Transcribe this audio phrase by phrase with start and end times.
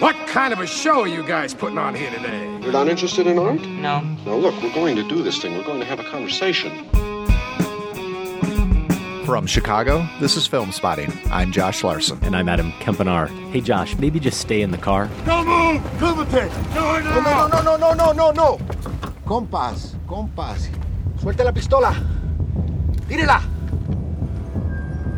[0.00, 2.58] What kind of a show are you guys putting on here today?
[2.62, 3.60] You're not interested in art?
[3.60, 4.00] No.
[4.00, 5.54] Now, look, we're going to do this thing.
[5.58, 6.88] We're going to have a conversation.
[9.26, 11.12] From Chicago, this is Film Spotting.
[11.30, 12.18] I'm Josh Larsen.
[12.22, 13.28] And I'm Adam Kempenaar.
[13.50, 15.10] Hey, Josh, maybe just stay in the car.
[15.26, 15.82] Don't move!
[15.98, 16.48] Kumite!
[16.74, 18.58] No, no, No, no, no, no, no, no, no.
[19.26, 20.70] Compas, compas.
[21.20, 21.94] Suelte la pistola.
[23.06, 23.42] Tírela.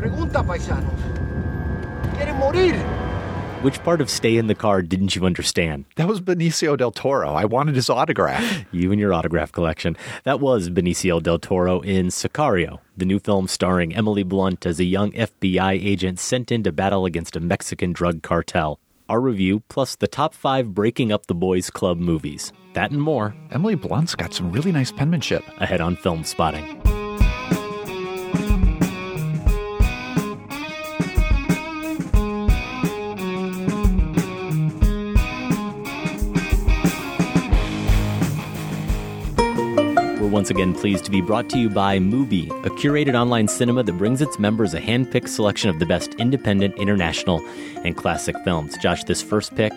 [0.00, 0.92] Pregunta, paisanos.
[2.16, 2.74] ¿Quieren morir?
[3.62, 5.84] Which part of stay in the car didn't you understand?
[5.94, 7.32] That was Benicio del Toro.
[7.32, 8.42] I wanted his autograph.
[8.72, 9.96] You and your autograph collection.
[10.24, 14.84] That was Benicio del Toro in Sicario, the new film starring Emily Blunt as a
[14.84, 18.80] young FBI agent sent in to battle against a Mexican drug cartel.
[19.08, 22.52] Our review, plus the top five Breaking Up the Boys Club movies.
[22.72, 25.44] That and more Emily Blunt's got some really nice penmanship.
[25.58, 26.81] ahead on Film Spotting.
[40.32, 43.92] Once again pleased to be brought to you by Mubi, a curated online cinema that
[43.92, 47.46] brings its members a hand-picked selection of the best independent, international,
[47.84, 48.78] and classic films.
[48.78, 49.72] Josh, this first pick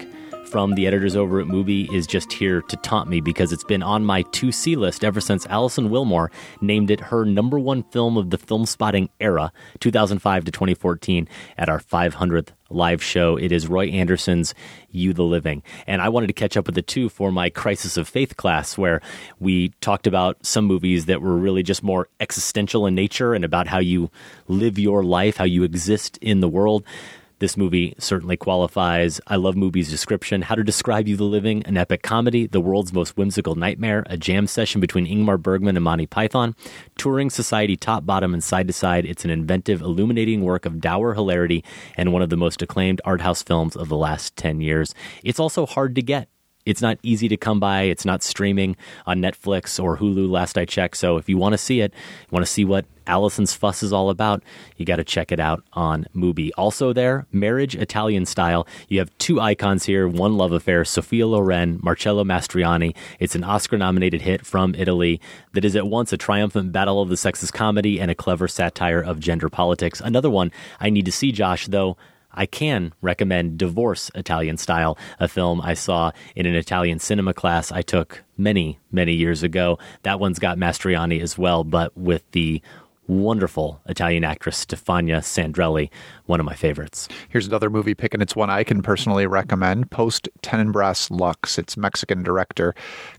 [0.46, 3.84] from the editors over at Mubi is just here to taunt me because it's been
[3.84, 6.30] on my to see list ever since Alison Willmore
[6.62, 11.70] named it her number one film of the film spotting era, 2005 to 2014, at
[11.70, 13.38] our 500th live show.
[13.38, 14.54] It is Roy Andersson's
[14.90, 15.64] You the Living.
[15.88, 18.78] And I wanted to catch up with the two for my Crisis of Faith class,
[18.78, 19.02] where
[19.40, 23.68] we talked about some movies that were really just more existential in nature and about
[23.68, 24.10] how you
[24.48, 26.84] live your life, how you exist in the world.
[27.40, 29.20] This movie certainly qualifies.
[29.28, 30.42] I love Mubi's description.
[30.42, 34.16] How to Describe You the Living, an epic comedy, the world's most whimsical nightmare, a
[34.16, 36.56] jam session between Ingmar Bergman and Monty Python,
[36.98, 39.06] touring society top, bottom, and side to side.
[39.06, 41.62] It's an inventive, illuminating work of dour hilarity
[41.98, 44.96] and one of the most acclaimed art house films of the last 10 years.
[45.22, 46.30] It's also hard to get.
[46.66, 47.84] It's not easy to come by.
[47.84, 50.98] It's not streaming on Netflix or Hulu last I checked.
[50.98, 51.94] So if you want to see it,
[52.32, 54.44] want to see what Alison's fuss is all about,
[54.78, 56.50] you got to check it out on Mubi.
[56.58, 58.68] Also there, Marriage Italian Style.
[58.90, 62.96] You have two icons here, one love affair, Sophia Loren, Marcello Mastroianni.
[63.20, 65.22] It's an Oscar-nominated hit from Italy
[65.54, 69.02] that is at once a triumphant battle of the sexes comedy and a clever satire
[69.02, 70.02] of gender politics.
[70.02, 71.98] Another one I need to see, Josh, though.
[72.36, 77.72] I can recommend Divorce Italian Style, a film I saw in an Italian cinema class
[77.72, 79.80] I took many, many years ago.
[80.04, 82.62] That one's got Mastroianni as well, but with the
[83.08, 85.90] wonderful Italian actress Stefania Sandrelli,
[86.26, 87.08] one of my favorites.
[87.30, 91.58] Here's another Mubi pick, and it's one I can personally recommend Post Tenebras Lux.
[91.58, 92.74] It's Mexican director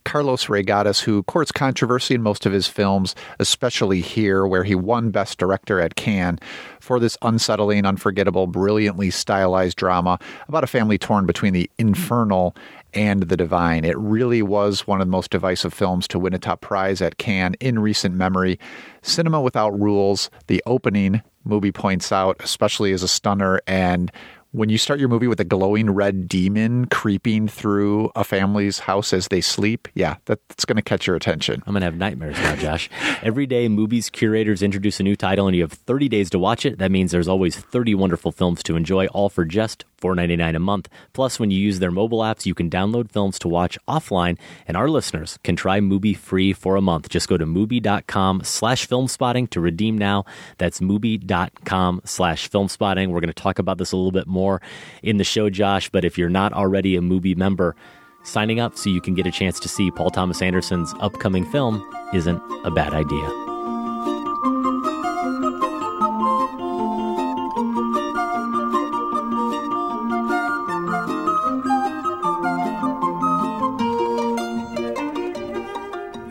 [0.05, 5.11] Carlos Reygadas, who courts controversy in most of his films, especially here, where he won
[5.11, 6.41] Best Director at Cannes
[6.81, 10.19] for this unsettling, unforgettable, brilliantly stylized drama
[10.49, 12.57] about a family torn between the infernal
[12.95, 13.85] and the divine.
[13.85, 17.19] It really was one of the most divisive films to win a top prize at
[17.19, 18.59] Cannes in recent memory.
[19.03, 24.11] Cinema Without Rules, the opening movie points out, especially as a stunner, and
[24.57, 29.13] when you start your movie with a glowing red demon creeping through a family's house
[29.13, 31.63] as they sleep, yeah, that's going to catch your attention.
[31.67, 32.89] I'm going to have nightmares now, Josh.
[33.23, 36.65] Every day, Mubi's curators introduce a new title, and you have 30 days to watch
[36.65, 36.79] it.
[36.79, 40.89] That means there's always 30 wonderful films to enjoy, all for just $4.99 a month.
[41.13, 44.77] Plus, when you use their mobile apps, you can download films to watch offline, and
[44.77, 47.11] our listeners can try Mubi free for a month.
[47.11, 50.25] Just go to Mubi.com slash filmspotting to redeem now.
[50.57, 53.09] That's Mubi.com slash filmspotting.
[53.09, 54.46] We're going to talk about this a little bit more
[55.03, 57.77] in the show, Josh, but if you're not already a Mubi member,
[58.23, 61.85] signing up so you can get a chance to see Paul Thomas Anderson's upcoming film
[62.13, 63.46] isn't a bad idea.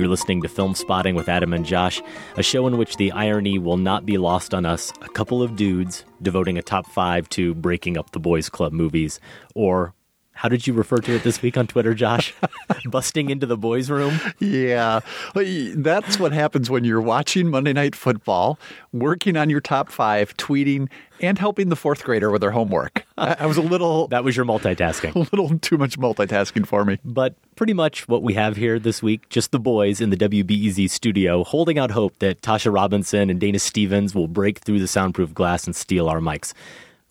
[0.06, 2.00] You're listening to Film Spotting with Adam and Josh,
[2.38, 4.94] a show in which the irony will not be lost on us.
[5.02, 9.19] A couple of dudes devoting a top five to breaking up the boys' club movies,
[9.56, 9.96] or
[10.36, 12.34] how did you refer to it this week on Twitter, Josh?
[12.86, 14.20] Busting into the boys' room?
[14.40, 15.00] Yeah,
[15.34, 18.60] that's what happens when you're watching Monday Night Football,
[18.92, 20.90] working on your top five, tweeting,
[21.22, 23.06] and helping the fourth grader with their homework.
[23.18, 25.16] I, I was a little That was your multitasking.
[25.16, 27.00] a little too much multitasking for me.
[27.06, 30.90] But pretty much what we have here this week, just the boys in the WBEZ
[30.90, 35.34] studio holding out hope that Tasha Robinson and Dana Stevens will break through the soundproof
[35.34, 36.54] glass and steal our mics.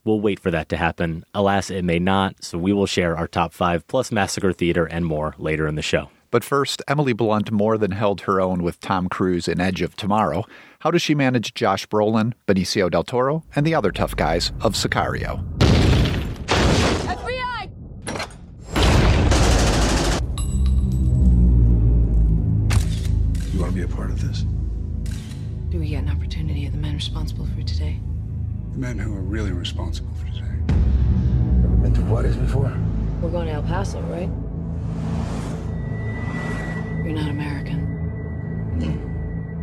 [0.04, 1.24] We'll wait for that to happen.
[1.34, 5.06] Alas, it may not, so we will share our top five plus Massacre Theater and
[5.06, 6.10] more later in the show.
[6.30, 9.96] But first, Emily Blunt more than held her own with Tom Cruise in Edge of
[9.96, 10.44] Tomorrow.
[10.80, 14.74] How does she manage Josh Brolin, Benicio del Toro, and the other tough guys of
[14.74, 15.42] Sicario?
[17.06, 17.70] FBI!
[23.54, 24.44] You want to be a part of this?
[25.70, 27.53] Do we get an opportunity at the man responsible for
[28.74, 30.74] the men who are really responsible for today.
[31.62, 32.76] Ever been to Juarez before?
[33.22, 34.28] We're going to El Paso, right?
[37.04, 37.78] You're not American.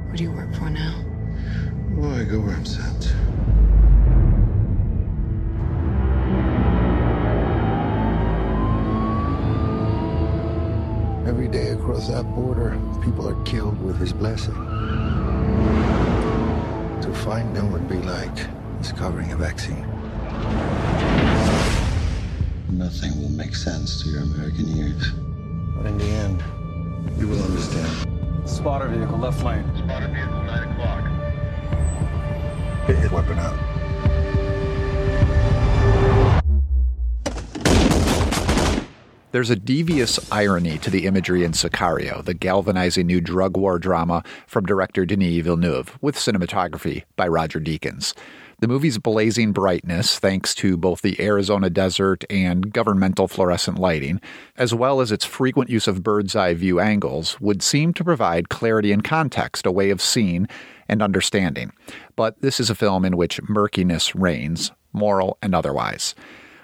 [0.06, 1.04] Where do you work for now?
[1.90, 3.14] Well, I go where I'm sent.
[11.28, 14.56] Every day across that border, people are killed with his blessing.
[17.02, 18.48] To find them would be like
[18.82, 19.86] discovering a vaccine.
[22.70, 25.12] Nothing will make sense to your American ears.
[25.76, 26.44] But in the end,
[27.20, 28.08] you will understand.
[28.50, 29.64] Spotter vehicle, left lane.
[29.78, 31.04] Spotter vehicle, 9 o'clock.
[32.88, 33.72] Get his weapon out.
[39.32, 44.24] There's a devious irony to the imagery in Sicario, the galvanizing new drug war drama
[44.46, 48.14] from director Denis Villeneuve, with cinematography by Roger Deakins.
[48.62, 54.22] The movie's blazing brightness, thanks to both the Arizona desert and governmental fluorescent lighting,
[54.56, 58.50] as well as its frequent use of bird's eye view angles, would seem to provide
[58.50, 60.48] clarity and context, a way of seeing
[60.88, 61.72] and understanding.
[62.16, 66.14] But this is a film in which murkiness reigns, moral and otherwise.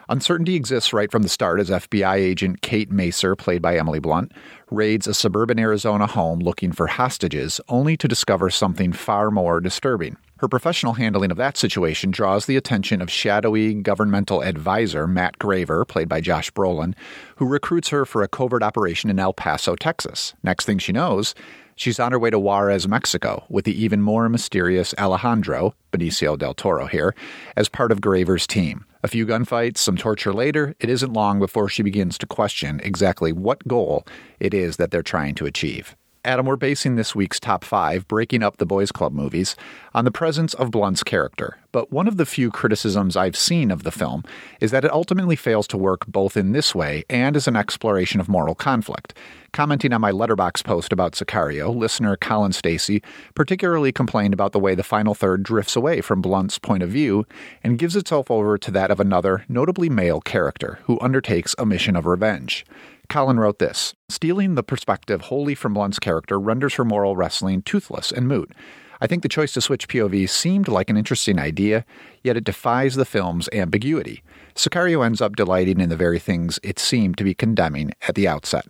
[0.08, 4.34] Uncertainty exists right from the start as FBI agent Kate Macer, played by Emily Blunt,
[4.70, 10.16] raids a suburban Arizona home looking for hostages, only to discover something far more disturbing.
[10.40, 15.84] Her professional handling of that situation draws the attention of shadowy governmental advisor Matt Graver,
[15.84, 16.94] played by Josh Brolin,
[17.38, 20.36] who recruits her for a covert operation in El Paso, Texas.
[20.44, 21.34] Next thing she knows,
[21.78, 26.56] She's on her way to Juarez, Mexico, with the even more mysterious Alejandro, Benicio del
[26.56, 27.14] Toro here,
[27.56, 28.84] as part of Graver's team.
[29.04, 33.32] A few gunfights, some torture later, it isn't long before she begins to question exactly
[33.32, 34.08] what goal
[34.40, 35.96] it is that they're trying to achieve.
[36.28, 39.56] Adam, we're basing this week's top five, Breaking Up the Boys Club movies,
[39.94, 41.58] on the presence of Blunt's character.
[41.72, 44.26] But one of the few criticisms I've seen of the film
[44.60, 48.20] is that it ultimately fails to work both in this way and as an exploration
[48.20, 49.14] of moral conflict.
[49.54, 53.02] Commenting on my Letterboxd post about Sicario, listener Colin Stacy
[53.34, 57.26] particularly complained about the way the final third drifts away from Blunt's point of view
[57.64, 61.96] and gives itself over to that of another, notably male character, who undertakes a mission
[61.96, 62.66] of revenge.
[63.10, 68.12] Colin wrote this Stealing the perspective wholly from Blunt's character renders her moral wrestling toothless
[68.12, 68.52] and moot.
[69.00, 71.86] I think the choice to switch POV seemed like an interesting idea,
[72.24, 74.24] yet it defies the film's ambiguity.
[74.56, 78.28] Sicario ends up delighting in the very things it seemed to be condemning at the
[78.28, 78.66] outset.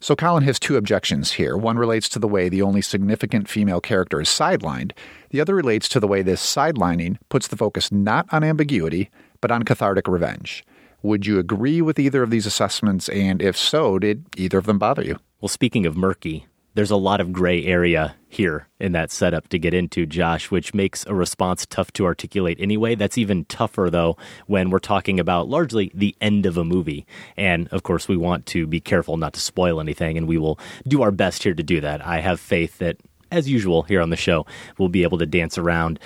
[0.00, 1.56] So Colin has two objections here.
[1.56, 4.92] One relates to the way the only significant female character is sidelined.
[5.30, 9.10] The other relates to the way this sidelining puts the focus not on ambiguity,
[9.40, 10.64] but on cathartic revenge.
[11.02, 13.08] Would you agree with either of these assessments?
[13.08, 15.18] And if so, did either of them bother you?
[15.40, 19.58] Well, speaking of murky, there's a lot of gray area here in that setup to
[19.58, 22.94] get into, Josh, which makes a response tough to articulate anyway.
[22.94, 24.16] That's even tougher, though,
[24.46, 27.06] when we're talking about largely the end of a movie.
[27.36, 30.58] And of course, we want to be careful not to spoil anything, and we will
[30.86, 32.04] do our best here to do that.
[32.04, 32.96] I have faith that,
[33.30, 34.46] as usual here on the show,
[34.78, 35.98] we'll be able to dance around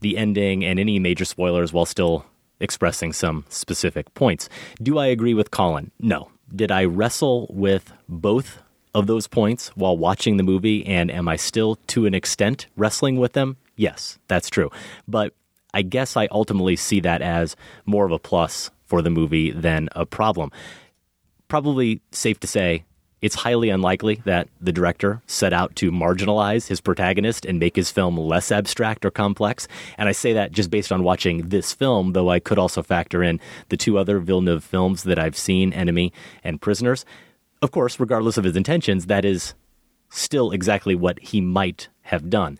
[0.00, 2.24] the ending and any major spoilers while still
[2.60, 4.48] expressing some specific points.
[4.82, 5.90] Do I agree with Colin?
[6.00, 6.30] No.
[6.54, 8.62] Did I wrestle with both
[8.94, 13.16] of those points while watching the movie, and am I still, to an extent, wrestling
[13.18, 13.56] with them?
[13.76, 14.70] Yes, that's true.
[15.06, 15.34] But
[15.74, 19.88] I guess I ultimately see that as more of a plus for the movie than
[19.94, 20.50] a problem.
[21.48, 22.84] Probably safe to say
[23.20, 27.90] it's highly unlikely that the director set out to marginalize his protagonist and make his
[27.90, 29.66] film less abstract or complex.
[29.96, 33.22] And I say that just based on watching this film, though I could also factor
[33.22, 36.12] in the two other Villeneuve films that I've seen, Enemy
[36.44, 37.04] and Prisoners.
[37.60, 39.54] Of course, regardless of his intentions, that is
[40.10, 42.58] still exactly what he might have done.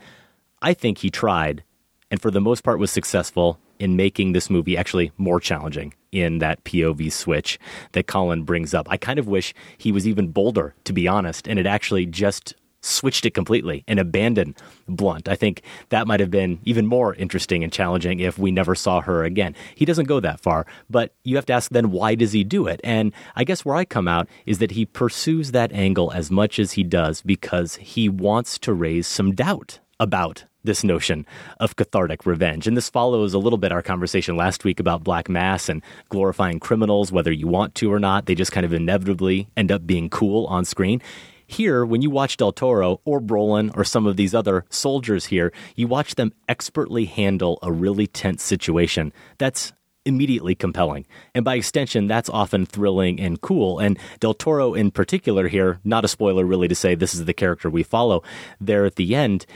[0.61, 1.62] I think he tried,
[2.11, 6.38] and for the most part was successful in making this movie actually more challenging in
[6.38, 7.59] that POV switch
[7.93, 8.87] that Colin brings up.
[8.91, 12.55] I kind of wish he was even bolder, to be honest, and it actually just
[12.81, 14.57] switched it completely and abandoned
[14.88, 15.29] Blunt.
[15.29, 19.00] I think that might have been even more interesting and challenging if we never saw
[19.00, 19.55] her again.
[19.75, 22.67] He doesn't go that far, but you have to ask then why does he do
[22.67, 22.81] it?
[22.85, 26.59] And I guess where I come out is that he pursues that angle as much
[26.59, 31.27] as he does because he wants to raise some doubt about this notion
[31.61, 32.67] of cathartic revenge.
[32.67, 36.61] And this follows a little bit our conversation last week about Black Mass and glorifying
[36.61, 38.27] criminals, whether you want to or not.
[38.27, 41.00] They just kind of inevitably end up being cool on screen.
[41.47, 45.50] Here, when you watch Del Toro or Brolin or some of these other soldiers here,
[45.77, 49.73] you watch them expertly handle a really tense situation that's
[50.05, 51.07] immediately compelling.
[51.35, 53.79] And by extension, that's often thrilling and cool.
[53.79, 57.35] And Del Toro, in particular, here, not a spoiler really to say this is the
[57.35, 58.23] character we follow,
[58.61, 59.47] there at the end,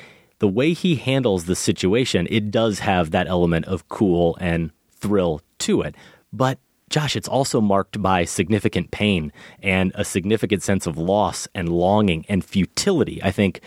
[0.42, 5.40] the way he handles the situation, it does have that element of cool and thrill
[5.58, 5.94] to it.
[6.32, 6.58] But
[6.90, 9.32] Josh, it's also marked by significant pain
[9.62, 13.22] and a significant sense of loss and longing and futility.
[13.22, 13.60] I think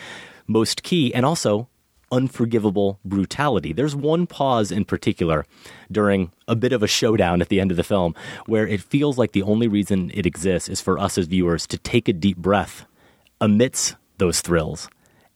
[0.48, 1.70] most key, and also
[2.12, 3.72] unforgivable brutality.
[3.72, 5.46] There's one pause in particular
[5.90, 8.16] during a bit of a showdown at the end of the film
[8.48, 11.78] where it feels like the only reason it exists is for us as viewers to
[11.78, 12.86] take a deep breath
[13.40, 14.90] amidst those thrills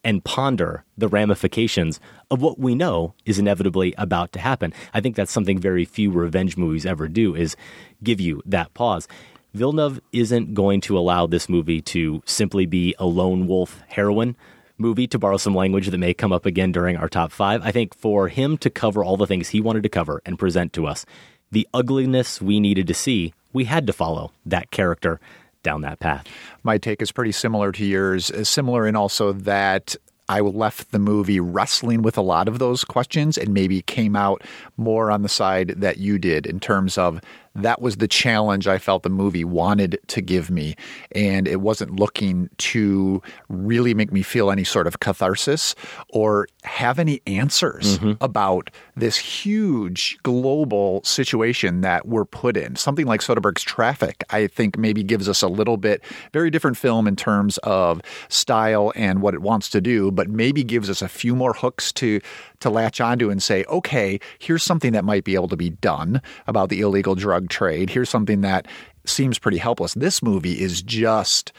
[0.03, 1.99] and ponder the ramifications
[2.31, 4.73] of what we know is inevitably about to happen.
[4.93, 7.55] I think that's something very few revenge movies ever do is
[8.03, 9.07] give you that pause.
[9.53, 14.35] Villeneuve isn't going to allow this movie to simply be a lone wolf heroine
[14.77, 17.61] movie, to borrow some language that may come up again during our top five.
[17.63, 20.71] I think for him to cover all the things he wanted to cover and present
[20.73, 21.05] to us,
[21.51, 25.19] the ugliness we needed to see, we had to follow that character
[25.63, 26.25] down that path.
[26.63, 29.95] My take is pretty similar to yours, uh, similar in also that
[30.29, 34.43] I left the movie wrestling with a lot of those questions and maybe came out
[34.77, 37.19] more on the side that you did in terms of
[37.55, 40.75] that was the challenge I felt the movie wanted to give me.
[41.13, 45.75] And it wasn't looking to really make me feel any sort of catharsis
[46.09, 48.13] or have any answers mm-hmm.
[48.21, 52.75] about this huge global situation that we're put in.
[52.75, 56.03] Something like Soderbergh's Traffic, I think, maybe gives us a little bit
[56.33, 60.63] very different film in terms of style and what it wants to do, but maybe
[60.63, 62.19] gives us a few more hooks to
[62.59, 66.21] to latch onto and say, okay, here's something that might be able to be done
[66.45, 67.89] about the illegal drug trade.
[67.89, 68.67] Here's something that
[69.05, 69.93] seems pretty helpless.
[69.93, 71.51] This movie is just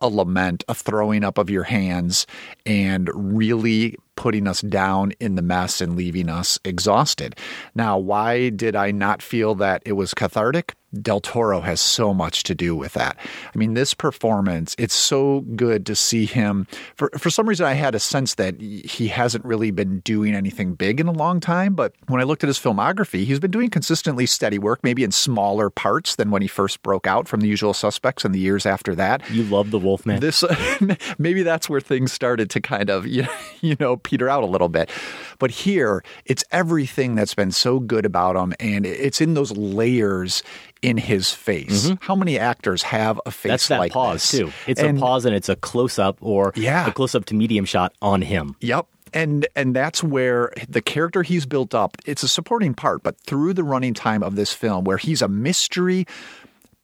[0.00, 2.26] a lament, a throwing up of your hands,
[2.64, 7.36] and really putting us down in the mess and leaving us exhausted.
[7.74, 10.74] Now, why did I not feel that it was cathartic?
[11.02, 13.16] Del Toro has so much to do with that.
[13.54, 16.66] I mean, this performance, it's so good to see him.
[16.94, 20.74] For, for some reason, I had a sense that he hasn't really been doing anything
[20.74, 21.74] big in a long time.
[21.74, 25.12] But when I looked at his filmography, he's been doing consistently steady work, maybe in
[25.12, 28.66] smaller parts than when he first broke out from the usual suspects in the years
[28.66, 29.28] after that.
[29.30, 30.20] You love the Wolfman.
[30.20, 30.44] This,
[31.18, 33.06] maybe that's where things started to kind of,
[33.60, 34.90] you know, peter out a little bit.
[35.38, 40.42] But here, it's everything that's been so good about him, and it's in those layers
[40.80, 41.88] in his face.
[41.88, 41.94] Mm-hmm.
[42.00, 44.40] How many actors have a face That's that like pause this?
[44.40, 44.52] too.
[44.66, 46.86] It's and, a pause and it's a close up or yeah.
[46.86, 48.56] a close up to medium shot on him.
[48.60, 48.86] Yep.
[49.12, 53.54] And and that's where the character he's built up, it's a supporting part, but through
[53.54, 56.06] the running time of this film where he's a mystery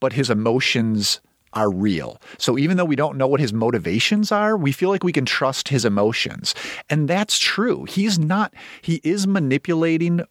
[0.03, 1.21] but his emotions
[1.55, 2.21] are real.
[2.39, 5.25] So even though we don't know what his motivations are, we feel like we can
[5.25, 6.55] trust his emotions.
[6.91, 7.85] And that's true.
[7.85, 10.23] He's not he is manipulating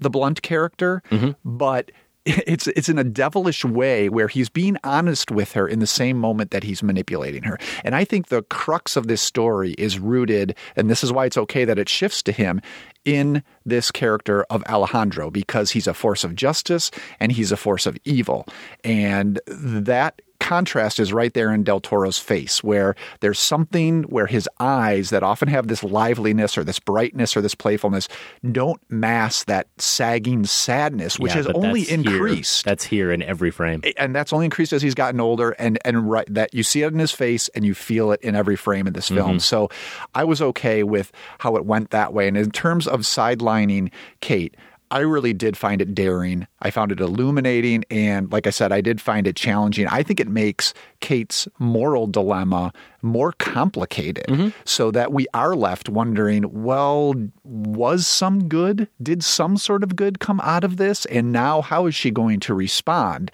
[0.00, 1.32] the blunt character, mm-hmm.
[1.44, 1.90] but
[2.28, 6.18] it's it's in a devilish way where he's being honest with her in the same
[6.18, 7.58] moment that he's manipulating her.
[7.84, 11.38] And I think the crux of this story is rooted, and this is why it's
[11.38, 12.60] okay that it shifts to him
[13.04, 17.86] in this character of Alejandro because he's a force of justice and he's a force
[17.86, 18.46] of evil.
[18.84, 24.48] And that contrast is right there in Del Toro's face, where there's something where his
[24.60, 28.08] eyes that often have this liveliness or this brightness or this playfulness
[28.50, 32.64] don't mask that sagging sadness, which yeah, has only increased.
[32.64, 32.70] Here.
[32.70, 35.50] That's here in every frame, and that's only increased as he's gotten older.
[35.52, 38.34] And and right that you see it in his face and you feel it in
[38.34, 39.32] every frame of this film.
[39.32, 39.38] Mm-hmm.
[39.38, 39.68] So
[40.14, 42.28] I was okay with how it went that way.
[42.28, 43.90] And in terms of sidelining
[44.20, 44.56] Kate,
[44.90, 46.46] I really did find it daring.
[46.60, 47.84] I found it illuminating.
[47.90, 49.86] And like I said, I did find it challenging.
[49.86, 54.48] I think it makes Kate's moral dilemma more complicated mm-hmm.
[54.64, 57.14] so that we are left wondering well,
[57.44, 58.88] was some good?
[59.02, 61.04] Did some sort of good come out of this?
[61.06, 63.30] And now how is she going to respond?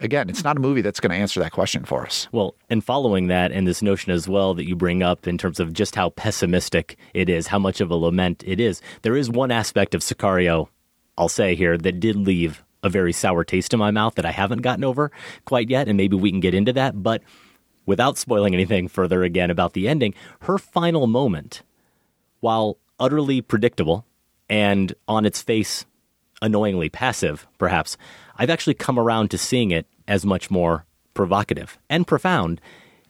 [0.00, 2.28] Again, it's not a movie that's going to answer that question for us.
[2.32, 5.60] Well, and following that, and this notion as well that you bring up in terms
[5.60, 9.30] of just how pessimistic it is, how much of a lament it is, there is
[9.30, 10.68] one aspect of Sicario
[11.16, 14.30] I'll say here that did leave a very sour taste in my mouth that I
[14.30, 15.10] haven't gotten over
[15.44, 17.02] quite yet, and maybe we can get into that.
[17.02, 17.22] But
[17.86, 21.62] without spoiling anything further again about the ending, her final moment,
[22.40, 24.04] while utterly predictable
[24.48, 25.86] and on its face
[26.42, 27.96] annoyingly passive, perhaps,
[28.36, 32.60] I've actually come around to seeing it as much more provocative and profound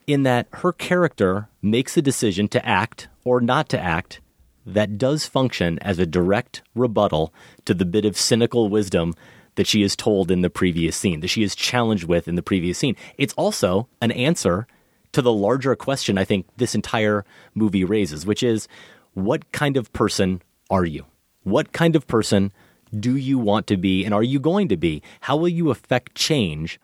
[0.06, 4.20] in that her character makes a decision to act or not to act
[4.66, 7.32] that does function as a direct rebuttal
[7.64, 9.14] to the bit of cynical wisdom
[9.56, 12.42] that she is told in the previous scene, that she is challenged with in the
[12.42, 12.96] previous scene.
[13.18, 14.66] It's also an answer
[15.12, 18.66] to the larger question I think this entire movie raises, which is
[19.12, 21.06] what kind of person are you?
[21.44, 22.52] What kind of person
[22.98, 25.02] do you want to be and are you going to be?
[25.20, 26.80] How will you affect change?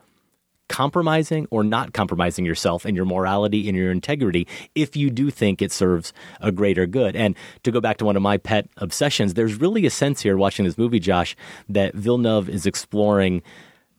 [0.71, 4.47] Compromising or not compromising yourself and your morality and your integrity
[4.77, 7.17] if you do think it serves a greater good.
[7.17, 7.35] And
[7.65, 10.65] to go back to one of my pet obsessions, there's really a sense here watching
[10.65, 11.35] this movie, Josh,
[11.69, 13.43] that Villeneuve is exploring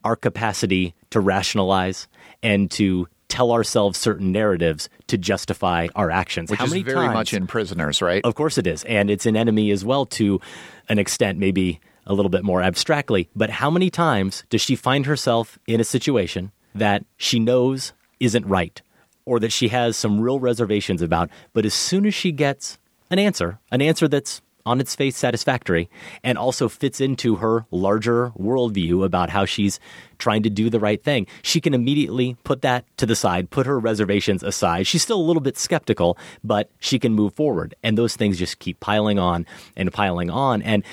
[0.06, 2.08] our capacity to rationalize
[2.42, 6.50] and to tell ourselves certain narratives to justify our actions.
[6.50, 8.24] Which How is many very times, much in Prisoners, right?
[8.24, 8.86] Of course it is.
[8.86, 10.40] And it's an enemy as well to
[10.88, 13.30] an extent, maybe a little bit more abstractly.
[13.36, 18.46] But how many times does she find herself in a situation that she knows isn't
[18.46, 18.82] right
[19.26, 21.30] or that she has some real reservations about?
[21.54, 22.78] But as soon as she gets
[23.10, 25.90] an answer, an answer that's on its face satisfactory
[26.24, 29.80] and also fits into her larger worldview about how she's
[30.18, 31.26] trying to do the right thing.
[31.42, 34.88] She can immediately put that to the side, put her reservations aside.
[34.88, 37.76] She's still a little bit skeptical, but she can move forward.
[37.84, 40.62] And those things just keep piling on and piling on.
[40.62, 40.84] And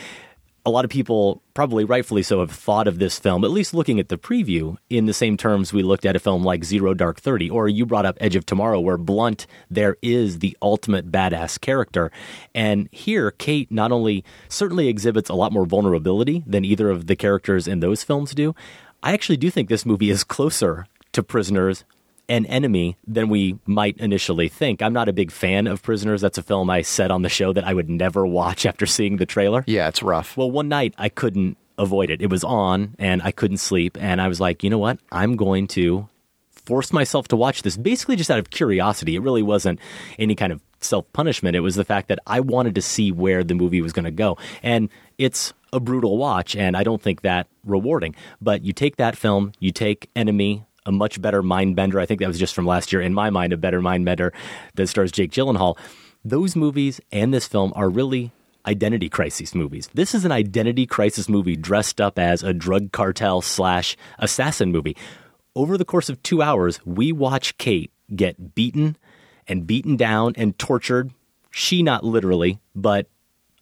[0.69, 3.99] a lot of people, probably rightfully so, have thought of this film, at least looking
[3.99, 7.21] at the preview, in the same terms we looked at a film like Zero Dark
[7.21, 11.61] Thirty, or you brought up Edge of Tomorrow, where Blunt there is the ultimate badass
[11.61, 12.13] character.
[12.55, 17.17] And here, Kate not only certainly exhibits a lot more vulnerability than either of the
[17.17, 18.55] characters in those films do,
[19.03, 21.85] I actually do think this movie is closer to Prisoners
[22.29, 24.83] an enemy than we might initially think.
[24.83, 26.21] I'm not a big fan of Prisoners.
[26.21, 29.17] That's a film I said on the show that I would never watch after seeing
[29.17, 29.65] the trailer.
[29.67, 30.37] Yeah, it's rough.
[30.37, 32.21] Well, one night I couldn't avoid it.
[32.21, 33.97] It was on and I couldn't sleep.
[34.01, 34.99] And I was like, you know what?
[35.11, 36.09] I'm going to
[36.51, 39.17] force myself to watch this basically just out of curiosity.
[39.17, 39.79] It really wasn't
[40.19, 41.57] any kind of self punishment.
[41.57, 44.11] It was the fact that I wanted to see where the movie was going to
[44.11, 44.37] go.
[44.63, 48.15] And it's a brutal watch, and I don't think that rewarding.
[48.41, 52.01] But you take that film, you take Enemy, a much better mind bender.
[52.01, 53.03] I think that was just from last year.
[53.03, 54.33] In my mind, a better mind bender
[54.75, 55.77] that stars Jake Gyllenhaal.
[56.25, 58.33] Those movies and this film are really
[58.67, 59.89] identity crisis movies.
[59.95, 64.97] This is an identity crisis movie dressed up as a drug cartel slash assassin movie.
[65.55, 68.97] Over the course of two hours, we watch Kate get beaten
[69.47, 71.11] and beaten down and tortured.
[71.51, 73.09] She not literally, but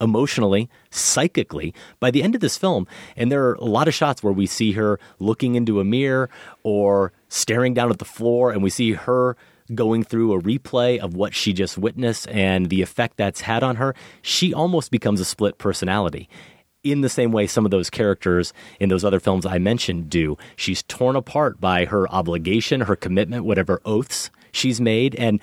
[0.00, 2.86] emotionally, psychically by the end of this film.
[3.16, 6.30] And there are a lot of shots where we see her looking into a mirror
[6.62, 9.36] or staring down at the floor, and we see her
[9.74, 13.76] going through a replay of what she just witnessed and the effect that's had on
[13.76, 13.94] her.
[14.22, 16.28] She almost becomes a split personality.
[16.84, 20.36] In the same way some of those characters in those other films I mentioned do.
[20.54, 25.16] She's torn apart by her obligation, her commitment, whatever oaths she's made.
[25.16, 25.40] And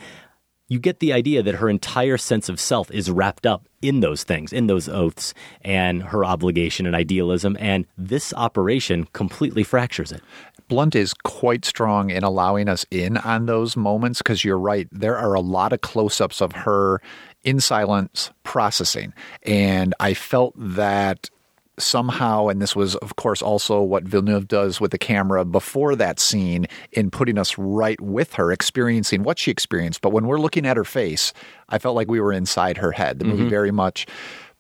[0.70, 4.24] you get the idea that her entire sense of self is wrapped up in those
[4.24, 7.58] things, in those oaths and her obligation and idealism.
[7.60, 10.22] And this operation completely fractures it.
[10.70, 14.88] Blunt is quite strong in allowing us in on those moments because you're right.
[14.92, 17.02] There are a lot of close ups of her
[17.44, 19.14] in silence processing.
[19.44, 21.30] And I felt that
[21.78, 26.20] somehow, and this was, of course, also what Villeneuve does with the camera before that
[26.20, 30.02] scene in putting us right with her, experiencing what she experienced.
[30.02, 31.34] But when we're looking at her face,
[31.70, 33.20] I felt like we were inside her head.
[33.20, 33.50] The movie Mm-hmm.
[33.50, 34.06] very much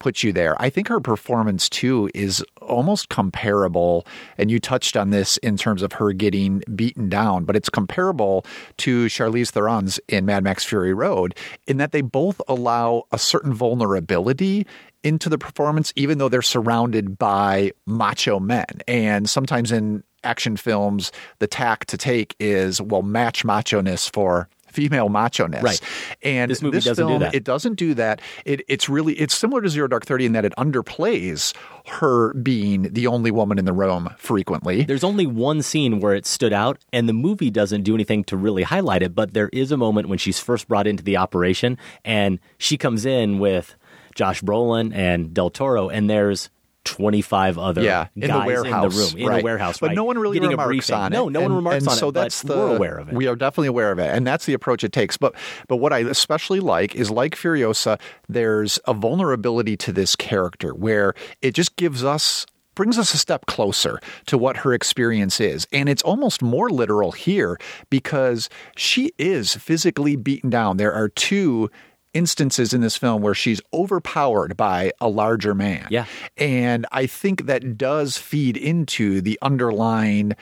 [0.03, 0.61] puts you there.
[0.61, 4.05] I think her performance too is almost comparable,
[4.37, 8.45] and you touched on this in terms of her getting beaten down, but it's comparable
[8.79, 11.35] to Charlize Theron's in Mad Max Fury Road
[11.67, 14.67] in that they both allow a certain vulnerability
[15.03, 18.65] into the performance, even though they're surrounded by macho men.
[18.87, 24.49] And sometimes in action films, the tack to take is, well, match macho ness for
[24.73, 25.63] female macho ness.
[25.63, 25.81] Right.
[26.21, 27.35] And This movie doesn't do film, that.
[27.35, 28.21] it doesn't do that.
[28.45, 31.53] It, it's really it's similar to Zero Dark Thirty in that it underplays
[31.87, 34.83] her being the only woman in the room frequently.
[34.83, 38.37] There's only one scene where it stood out, and the movie doesn't do anything to
[38.37, 41.77] really highlight it, but there is a moment when she's first brought into the operation,
[42.03, 43.75] and she comes in with
[44.15, 46.49] Josh Brolin and Del Toro, and there's
[46.83, 49.37] 25 other yeah, in guys the warehouse, in the room, in right.
[49.37, 51.15] the warehouse, but right, no one really getting remarks on it.
[51.15, 53.15] No, no one remarks and on so it, that's but the, we're aware of it.
[53.15, 55.17] We are definitely aware of it, and that's the approach it takes.
[55.17, 55.35] But
[55.67, 61.13] but what I especially like is like Furiosa, there's a vulnerability to this character where
[61.41, 65.67] it just gives us brings us a step closer to what her experience is.
[65.71, 70.77] And it's almost more literal here because she is physically beaten down.
[70.77, 71.69] There are two
[72.13, 75.87] instances in this film where she's overpowered by a larger man.
[75.89, 76.05] Yeah.
[76.37, 80.33] And I think that does feed into the underlying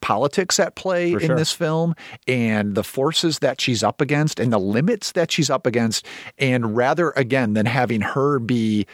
[0.00, 1.94] politics at play in this film
[2.28, 6.06] and the forces that she's up against and the limits that she's up against.
[6.38, 8.86] And rather, again, than having her be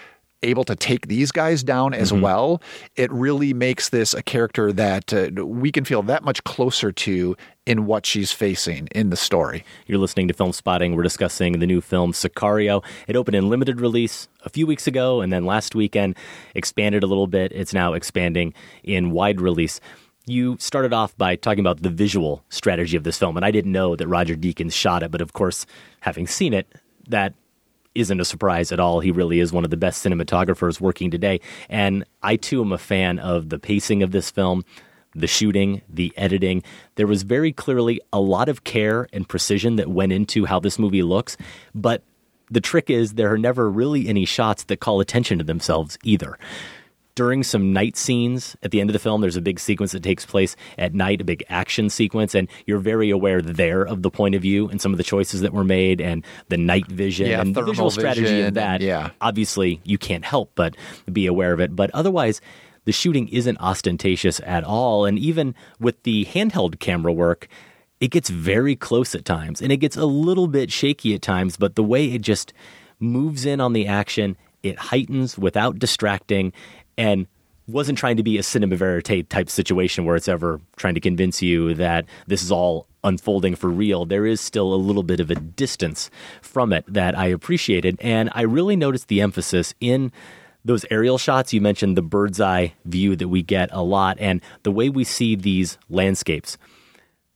[0.43, 2.61] able to take these guys down as well,
[2.97, 7.37] it really makes this a character that uh, we can feel that much closer to
[7.65, 9.65] in what she's facing in the story.
[9.87, 10.97] You're listening to Film Spotting.
[10.97, 12.85] We're discussing the new film Sicario.
[13.07, 16.17] It opened in limited release a few weeks ago, and then last weekend
[16.55, 17.53] expanded a little bit.
[17.53, 18.53] It's now expanding
[18.83, 19.81] in wide release.
[20.27, 23.73] You started off by talking about the visual strategy of this film, and I didn't
[23.73, 25.67] know that Roger Deakins shot it, but of course,
[26.01, 26.73] having seen it,
[27.09, 27.35] that
[27.95, 29.01] isn't a surprise at all.
[29.01, 31.41] He really is one of the best cinematographers working today.
[31.69, 34.65] And I too am a fan of the pacing of this film,
[35.15, 36.63] the shooting, the editing.
[36.95, 40.79] There was very clearly a lot of care and precision that went into how this
[40.79, 41.37] movie looks,
[41.75, 42.03] but
[42.51, 46.39] the trick is there are never really any shots that call attention to themselves either
[47.15, 50.03] during some night scenes at the end of the film, there's a big sequence that
[50.03, 54.11] takes place at night, a big action sequence, and you're very aware there of the
[54.11, 57.27] point of view and some of the choices that were made and the night vision
[57.27, 58.81] Yeah, and the visual strategy vision of that.
[58.81, 59.11] yeah.
[59.21, 60.75] Obviously, you can't help but
[61.13, 61.77] be aware of it.
[61.77, 62.41] But otherwise,
[62.85, 65.05] the shooting isn't ostentatious at all.
[65.05, 67.47] And even with the handheld camera work,
[68.01, 71.57] it gets very close at times and it gets a little bit shaky at times,
[71.57, 72.53] but the way it just
[72.99, 76.53] moves in on the action, it heightens without distracting
[76.97, 77.27] and
[77.69, 81.41] wasn't trying to be a cinema verite type situation where it's ever trying to convince
[81.41, 84.05] you that this is all unfolding for real.
[84.05, 87.99] There is still a little bit of a distance from it that I appreciated.
[88.01, 90.13] And I really noticed the emphasis in
[90.65, 91.53] those aerial shots.
[91.53, 95.05] You mentioned the bird's eye view that we get a lot and the way we
[95.05, 96.59] see these landscapes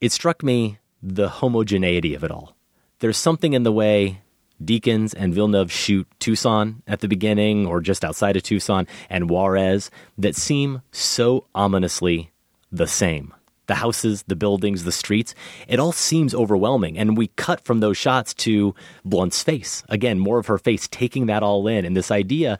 [0.00, 2.56] it struck me the homogeneity of it all.
[3.00, 4.22] There's something in the way
[4.62, 9.90] Deakins and Villeneuve shoot Tucson at the beginning or just outside of Tucson and Juarez
[10.18, 12.30] that seem so ominously
[12.72, 13.32] the same.
[13.66, 15.34] The houses, the buildings, the streets,
[15.66, 16.96] it all seems overwhelming.
[16.96, 19.82] And we cut from those shots to Blunt's face.
[19.88, 21.84] Again, more of her face taking that all in.
[21.84, 22.58] And this idea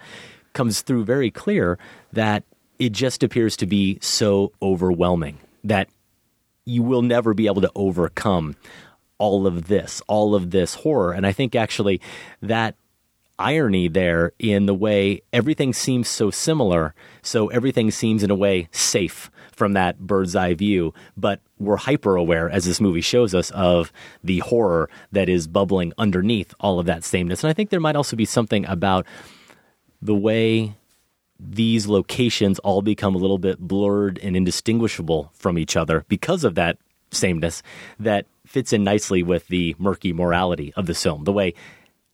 [0.52, 1.78] comes through very clear
[2.12, 2.42] that
[2.78, 5.88] it just appears to be so overwhelming that
[6.64, 8.56] you will never be able to overcome
[9.18, 11.12] all of this, all of this horror.
[11.12, 12.00] And I think actually
[12.42, 12.76] that
[13.38, 18.68] irony there in the way everything seems so similar, so everything seems in a way
[18.72, 23.50] safe from that bird's eye view, but we're hyper aware, as this movie shows us,
[23.52, 27.42] of the horror that is bubbling underneath all of that sameness.
[27.42, 29.07] And I think there might also be something about
[30.02, 30.76] the way
[31.38, 36.55] these locations all become a little bit blurred and indistinguishable from each other because of
[36.55, 36.79] that
[37.11, 37.62] sameness
[37.99, 41.25] that fits in nicely with the murky morality of the film.
[41.25, 41.55] The way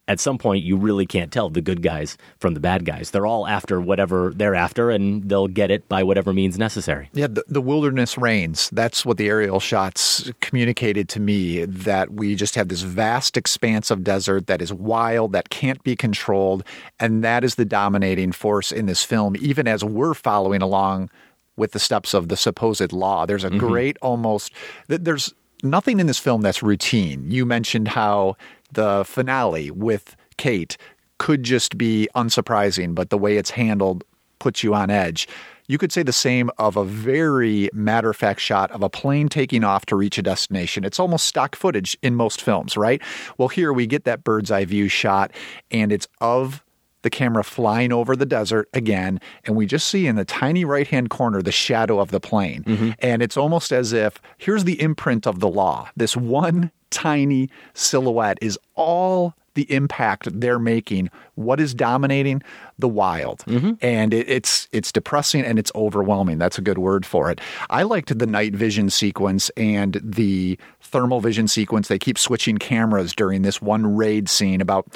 [0.09, 3.11] at some point you really can't tell the good guys from the bad guys.
[3.11, 7.09] They're all after whatever they're after and they'll get it by whatever means necessary.
[7.13, 8.69] Yeah, the, the wilderness reigns.
[8.71, 13.91] That's what the aerial shots communicated to me that we just have this vast expanse
[13.91, 16.65] of desert that is wild, that can't be controlled.
[16.99, 21.11] And that is the dominating force in this film, even as we're following along
[21.57, 23.27] with the steps of the supposed law.
[23.27, 23.59] There's a mm-hmm.
[23.59, 24.53] great almost,
[24.89, 27.31] there's nothing in this film that's routine.
[27.31, 28.37] You mentioned how
[28.73, 30.77] the finale with Kate
[31.19, 34.05] could just be unsurprising, but the way it's handled
[34.39, 35.29] puts you on edge.
[35.69, 39.29] You could say the same of a very matter of fact shot of a plane
[39.29, 40.85] taking off to reach a destination.
[40.85, 43.01] It's almost stock footage in most films, right?
[43.39, 45.31] Well, here we get that bird's eye view shot,
[45.71, 46.65] and it's of
[47.03, 50.87] the camera flying over the desert again, and we just see in the tiny right
[50.87, 52.65] hand corner the shadow of the plane.
[52.65, 52.91] Mm-hmm.
[53.01, 55.91] And it's almost as if here's the imprint of the law.
[55.97, 61.11] This one tiny silhouette is all the impact they're making.
[61.35, 62.43] What is dominating?
[62.79, 63.41] The wild.
[63.41, 63.73] Mm-hmm.
[63.81, 66.39] And it, it's it's depressing and it's overwhelming.
[66.39, 67.41] That's a good word for it.
[67.71, 71.89] I liked the night vision sequence and the thermal vision sequence.
[71.89, 74.87] They keep switching cameras during this one raid scene about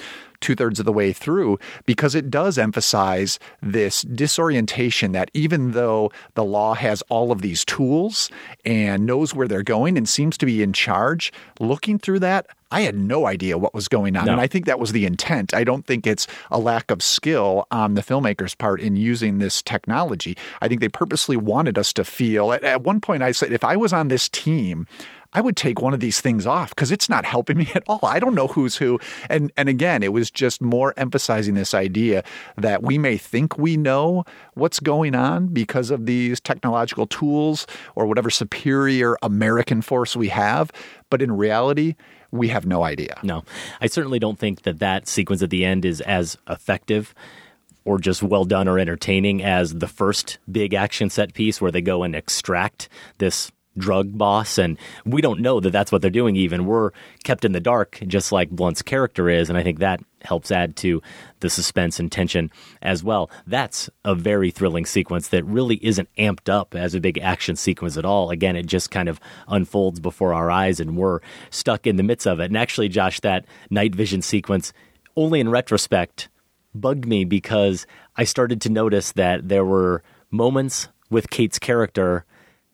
[0.41, 6.11] two thirds of the way through because it does emphasize this disorientation that even though
[6.35, 8.31] the law has all of these tools
[8.65, 12.81] and knows where they're going and seems to be in charge, looking through that, I
[12.81, 14.27] had no idea what was going on.
[14.27, 14.33] No.
[14.33, 15.55] And I think that was the intent.
[15.55, 19.63] I don't think it's a lack of skill on the filmmaker's part in using this
[19.63, 20.37] technology.
[20.61, 22.53] I think they purposely wanted us to feel.
[22.53, 24.87] At, at one point, I said, if I was on this team,
[25.33, 28.01] I would take one of these things off because it's not helping me at all.
[28.03, 28.99] I don't know who's who.
[29.29, 32.25] And and again, it was just more emphasizing this idea
[32.57, 34.25] that we may think we know
[34.55, 40.73] what's going on because of these technological tools or whatever superior American force we have,
[41.11, 41.95] but in reality,
[42.31, 43.19] we have no idea.
[43.23, 43.45] No,
[43.81, 47.15] I certainly don't think that that sequence at the end is as effective
[47.85, 51.81] or just well done or entertaining as the first big action set piece where they
[51.81, 54.59] go and extract this drug boss.
[54.59, 56.67] And we don't know that that's what they're doing even.
[56.67, 56.91] We're
[57.25, 59.49] kept in the dark just like blunt's character is.
[59.49, 61.01] And i think that helps add to
[61.41, 62.51] the suspense and tension
[62.83, 63.31] as well.
[63.47, 67.97] That's a very thrilling sequence that really isn't amped up as a big action sequence
[67.97, 68.31] at all.
[68.31, 72.27] Again, it just kind of unfolds before our eyes and we're stuck in the midst
[72.27, 72.47] of it.
[72.47, 74.73] And actually, Josh, that night vision sequence,
[75.17, 76.29] only in retrospect,
[76.75, 77.87] bugged me because
[78.17, 82.25] I started to notice that there were moments with Kate's character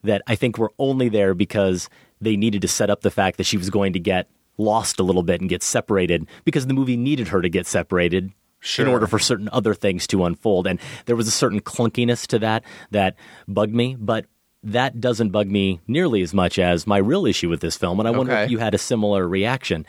[0.03, 1.89] that I think were only there because
[2.21, 5.03] they needed to set up the fact that she was going to get lost a
[5.03, 8.87] little bit and get separated because the movie needed her to get separated Sure.
[8.87, 10.67] in order for certain other things to unfold.
[10.69, 12.63] And there was a certain clunkiness to that
[12.93, 13.17] that
[13.49, 14.27] bugged me, but
[14.63, 17.99] that doesn't bug me nearly as much as my real issue with this film.
[17.99, 18.45] And I wonder Okay.
[18.45, 19.85] if you had a similar reaction.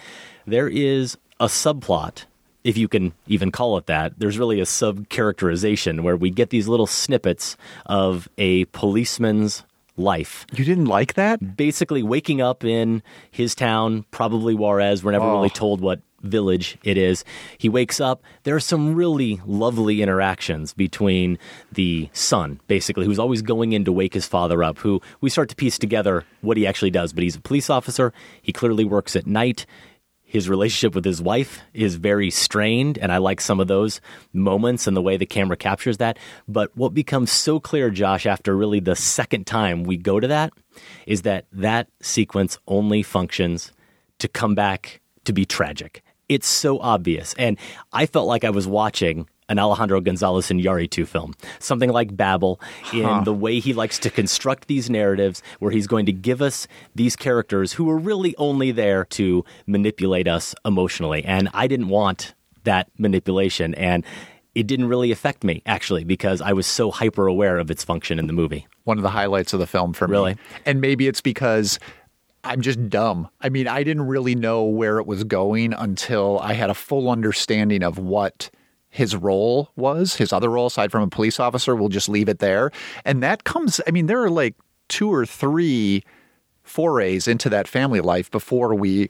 [0.48, 2.26] There is a subplot,
[2.64, 4.14] if you can even call it that.
[4.18, 9.64] There's really a sub characterization where we get these little snippets of a policeman's
[9.98, 11.56] life You didn't like that?
[11.56, 15.04] basically waking up in his town, probably Juarez.
[15.04, 15.58] We're never really oh.
[15.58, 17.24] told what village it is.
[17.58, 18.24] He wakes up.
[18.44, 21.38] There are some really lovely interactions between
[21.72, 25.50] the son, basically, who's always going in to wake his father up, who we start
[25.50, 27.14] to piece together what he actually does.
[27.14, 28.14] But he's a police officer.
[28.42, 29.66] He clearly works at night.
[30.34, 34.02] His relationship with his wife is very strained, and I like some of those
[34.34, 36.18] moments and the way the camera captures that.
[36.48, 40.52] But what becomes so clear, Josh, after really the second time we go to that,
[41.06, 43.74] is that that sequence only functions
[44.18, 46.02] to come back to be tragic.
[46.28, 47.36] It's so obvious.
[47.38, 47.60] And
[47.92, 52.60] I felt like I was watching an Alejandro Gonzalez Iñárritu film, something like Babel,
[52.92, 56.68] in the way he likes to construct these narratives, where he's going to give us
[56.96, 61.24] these characters who are really only there to manipulate us emotionally.
[61.26, 64.06] And I didn't want that manipulation, and
[64.56, 68.20] it didn't really affect me actually because I was so hyper aware of its function
[68.20, 68.68] in the movie.
[68.84, 70.12] One of the highlights of the film for me.
[70.12, 70.38] Really?
[70.66, 71.80] And maybe it's because
[72.44, 73.30] I'm just dumb.
[73.42, 77.10] I mean, I didn't really know where it was going until I had a full
[77.10, 78.50] understanding of what
[78.94, 81.76] his role was, his other role aside from a police officer.
[81.76, 82.72] We'll just leave it there.
[83.04, 84.54] And that comes, I mean, there are like
[84.88, 86.04] two or three
[86.62, 89.10] forays into that family life before we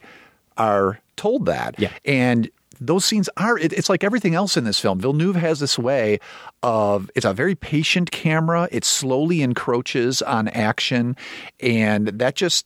[0.56, 1.74] are told that.
[1.78, 1.92] Yeah.
[2.06, 5.00] And those scenes are, it, it's like everything else in this film.
[5.00, 6.18] Villeneuve has this way
[6.62, 8.68] of, it's a very patient camera.
[8.72, 11.14] It slowly encroaches on action.
[11.60, 12.64] And that just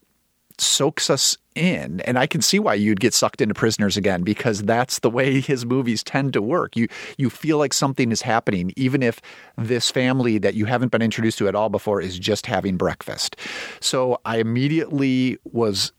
[0.61, 2.01] soaks us in.
[2.01, 5.40] And I can see why you'd get sucked into Prisoners again because that's the way
[5.40, 6.77] his movies tend to work.
[6.77, 9.21] You you feel like something is happening even if
[9.57, 13.37] this family that you haven't been introduced to at all before is just having breakfast.
[13.81, 15.92] So I immediately was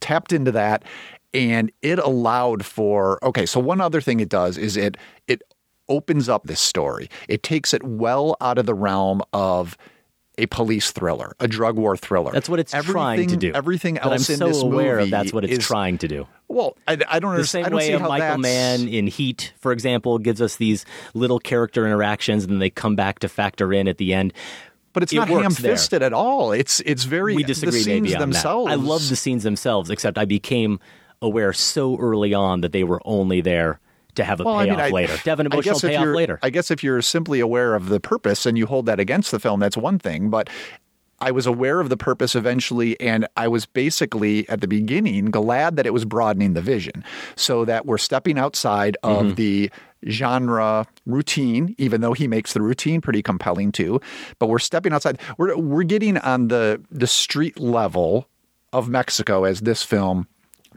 [0.00, 0.84] tapped into that
[1.32, 4.96] and it allowed for okay, so one other thing it does is it
[5.28, 5.42] it
[5.88, 7.08] opens up this story.
[7.28, 9.76] It takes it well out of the realm of
[10.40, 12.32] a police thriller, a drug war thriller.
[12.32, 13.52] That's what it's trying to do.
[13.54, 15.98] Everything But else I'm in so this aware movie of that's what it's is- trying
[15.98, 16.26] to do.
[16.48, 17.46] Well, I, I don't The understand.
[17.46, 20.56] same I don't way see a Michael that's- Mann in Heat, for example, gives us
[20.56, 24.32] these little character interactions and then they come back to factor in at the end.
[24.92, 25.42] but it's it not there.
[25.42, 26.50] ham-fisted at all.
[26.50, 28.66] It's it's very We disagree the scenes themselves.
[28.66, 28.72] that.
[28.72, 30.80] I love the scenes themselves, except I became
[31.22, 33.78] aware so early on that they were only there
[34.14, 35.84] to have a Well, I payoff mean, I- later, to have an I emotional guess
[35.84, 36.38] if payoff later.
[36.42, 39.38] I guess if you're simply aware of the purpose and you hold that against the
[39.38, 40.30] film, that's one thing.
[40.30, 40.48] But
[41.22, 45.76] I was aware of the purpose eventually, and I was basically at the beginning glad
[45.76, 47.04] that it was broadening the vision
[47.36, 49.34] so that we're stepping outside of Mm-hmm.
[49.34, 49.70] the
[50.08, 54.00] genre routine, even though he makes the routine pretty compelling too.
[54.38, 55.18] But we're stepping outside.
[55.36, 58.26] We're we're getting on the the street level
[58.72, 60.26] of Mexico as this film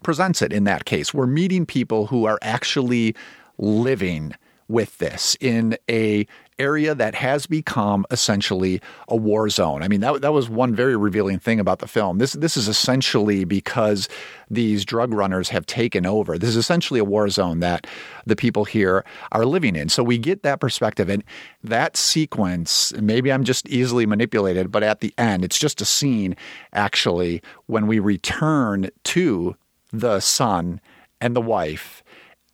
[0.04, 1.14] presents it in that case.
[1.14, 3.16] We're meeting people who are actually
[3.58, 4.34] living
[4.68, 6.26] with this in a
[6.60, 9.82] area that has become essentially a war zone.
[9.82, 12.20] I mean that that was one very revealing thing about the film.
[12.20, 14.08] This this is essentially because
[14.50, 16.38] these drug runners have taken over.
[16.38, 17.88] This is essentially a war zone that
[18.26, 19.90] the people here are living in.
[19.90, 21.24] So we get that perspective and
[21.64, 26.36] that sequence, maybe I'm just easily manipulated, but at the end it's just a scene
[26.72, 29.56] actually when we return to
[29.94, 30.82] the son
[31.22, 32.04] and the wife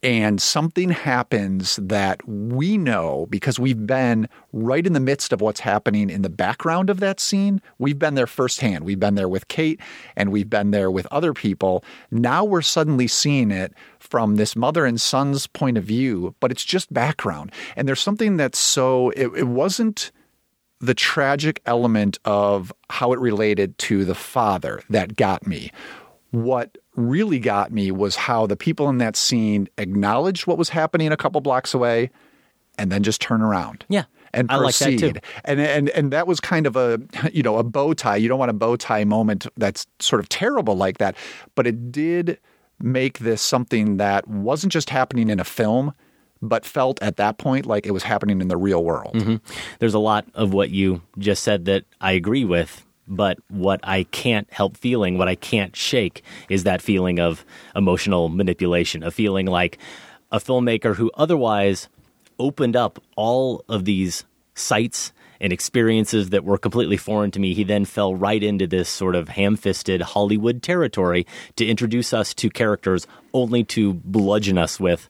[0.02, 5.60] and something happens that we know because we've been right in the midst of what's
[5.60, 7.62] happening in the background of that scene.
[7.80, 8.86] We've been there firsthand.
[8.86, 9.80] We've been there with Kate
[10.16, 11.84] and we've been there with other people.
[12.12, 16.64] Now we're suddenly seeing it from this mother and son's point of view, but it's
[16.64, 17.52] just background.
[17.76, 20.12] And there's something that's so, it, it wasn't
[20.80, 25.72] the tragic element of how it related to the father that got me.
[26.32, 31.12] What really got me was how the people in that scene acknowledged what was happening
[31.12, 32.10] a couple blocks away
[32.78, 33.86] and then just turn around.
[33.90, 34.06] Yeah.
[34.34, 35.16] And I like that proceed.
[35.16, 35.22] too.
[35.44, 37.00] And and and that was kind of a
[37.34, 38.18] you know, a bow tie.
[38.18, 41.16] You don't want a bow tie moment that's sort of terrible like that,
[41.56, 42.40] but it did
[42.82, 45.94] make this something that wasn't just happening in a film,
[46.42, 49.16] but felt at that point like it was happening in the real world.
[49.16, 49.36] Mm-hmm.
[49.80, 54.04] There's a lot of what you just said that I agree with, but what I
[54.04, 57.44] can't help feeling, what I can't shake, is that feeling of
[57.76, 59.78] emotional manipulation, a feeling like
[60.32, 61.90] a filmmaker who otherwise
[62.38, 67.64] opened up all of these sites and experiences that were completely foreign to me, he
[67.64, 72.50] then fell right into this sort of ham fisted Hollywood territory to introduce us to
[72.50, 75.10] characters only to bludgeon us with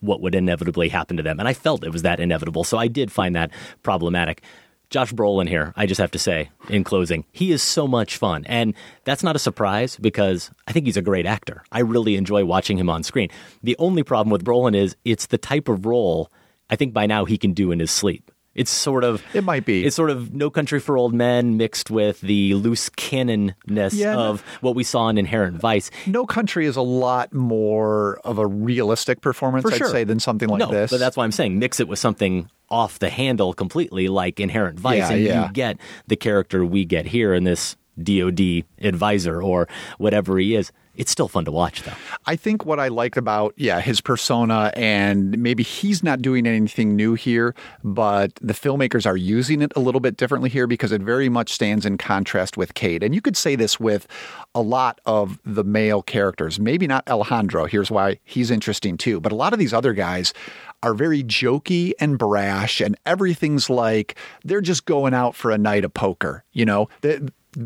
[0.00, 1.38] what would inevitably happen to them.
[1.38, 2.64] And I felt it was that inevitable.
[2.64, 3.50] So I did find that
[3.82, 4.42] problematic.
[4.90, 8.44] Josh Brolin here, I just have to say in closing, he is so much fun.
[8.46, 8.74] And
[9.04, 11.62] that's not a surprise because I think he's a great actor.
[11.70, 13.28] I really enjoy watching him on screen.
[13.62, 16.30] The only problem with Brolin is it's the type of role
[16.70, 18.30] I think by now he can do in his sleep.
[18.58, 19.84] It's sort of it might be.
[19.86, 24.40] It's sort of No Country for Old Men mixed with the loose cannonness Yeah, of
[24.60, 25.90] what we saw in Inherent Vice.
[26.06, 29.88] No Country is a lot more of a realistic performance, For I'd sure.
[29.88, 30.90] say, than something like no, this.
[30.90, 34.78] but that's why I'm saying mix it with something off the handle completely, like Inherent
[34.78, 35.46] Vice, Yeah, and yeah.
[35.46, 39.68] you get the character we get here in this DoD advisor or
[39.98, 40.70] whatever he is.
[40.98, 41.92] It's still fun to watch, though.
[42.26, 46.96] I think what I liked about yeah his persona and maybe he's not doing anything
[46.96, 51.00] new here, but the filmmakers are using it a little bit differently here because it
[51.00, 53.02] very much stands in contrast with Kate.
[53.04, 54.08] And you could say this with
[54.56, 56.58] a lot of the male characters.
[56.58, 57.66] Maybe not Alejandro.
[57.66, 59.20] Here's why he's interesting too.
[59.20, 60.34] But a lot of these other guys
[60.82, 65.84] are very jokey and brash, and everything's like they're just going out for a night
[65.84, 66.44] of poker.
[66.52, 66.88] You know.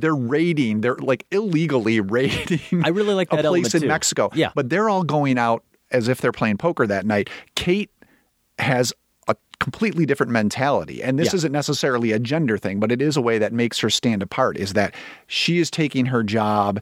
[0.01, 3.89] They're raiding, they're like illegally raiding I really like that a place in too.
[3.89, 4.31] Mexico.
[4.35, 4.51] Yeah.
[4.55, 7.29] But they're all going out as if they're playing poker that night.
[7.55, 7.91] Kate
[8.59, 8.93] has
[9.29, 11.03] a completely different mentality.
[11.03, 11.37] And this Yeah.
[11.37, 14.57] isn't necessarily a gender thing, but it is a way that makes her stand apart
[14.57, 14.95] is that
[15.27, 16.81] she is taking her job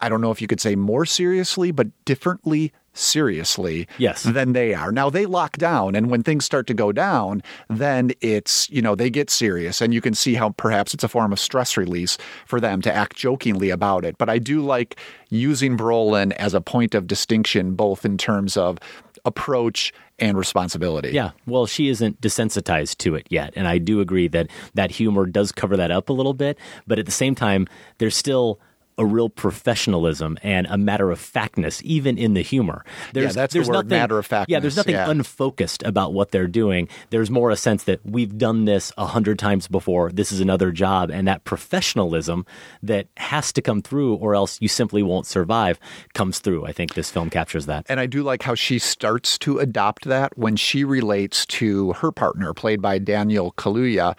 [0.00, 4.22] I don't know if you could say more seriously, but differently seriously Yes.
[4.22, 4.90] than they are.
[4.92, 8.94] Now they lock down and when things start to go down, then it's, you know,
[8.94, 12.18] they get serious and you can see how perhaps it's a form of stress release
[12.46, 14.18] for them to act jokingly about it.
[14.18, 14.96] But I do like
[15.30, 18.78] using Brolin as a point of distinction both in terms of
[19.24, 21.10] approach and responsibility.
[21.10, 25.26] Yeah, well, she isn't desensitized to it yet, and I do agree that that humor
[25.26, 26.58] does cover that up a little bit.
[26.86, 28.58] But at the same time, there's still
[28.98, 32.84] a real professionalism and a matter of factness, even in the humor.
[33.12, 35.08] There's, that's the word, nothing, matter-of-factness, Yeah, there's nothing yeah.
[35.08, 36.88] unfocused about what they're doing.
[37.10, 40.10] There's more a sense that we've done this a hundred times before.
[40.10, 42.44] This is another job, and that professionalism
[42.82, 45.78] that has to come through, or else you simply won't survive,
[46.14, 46.66] comes through.
[46.66, 47.86] I think this film captures that.
[47.88, 52.10] And I do like how she starts to adopt that when she relates to her
[52.10, 54.16] partner, played by Daniel Kaluuya,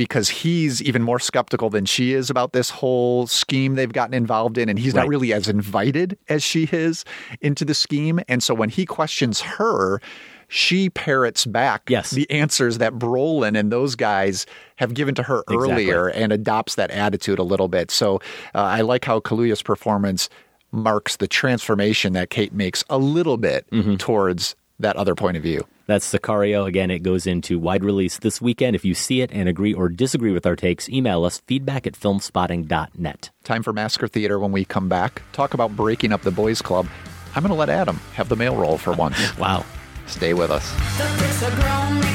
[0.00, 4.56] because he's even more skeptical than she is about this whole scheme they've gotten involved
[4.56, 4.70] in.
[4.70, 7.04] And he's not really as invited as she is
[7.42, 8.18] into the scheme.
[8.26, 10.00] And so when he questions her,
[10.48, 12.12] she parrots back Yes.
[12.12, 15.90] the answers that Brolin and those guys have given to her Exactly.
[15.90, 17.90] earlier and adopts that attitude a little bit.
[17.90, 18.16] So
[18.54, 20.30] uh, I like how Kaluuya's performance
[20.72, 23.96] marks the transformation that Kate makes a little bit Mm-hmm.
[23.96, 25.66] towards that other point of view.
[25.90, 26.68] That's Sicario.
[26.68, 28.76] Again, it goes into wide release this weekend.
[28.76, 31.94] If you see it and agree or disagree with our takes, email us feedback at
[31.94, 33.30] filmspotting.net.
[33.42, 35.22] Time for Massacre Theater when we come back.
[35.32, 36.86] Talk about breaking up the boys' club.
[37.34, 39.18] I'm going to let Adam have the mail roll for once.
[39.36, 39.64] Wow.
[40.06, 42.09] Stay with us.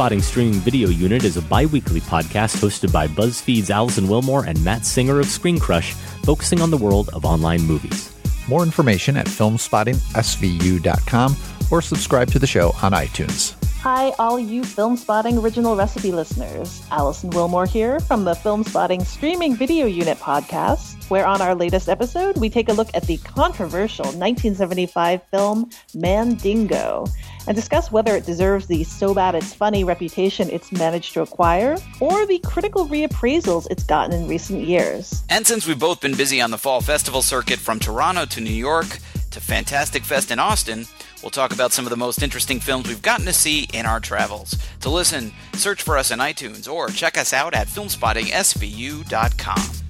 [0.00, 4.64] Spotting Streaming Video Unit is a bi weekly podcast hosted by BuzzFeed's Alison Willmore and
[4.64, 5.92] Matt Singer of Screen Crush,
[6.22, 8.10] focusing on the world of online movies.
[8.48, 11.36] More information at filmspottingsvu.com
[11.70, 13.62] or subscribe to the show on iTunes.
[13.82, 16.82] Hi, all you Film Spotting original recipe listeners.
[16.90, 21.90] Alison Willmore here from the Film Spotting Streaming Video Unit podcast, where on our latest
[21.90, 27.04] episode, we take a look at the controversial 1975 film Mandingo
[27.50, 31.76] and discuss whether it deserves the so bad it's funny reputation it's managed to acquire
[31.98, 35.24] or the critical reappraisals it's gotten in recent years.
[35.28, 38.50] And since we've both been busy on the fall festival circuit from Toronto to New
[38.50, 38.86] York
[39.32, 40.86] to Fantastic Fest in Austin,
[41.22, 44.00] We'll talk about some of the most interesting films we've gotten to see in our
[44.00, 44.56] travels.
[44.80, 49.80] To listen, search for us in iTunes or check us out at filmspottingsvu.com.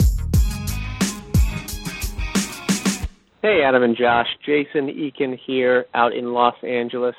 [3.43, 4.27] Hey, Adam and Josh.
[4.45, 7.15] Jason Eakin here out in Los Angeles.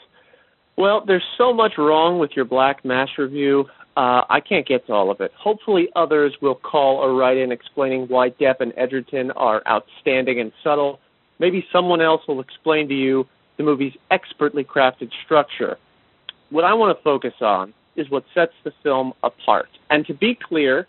[0.81, 3.65] Well, there's so much wrong with your Black Mass review.
[3.95, 5.31] Uh, I can't get to all of it.
[5.37, 10.51] Hopefully, others will call or write in explaining why Depp and Edgerton are outstanding and
[10.63, 10.99] subtle.
[11.37, 13.27] Maybe someone else will explain to you
[13.57, 15.77] the movie's expertly crafted structure.
[16.49, 19.69] What I want to focus on is what sets the film apart.
[19.91, 20.87] And to be clear,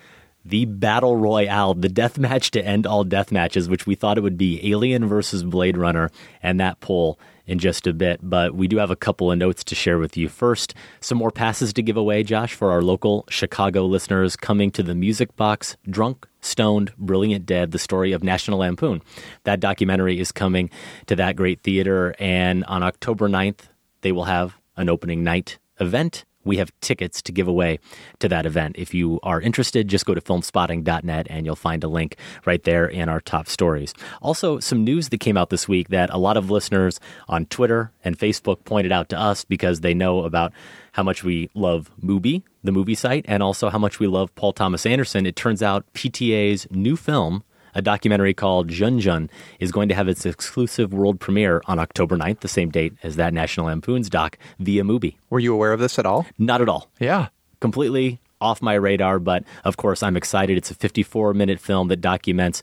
[0.45, 4.23] the battle royale, the death match to end all death matches, which we thought it
[4.23, 6.11] would be Alien versus Blade Runner,
[6.43, 7.19] and that poll
[7.49, 8.21] in just a bit.
[8.23, 10.29] But we do have a couple of notes to share with you.
[10.29, 14.83] First, some more passes to give away, Josh, for our local Chicago listeners coming to
[14.85, 19.03] the Music Box Drunk, Stoned, Brilliant Dead, the story of National Lampoon.
[19.43, 20.71] That documentary is coming
[21.07, 23.71] to that great theater, and on October 9th,
[24.03, 27.79] they will have an opening night event we have tickets to give away
[28.19, 28.77] to that event.
[28.79, 32.87] If you are interested, just go to filmspotting.net and you'll find a link right there
[32.87, 33.95] in our top stories.
[34.23, 37.93] Also, some news that came out this week that a lot of listeners on Twitter
[38.03, 40.53] and Facebook pointed out to us because they know about
[40.93, 44.53] how much we love Mubi, the movie site, and also how much we love Paul
[44.53, 45.27] Thomas Anderson.
[45.27, 47.45] It turns out PTA's new film,
[47.79, 52.17] a documentary called Jun Jun is going to have its exclusive world premiere on October
[52.17, 55.15] 9th, the same date as that National Lampoon's doc via Mubi.
[55.31, 56.27] Were you aware of this at all?
[56.39, 56.91] Not at all.
[56.99, 57.29] Yeah.
[57.61, 60.59] Completely off my radar, but of course I'm excited.
[60.59, 62.63] It's a 54 minute film that documents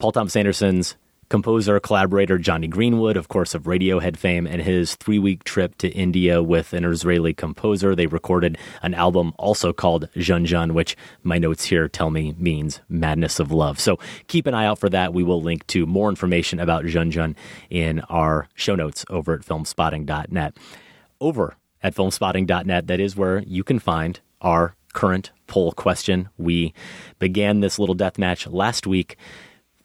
[0.00, 0.96] Paul Thomas Anderson's
[1.28, 5.88] composer, collaborator Jonny Greenwood, of course, of Radiohead fame, and his three week trip to
[5.90, 7.94] India with an Israeli composer.
[7.94, 12.80] They recorded an album also called Jun Jun, which my notes here tell me means
[12.88, 13.78] madness of love.
[13.78, 15.12] So keep an eye out for that.
[15.12, 17.36] We will link to more information about Jun Jun
[17.70, 20.56] in our show notes over at filmspotting.net.
[21.20, 26.28] Over at filmspotting.net, that is where you can find our current poll question.
[26.38, 26.72] We
[27.18, 29.16] began this little death match last week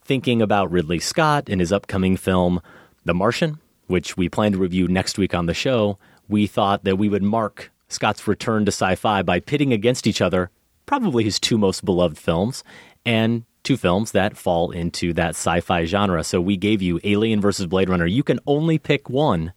[0.06, 2.62] thinking about Ridley Scott and his upcoming film,
[3.06, 5.98] The Martian, which we plan to review next week on the show,
[6.28, 10.22] we thought that we would mark Scott's return to sci fi by pitting against each
[10.22, 10.50] other
[10.86, 12.64] probably his two most beloved films
[13.06, 16.24] and two films that fall into that sci fi genre.
[16.24, 18.06] So we gave you Alien versus Blade Runner.
[18.06, 19.54] You can only pick one.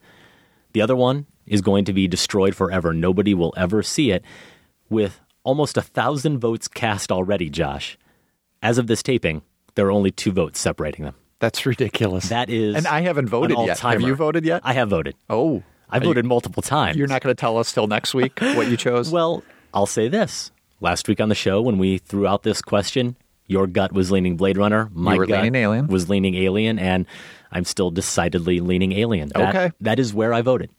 [0.73, 2.93] The other one is going to be destroyed forever.
[2.93, 4.25] Nobody will ever see it.
[4.89, 7.99] With almost a thousand votes cast already, Josh.
[8.63, 9.43] As of this taping,
[9.77, 11.15] there are only two votes separating them.
[11.39, 12.31] That's ridiculous.
[12.31, 13.79] That is, and I haven't voted yet.
[13.81, 14.63] Have you voted yet?
[14.65, 15.15] I have voted.
[15.31, 16.97] Oh, I voted you, multiple times.
[16.97, 19.11] You're not going to tell us till next week what you chose.
[19.13, 20.51] well, I'll say this:
[20.81, 23.17] last week on the show, when we threw out this question,
[23.47, 24.91] your gut was leaning Blade Runner.
[24.93, 25.87] My gut leaning Alien.
[25.89, 27.07] was leaning Alien, and
[27.53, 29.29] I'm still decidedly leaning Alien.
[29.29, 30.71] That, okay, that is where I voted,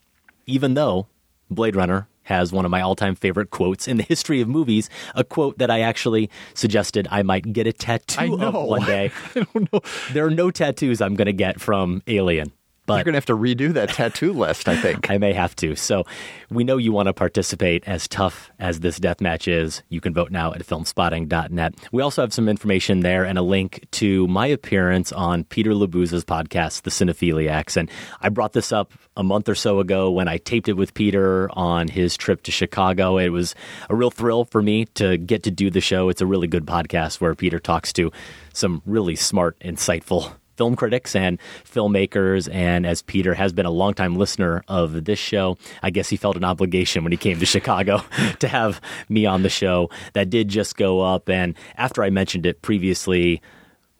[0.47, 1.07] even though
[1.51, 5.23] Blade Runner has one of my all-time favorite quotes in the history of movies, a
[5.23, 9.11] quote that I actually suggested I might get a tattoo of one day.
[9.35, 9.81] I don't know.
[10.11, 12.51] There are no tattoos I'm going to get from Alien.
[12.87, 15.11] But You're going to have to redo that tattoo list, I think.
[15.11, 15.75] I may have to.
[15.75, 16.05] So
[16.49, 19.83] we know you want to participate as tough as this death match is.
[19.89, 21.75] You can vote now at filmspotting.net.
[21.91, 26.23] We also have some information there and a link to my appearance on Peter Labuza's
[26.23, 27.75] podcast, The Cinephiliacs.
[27.75, 30.93] And I brought this up a month or so ago when I taped it with
[30.93, 33.17] Peter on his trip to Chicago.
[33.17, 33.53] It was
[33.89, 36.07] a real thrill for me to get to do the show.
[36.07, 38.13] It's a really good podcast where Peter talks to
[38.53, 42.53] some really smart, insightful film critics and filmmakers.
[42.53, 46.35] And as Peter has been a longtime listener of this show, I guess he felt
[46.35, 48.03] an obligation when he came to Chicago
[48.39, 49.89] to have me on the show.
[50.13, 51.29] That did just go up.
[51.29, 53.41] And after I mentioned it previously,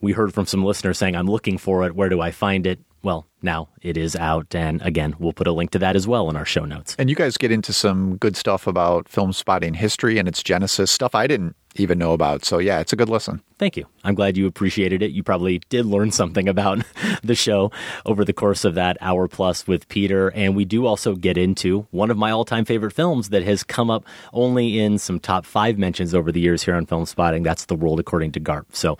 [0.01, 1.95] we heard from some listeners saying, I'm looking for it.
[1.95, 2.80] Where do I find it?
[3.03, 4.53] Well, now it is out.
[4.53, 6.95] And again, we'll put a link to that as well in our show notes.
[6.99, 10.91] And you guys get into some good stuff about film spotting history and its genesis,
[10.91, 12.45] stuff I didn't even know about.
[12.45, 13.41] So, yeah, it's a good listen.
[13.57, 13.86] Thank you.
[14.03, 15.11] I'm glad you appreciated it.
[15.11, 16.84] You probably did learn something about
[17.23, 17.71] the show
[18.05, 20.30] over the course of that hour plus with Peter.
[20.30, 23.63] And we do also get into one of my all time favorite films that has
[23.63, 27.43] come up only in some top five mentions over the years here on Film Spotting.
[27.43, 28.65] That's The World According to Garp.
[28.71, 28.97] So,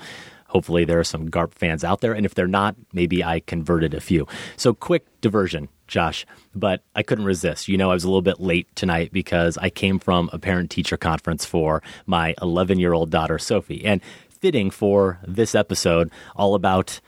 [0.50, 2.14] Hopefully, there are some GARP fans out there.
[2.14, 4.28] And if they're not, maybe I converted a few.
[4.56, 6.26] So, quick diversion, Josh,
[6.56, 7.68] but I couldn't resist.
[7.68, 10.72] You know, I was a little bit late tonight because I came from a parent
[10.72, 13.86] teacher conference for my 11 year old daughter, Sophie.
[13.86, 17.00] And fitting for this episode, all about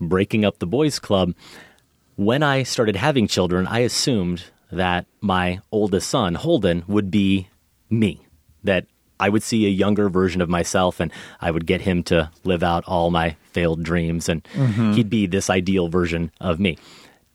[0.00, 1.34] breaking up the boys' club.
[2.16, 7.48] When I started having children, I assumed that my oldest son, Holden, would be
[7.90, 8.26] me.
[8.62, 8.86] That
[9.24, 11.10] I would see a younger version of myself and
[11.40, 14.92] I would get him to live out all my failed dreams and Mm-hmm.
[14.92, 16.76] he'd be this ideal version of me.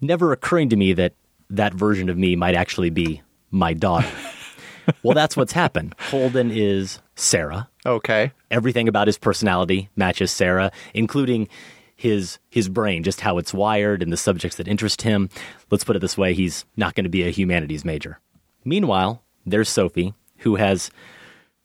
[0.01, 1.13] Never occurring to me that
[1.49, 3.21] that version of me might actually be
[3.51, 4.07] my daughter.
[5.03, 5.95] well, that's what's happened.
[6.11, 7.67] Holden is Sarah.
[7.85, 8.31] Okay.
[8.51, 11.47] Everything about his personality matches Sarah, including
[11.95, 15.29] his his brain, just how it's wired and the subjects that interest him.
[15.71, 18.19] Let's put it this way, he's not going to be a humanities major.
[18.63, 20.91] Meanwhile, there's Sophie, who has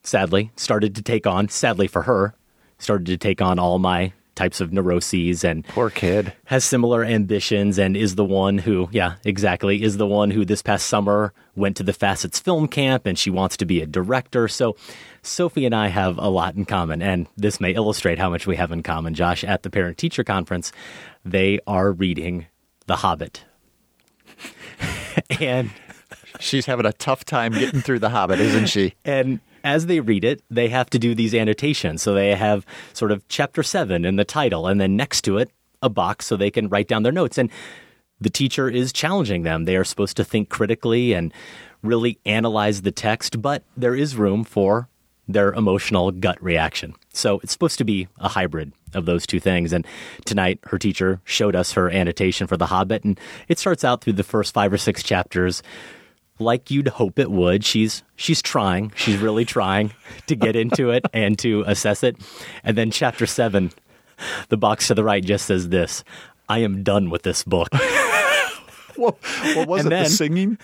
[0.05, 2.35] sadly started to take on, sadly for her,
[2.79, 6.33] started to take on all my types of neuroses and poor kid.
[6.47, 10.63] has similar ambitions and is the one who yeah exactly is the one who this
[10.63, 14.49] past summer went to the facets film camp and she wants to be a director.
[14.49, 14.77] So
[15.23, 18.57] sophie and i have a lot in common and this may illustrate how much we
[18.57, 19.45] have in common josh.
[19.45, 20.73] At the parent teacher conference
[21.25, 22.47] they are reading
[22.87, 23.45] the hobbit.
[25.41, 25.71] And
[26.41, 28.95] she's having a tough time getting through the hobbit isn't she?
[29.05, 32.03] And as they read it, they have to do these annotations.
[32.03, 35.51] So they have sort of chapter seven in the title, and then next to it,
[35.83, 37.39] a box so they can write down their notes.
[37.39, 37.51] And
[38.21, 39.65] the teacher is challenging them.
[39.65, 41.33] They are supposed to think critically and
[41.83, 44.89] really analyze the text, but there is room for
[45.27, 46.95] their emotional gut reaction.
[47.13, 49.73] So it's supposed to be a hybrid of those two things.
[49.73, 49.87] And
[50.27, 54.13] tonight, her teacher showed us her annotation for The Hobbit, and it starts out through
[54.15, 55.63] the first five or six chapters
[56.39, 57.65] like you'd hope it would.
[57.65, 58.93] She's she's trying.
[58.97, 59.93] She's really trying
[60.27, 62.17] to get into it and to assess it.
[62.63, 63.71] And then chapter 7,
[64.49, 66.03] the box to the right just says this,
[66.49, 67.69] I am done with this book.
[68.97, 69.17] what,
[69.55, 69.97] what was And it?
[69.97, 70.59] then- the singing?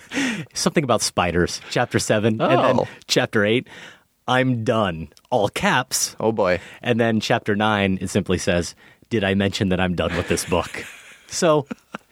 [0.53, 2.61] Something about spiders, chapter 7, and Oh.
[2.61, 3.67] then chapter 8,
[4.27, 5.09] I'm done.
[5.29, 6.15] All caps.
[6.19, 6.59] Oh boy.
[6.81, 8.75] And then chapter 9 it simply says,
[9.09, 10.85] "Did I mention that I'm done with this book?"
[11.27, 11.65] So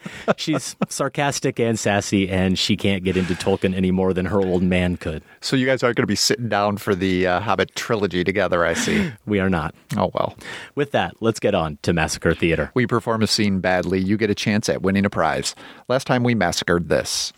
[0.37, 4.63] she's sarcastic and sassy, and she can't get into Tolkien any more than her old
[4.63, 5.23] man could.
[5.41, 8.65] So you guys aren't going to be sitting down for the uh, Hobbit trilogy together,
[8.65, 9.11] I see.
[9.25, 9.75] We are not.
[9.97, 10.35] Oh well.
[10.75, 12.71] With that, let's get on to Massacre Theater.
[12.73, 15.55] We perform a scene badly, you get a chance at winning a prize.
[15.87, 17.33] Last time we massacred this.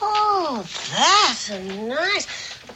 [0.00, 0.64] Oh,
[0.96, 2.26] that's a nice.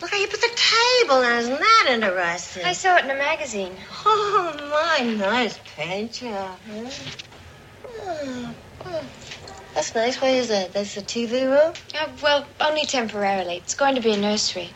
[0.01, 1.39] Look how you put the table now.
[1.39, 2.65] Isn't that interesting?
[2.65, 3.73] I saw it in a magazine.
[4.05, 6.31] Oh, my nice picture.
[6.71, 6.91] Huh?
[9.75, 10.21] That's nice.
[10.23, 10.73] Where is that?
[10.73, 11.75] That's the TV room?
[11.95, 13.57] Uh, well, only temporarily.
[13.57, 14.71] It's going to be a nursery.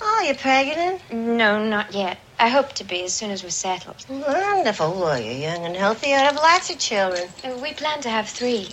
[0.00, 1.02] Oh, you're pregnant?
[1.12, 2.18] No, not yet.
[2.38, 3.96] I hope to be as soon as we're settled.
[4.08, 4.92] Wonderful.
[4.92, 6.10] Well, you're young and healthy.
[6.10, 7.28] You'll have lots of children.
[7.42, 8.68] Uh, we plan to have three.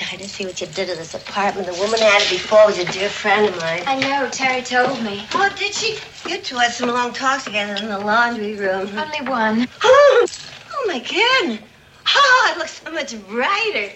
[0.00, 1.66] I didn't see what you did to this apartment.
[1.66, 3.82] The woman had it before was a dear friend of mine.
[3.86, 5.26] I know, Terry told me.
[5.34, 5.98] Oh, did she?
[6.26, 8.88] You two had some long talks together in the laundry room.
[8.96, 9.68] Only one.
[9.82, 10.26] Oh,
[10.72, 11.68] oh my goodness.
[12.14, 13.92] Oh, it looks so much brighter.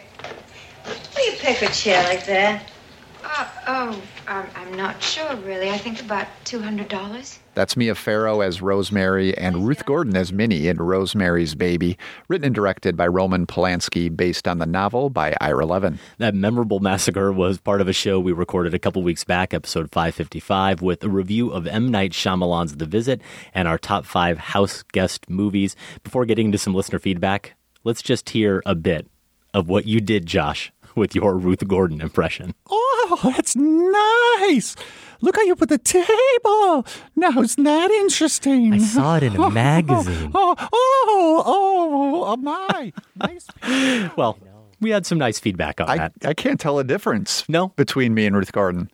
[0.84, 2.70] Where you pick a chair like that?
[3.24, 5.70] Uh, oh, um, I'm not sure, really.
[5.70, 7.38] I think about $200.
[7.54, 11.96] That's Mia Farrow as Rosemary and Ruth Gordon as Minnie in Rosemary's Baby,
[12.28, 16.00] written and directed by Roman Polanski, based on the novel by Ira Levin.
[16.18, 19.90] That memorable massacre was part of a show we recorded a couple weeks back, episode
[19.92, 21.90] 555, with a review of M.
[21.90, 23.20] Night Shyamalan's The Visit
[23.54, 25.76] and our top five house guest movies.
[26.02, 27.54] Before getting into some listener feedback,
[27.84, 29.08] let's just hear a bit
[29.54, 32.54] of what you did, Josh, with your Ruth Gordon impression.
[32.70, 34.76] Oh, that's nice.
[35.20, 36.86] Look how you put the table.
[37.14, 38.72] Now, isn't that interesting?
[38.72, 40.32] I saw it in a oh, magazine.
[40.34, 42.92] Oh, oh, oh, oh, my.
[43.16, 43.46] Nice.
[44.16, 44.38] Well,
[44.80, 46.12] we had some nice feedback on I, that.
[46.24, 47.68] I can't tell a difference No?
[47.76, 48.90] between me and Ruth Gordon.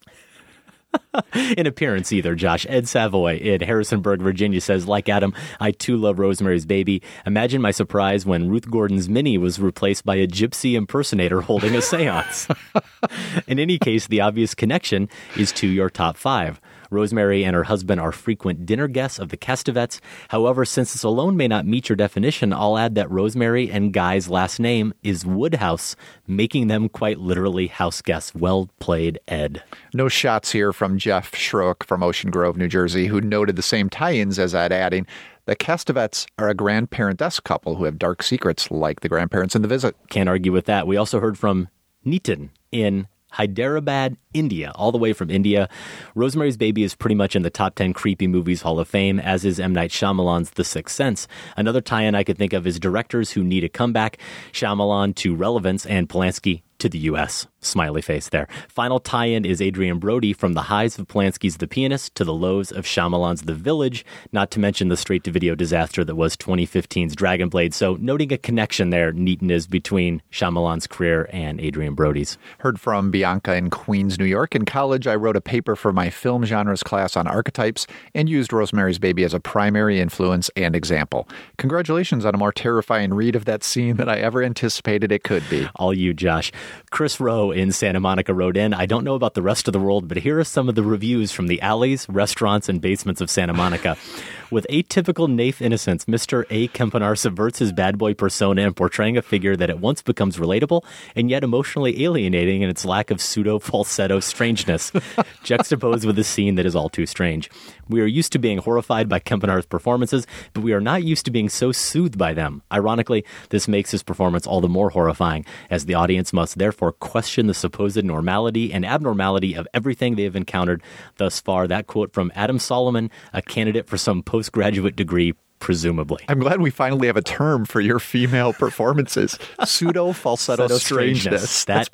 [1.57, 2.67] in appearance either, Josh.
[2.69, 7.03] Ed Savoy in Harrisonburg, Virginia says, like Adam, I too love Rosemary's Baby.
[7.27, 11.83] Imagine my surprise when Ruth Gordon's Minnie was replaced by a gypsy impersonator holding a
[11.83, 12.49] seance.
[13.47, 16.61] in any case, the obvious connection is to your top five.
[16.91, 20.01] Rosemary and her husband are frequent dinner guests of the Castevets.
[20.29, 24.29] However, since this alone may not meet your definition, I'll add that Rosemary and Guy's
[24.29, 28.35] last name is Woodhouse, making them quite literally house guests.
[28.35, 29.63] Well played, Ed.
[29.95, 33.89] No shots here from Jeff Schroek from Ocean Grove, New Jersey, who noted the same
[33.89, 35.07] tie ins as Ed, adding,
[35.47, 39.69] the Castevets are a grandparent-esque couple who have dark secrets like the grandparents in The
[39.69, 39.97] Visit.
[40.11, 40.87] Can't argue with that.
[40.87, 41.69] We also heard from
[42.05, 45.69] Nitin in Hyderabad, India, all the way from India.
[46.15, 49.45] Rosemary's Baby is pretty much in the top 10 creepy movies Hall of Fame, as
[49.45, 49.73] is M.
[49.73, 51.29] Night Shyamalan's The Sixth Sense.
[51.57, 54.19] Another tie in I could think of is directors who need a comeback
[54.53, 57.47] Shyamalan to relevance and Polanski to the U.S.
[57.61, 58.49] Smiley face there.
[58.69, 62.33] Final tie in is Adrien Brody from the highs of Polanski's The Pianist to the
[62.33, 66.37] lows of Shyamalan's The Village, not to mention the straight to video disaster that was
[66.37, 67.75] 2015's Dragon Blade.
[67.75, 72.39] So, noting a connection there, Nitin is between Shyamalan's career and Adrien Brody's.
[72.59, 74.55] Heard from Bianca in Queens, New York.
[74.55, 78.53] In college, I wrote a paper for my film genres class on archetypes and used
[78.53, 81.29] Rosemary's Baby as a primary influence and example.
[81.57, 85.43] Congratulations on a more terrifying read of that scene than I ever anticipated it could
[85.51, 85.69] be.
[85.77, 86.53] All you, Josh.
[86.91, 89.79] Chris Rowe in Santa Monica wrote in, I don't know about the rest of the
[89.79, 93.31] world, but here are some of the reviews from the alleys, restaurants, and basements of
[93.31, 93.97] Santa Monica.
[94.51, 96.47] With atypical naif innocence, Mr.
[96.49, 96.69] A.
[96.69, 100.85] Kempenaar subverts his bad boy persona in portraying a figure that at once becomes relatable
[101.15, 104.91] and yet emotionally alienating in its lack of pseudo falsetto strangeness,
[105.43, 107.51] juxtaposed with a scene that is all too strange.
[107.91, 111.31] We are used to being horrified by Kempenaar's performances, but we are not used to
[111.31, 112.63] being so soothed by them.
[112.73, 117.47] Ironically, this makes his performance all the more horrifying, as the audience must therefore question
[117.47, 120.83] the supposed normality and abnormality of everything they have encountered
[121.17, 121.67] thus far.
[121.67, 126.25] That quote from Adam Solomon, a candidate for some postgraduate degree, presumably.
[126.29, 131.65] I'm glad we finally have a term for your female performances pseudo falsetto strangeness.
[131.65, 131.91] That's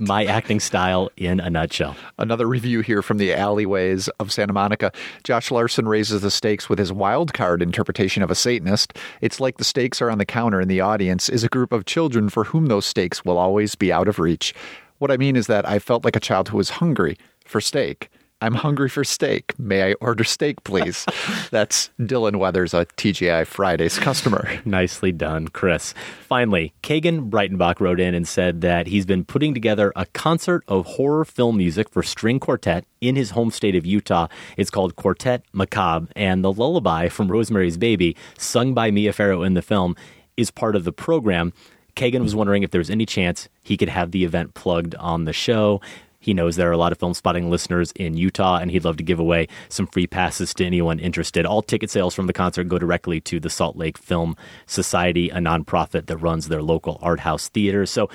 [0.00, 1.96] my acting style in a nutshell.
[2.18, 4.92] Another review here from the alleyways of Santa Monica.
[5.24, 8.92] Josh Larsen raises the stakes with his wild card interpretation of a Satanist.
[9.20, 11.86] It's like the stakes are on the counter and the audience is a group of
[11.86, 14.54] children for whom those stakes will always be out of reach.
[14.98, 18.10] What I mean is that I felt like a child who was hungry for steak.
[18.42, 19.58] I'm hungry for steak.
[19.58, 21.06] May I order steak, please?
[21.50, 24.60] That's Dylan Weathers, a TGI Fridays customer.
[24.66, 25.94] Nicely done, Chris.
[26.28, 30.84] Finally, Kagan Breitenbach wrote in and said that he's been putting together a concert of
[30.84, 34.28] horror film music for string quartet in his home state of Utah.
[34.58, 39.54] It's called Quartet Macabre, and the lullaby from Rosemary's Baby, sung by Mia Farrow in
[39.54, 39.96] the film,
[40.36, 41.54] is part of the program.
[41.96, 45.24] Kagan was wondering if there was any chance he could have the event plugged on
[45.24, 45.80] the show.
[46.26, 48.96] He knows there are a lot of film spotting listeners in Utah, and he'd love
[48.96, 51.46] to give away some free passes to anyone interested.
[51.46, 55.36] All ticket sales from the concert go directly to the Salt Lake Film Society, a
[55.36, 57.86] nonprofit that runs their local art house theater.
[57.86, 58.10] So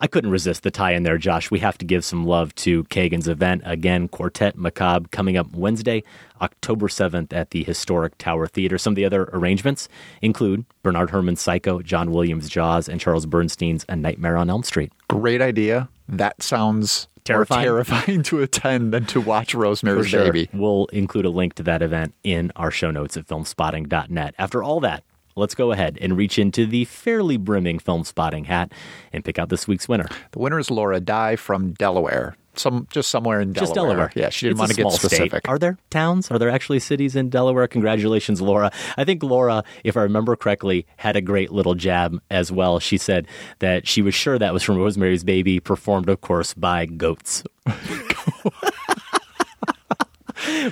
[0.00, 1.50] I couldn't resist the tie in there, Josh.
[1.50, 3.62] We have to give some love to Kagan's event.
[3.64, 6.04] Again, Quartet Macabre coming up Wednesday,
[6.40, 8.78] October 7th at the historic Tower Theater.
[8.78, 9.88] Some of the other arrangements
[10.22, 14.92] include Bernard Herrmann's Psycho, John Williams' Jaws, and Charles Bernstein's A Nightmare on Elm Street.
[15.08, 15.88] Great idea.
[16.08, 17.66] That sounds Terrifying.
[17.66, 20.24] more terrifying to attend than to watch Rosemary's sure.
[20.24, 20.48] Baby.
[20.52, 24.34] We'll include a link to that event in our show notes at filmspotting.net.
[24.38, 25.04] After all that,
[25.34, 28.72] let's go ahead and reach into the fairly brimming film spotting hat
[29.12, 30.06] and pick out this week's winner.
[30.32, 32.36] The winner is Laura Dye from Delaware.
[32.56, 33.66] Some just somewhere in Delaware.
[33.66, 34.12] Just Delaware.
[34.14, 35.10] Yeah, she didn't It's want to get small state.
[35.10, 35.48] specific.
[35.48, 36.30] Are there towns?
[36.30, 37.66] Are there actually cities in Delaware?
[37.68, 38.70] Congratulations, Laura.
[38.96, 42.78] I think Laura, if I remember correctly, had a great little jab as well.
[42.80, 43.26] She said
[43.58, 47.42] that she was sure that was from Rosemary's Baby, performed, of course, by goats.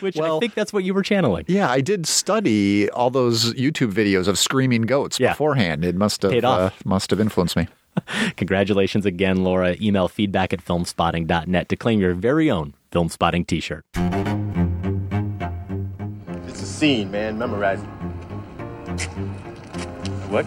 [0.01, 1.45] Which I think that's what you were channeling.
[1.49, 5.85] Yeah, I did study all those YouTube videos of screaming goats beforehand.
[5.85, 7.67] It must have Uh, must have influenced me.
[8.37, 9.77] Congratulations again, Laura.
[9.81, 13.85] Email feedback at filmspotting.net to claim your very own Film Spotting t shirt.
[16.47, 17.39] It's a scene, man.
[17.39, 17.87] Memorize it.
[20.31, 20.47] What?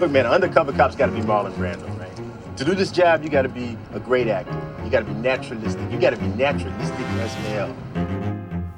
[0.00, 2.56] Look, man, an undercover cop's got to be Marlon Brando, right?
[2.56, 4.58] To do this job, you got to be a great actor.
[4.84, 5.90] You got to be naturalistic.
[5.90, 7.76] You got to be naturalistic as hell.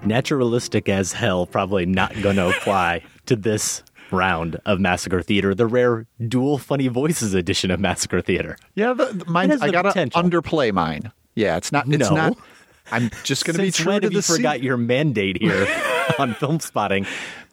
[0.05, 5.67] Naturalistic as hell, probably not going to apply to this round of Massacre Theater, the
[5.67, 8.57] rare dual funny voices edition of Massacre Theater.
[8.75, 9.51] Yeah, the, the, mine.
[9.51, 10.23] has I gotta potential.
[10.23, 11.13] underplay mine.
[11.35, 11.89] Yeah, it's not.
[11.89, 12.15] It's No.
[12.17, 12.39] not.
[12.93, 15.41] I'm just going to be Since true when to have the you forgot your mandate
[15.41, 15.67] here
[16.19, 17.05] on film spotting?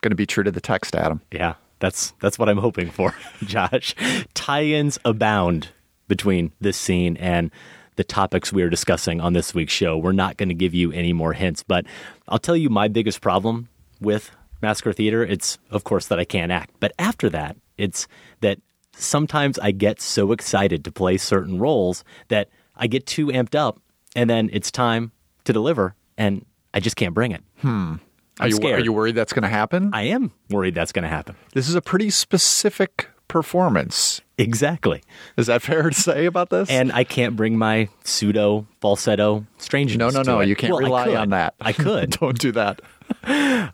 [0.01, 1.21] Going to be true to the text, Adam.
[1.31, 3.95] Yeah, that's that's what I'm hoping for, Josh.
[4.33, 5.69] Tie-ins abound
[6.09, 7.49] between this scene and
[7.95, 9.97] the topics we are discussing on this week's show.
[9.97, 11.85] We're not going to give you any more hints, but
[12.27, 13.69] I'll tell you my biggest problem
[14.01, 14.31] with
[14.61, 15.23] Massacre Theater.
[15.23, 18.07] It's of course that I can't act, but after that, it's
[18.41, 18.59] that
[18.95, 23.79] sometimes I get so excited to play certain roles that I get too amped up,
[24.15, 25.11] and then it's time
[25.45, 27.43] to deliver, and I just can't bring it.
[27.59, 27.95] Hmm.
[28.39, 28.79] Are I'm you scared.
[28.81, 29.91] are you worried that's going to happen?
[29.93, 31.35] I am worried that's going to happen.
[31.53, 34.21] This is a pretty specific performance.
[34.37, 35.03] Exactly.
[35.37, 36.69] Is that fair to say about this?
[36.69, 40.13] And I can't bring my pseudo falsetto strangeness.
[40.13, 40.41] no, no, no.
[40.41, 41.53] You can't Well, rely on that.
[41.61, 42.11] I could.
[42.19, 42.81] Don't do that.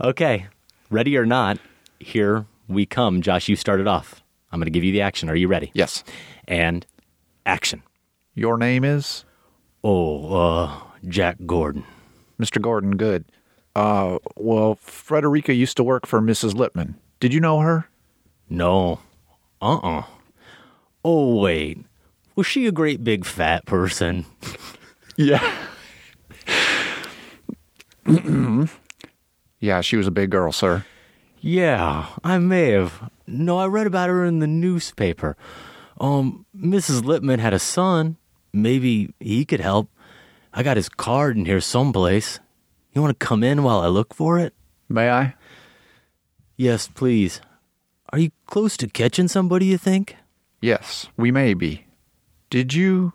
[0.01, 0.47] okay.
[0.89, 1.59] Ready or not,
[1.99, 3.21] here we come.
[3.21, 4.23] Josh, you started off.
[4.51, 5.29] I'm going to give you the action.
[5.29, 5.71] Are you ready?
[5.73, 6.03] Yes.
[6.47, 6.85] And
[7.45, 7.83] action.
[8.35, 9.25] Your name is
[9.83, 11.83] Oh, uh, Jack Gordon.
[12.39, 12.61] Mr.
[12.61, 12.95] Gordon.
[12.97, 13.25] Good.
[13.75, 16.53] Uh, well, Frederica used to work for Mrs.
[16.53, 16.95] Lipman.
[17.19, 17.89] Did you know her?
[18.49, 18.99] No.
[19.61, 20.03] Uh uh
[21.03, 21.79] Oh, wait.
[22.35, 24.25] Was she a great big fat person?
[25.19, 25.41] Yeah.
[29.59, 30.85] yeah, she was a big girl, sir.
[31.39, 33.09] Yeah, I may have.
[33.27, 35.37] No, I read about her in the newspaper.
[35.99, 37.01] Um, Mrs.
[37.01, 38.17] Lipman had a son.
[38.53, 39.89] Maybe he could help.
[40.53, 42.39] I got his card in here someplace.
[42.93, 44.53] You want to come in while I look for it?
[44.89, 45.35] May I?
[46.55, 47.41] Yes, please.
[48.11, 50.15] Are you close to catching somebody, you think?
[50.61, 51.85] Yes, we may be.
[52.49, 53.13] Did you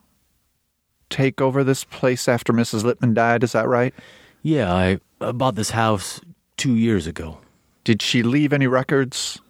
[1.11, 2.85] take over this place after Mrs.
[2.85, 3.43] Lipman died?
[3.43, 3.95] Is that right?
[4.43, 6.21] Yeah, I, I bought this house
[6.57, 7.39] two years ago.
[7.85, 9.41] Did she leave any records?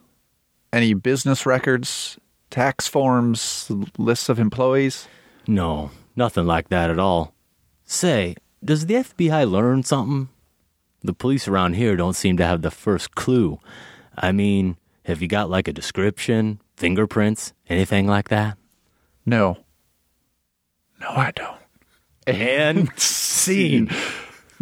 [0.71, 2.17] Any business records?
[2.49, 3.71] Tax forms?
[3.97, 5.07] Lists of employees?
[5.47, 7.33] No, nothing like that at all.
[7.85, 10.29] Say, does the FBI learn something?
[11.03, 13.59] The police around here don't seem to have the first clue.
[14.17, 18.57] I mean, have you got like a description, fingerprints, anything like that?
[19.25, 19.57] No.
[20.99, 21.57] No, I don't.
[22.25, 23.89] And scene.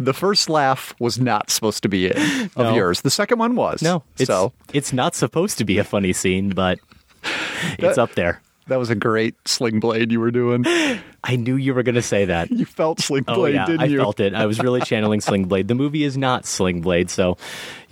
[0.04, 2.16] The first laugh was not supposed to be it
[2.56, 2.74] of No.
[2.74, 3.02] yours.
[3.02, 3.82] The second one was.
[3.82, 6.78] No, it's, so it's not supposed to be a funny scene, but
[7.78, 8.40] it's up there.
[8.68, 10.64] that was a great sling blade you were doing.
[11.24, 12.50] I knew you were going to say that.
[12.50, 13.98] You felt sling oh, blade, Oh yeah, didn't I you?
[13.98, 14.34] felt it.
[14.34, 15.68] I was really channeling Sling Blade.
[15.68, 17.36] The movie is not Sling Blade, so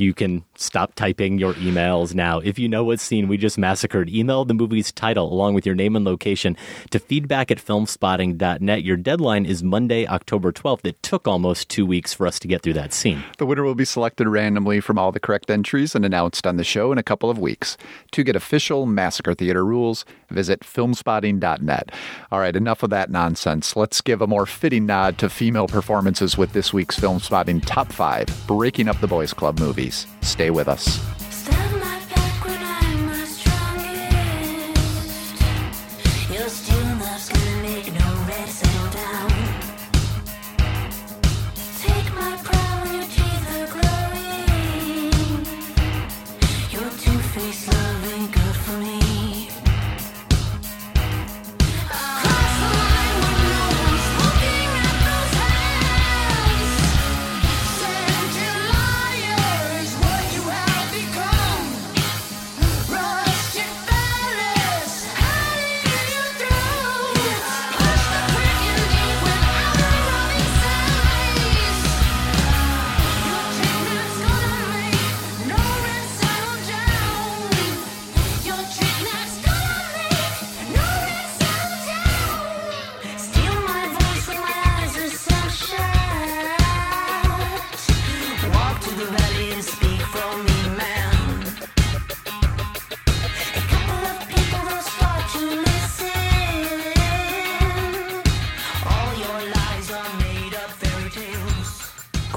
[0.00, 2.38] you can stop typing your emails now.
[2.38, 5.74] If you know what scene we just massacred, email the movie's title along with your
[5.74, 6.56] name and location
[6.90, 8.82] to feedback at filmspotting.net.
[8.82, 10.84] Your deadline is Monday, October 12th.
[10.84, 13.22] It took almost two weeks for us to get through that scene.
[13.38, 16.64] The winner will be selected randomly from all the correct entries and announced on the
[16.64, 17.76] show in a couple of weeks.
[18.12, 21.92] To get official Massacre Theater rules, visit filmspotting.net.
[22.32, 23.76] All right, enough of that nonsense.
[23.76, 27.92] Let's give a more fitting nod to female performances with this week's Film Spotting Top
[27.92, 29.58] 5 Breaking Up the Boys Club
[29.90, 30.06] movies.
[30.22, 31.19] Stay with us.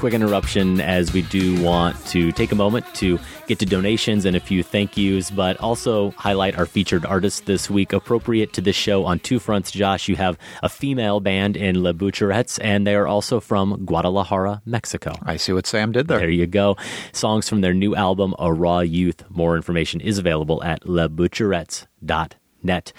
[0.04, 4.36] Quick interruption as we do want to take a moment to get to donations and
[4.36, 7.94] a few thank yous, but also highlight our featured artists this week.
[7.94, 11.94] Appropriate to this show on two fronts, Josh, you have a female band in Le
[11.94, 15.14] Butcherettes, and they are also from Guadalajara, Mexico.
[15.22, 16.18] I see what Sam did there.
[16.18, 16.76] There you go.
[17.12, 19.24] Songs from their new album, A Raw Youth.
[19.30, 22.92] More information is available at lebutcherettes.net.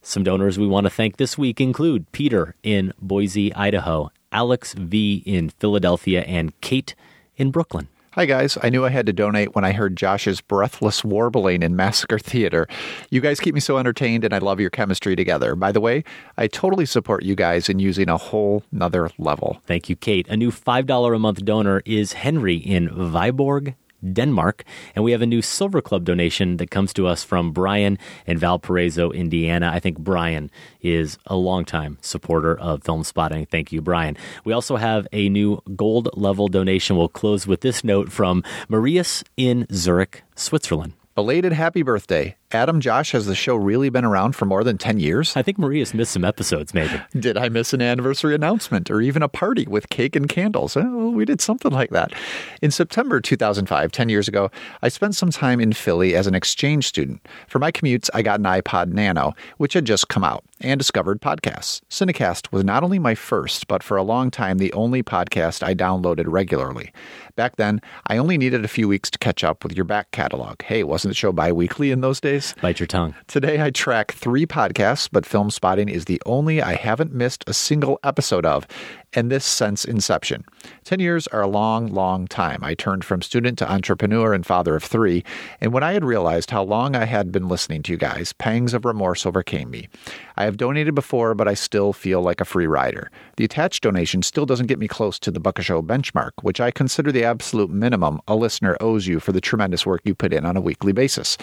[0.00, 5.22] Some donors we want to thank this week include Peter in Boise, Idaho, Alex V
[5.24, 6.94] in Philadelphia, and Kate
[7.36, 7.88] in Brooklyn.
[8.14, 8.58] Hi, guys.
[8.62, 12.68] I knew I had to donate when I heard Josh's breathless warbling in Massacre Theater.
[13.08, 15.56] You guys keep me so entertained, and I love your chemistry together.
[15.56, 16.04] By the way,
[16.36, 19.62] I totally support you guys in using a whole nother level.
[19.64, 20.28] Thank you, Kate.
[20.28, 23.76] A new $5 a month donor is Henry in Viborg,
[24.12, 24.64] Denmark.
[24.94, 28.38] And we have a new Silver Club donation that comes to us from Brian in
[28.38, 29.70] Valparaiso, Indiana.
[29.72, 30.50] I think Brian
[30.80, 33.46] is a longtime supporter of film spotting.
[33.46, 34.16] Thank you, Brian.
[34.44, 36.96] We also have a new gold level donation.
[36.96, 40.94] We'll close with this note from Marius in Zurich, Switzerland.
[41.14, 42.36] Belated happy birthday.
[42.54, 45.34] Adam Josh, has the show really been around for more than 10 years?
[45.36, 47.00] I think Marius's missed some episodes, maybe.
[47.18, 50.76] did I miss an anniversary announcement or even a party with cake and candles?
[50.76, 52.12] Oh, we did something like that.
[52.60, 54.50] In September 2005, 10 years ago,
[54.82, 57.26] I spent some time in Philly as an exchange student.
[57.48, 61.22] For my commutes, I got an iPod Nano, which had just come out, and discovered
[61.22, 61.80] podcasts.
[61.88, 65.74] Cinecast was not only my first, but for a long time, the only podcast I
[65.74, 66.92] downloaded regularly.
[67.34, 70.60] Back then, I only needed a few weeks to catch up with your back catalog.
[70.62, 72.41] Hey, wasn't the show bi weekly in those days?
[72.60, 73.14] Bite your tongue.
[73.26, 77.54] Today I track three podcasts, but Film Spotting is the only I haven't missed a
[77.54, 78.66] single episode of,
[79.14, 80.44] and this since inception.
[80.84, 82.62] Ten years are a long, long time.
[82.62, 85.24] I turned from student to entrepreneur and father of three,
[85.60, 88.74] and when I had realized how long I had been listening to you guys, pangs
[88.74, 89.88] of remorse overcame me.
[90.36, 93.10] I have donated before, but I still feel like a free rider.
[93.36, 96.70] The attached donation still doesn't get me close to the Bucka Show benchmark, which I
[96.70, 100.44] consider the absolute minimum a listener owes you for the tremendous work you put in
[100.44, 101.38] on a weekly basis.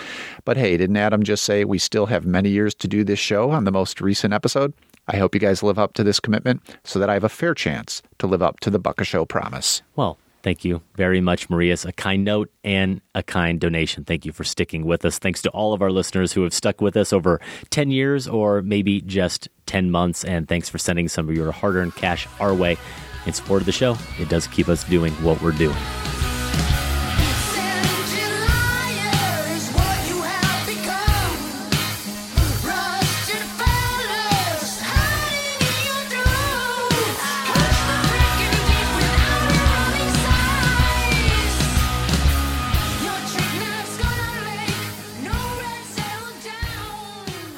[0.46, 3.52] But hey, didn't Adam just say we still have many years to do this show
[3.52, 4.74] on the most recent episode?
[5.10, 7.54] I hope you guys live up to this commitment so that I have a fair
[7.54, 9.82] chance to live up to the Bucka Show promise.
[9.96, 11.84] Well, Thank you very much, Marius.
[11.84, 14.06] A kind note and a kind donation.
[14.06, 15.20] Thank you for sticking with us.
[15.20, 17.42] Thanks to all of our listeners who have stuck with us over
[17.72, 20.24] 10 years or maybe just 10 months.
[20.24, 22.78] And thanks for sending some of your hard earned cash our way
[23.26, 23.98] in support of the show.
[24.18, 25.76] It does keep us doing what we're doing.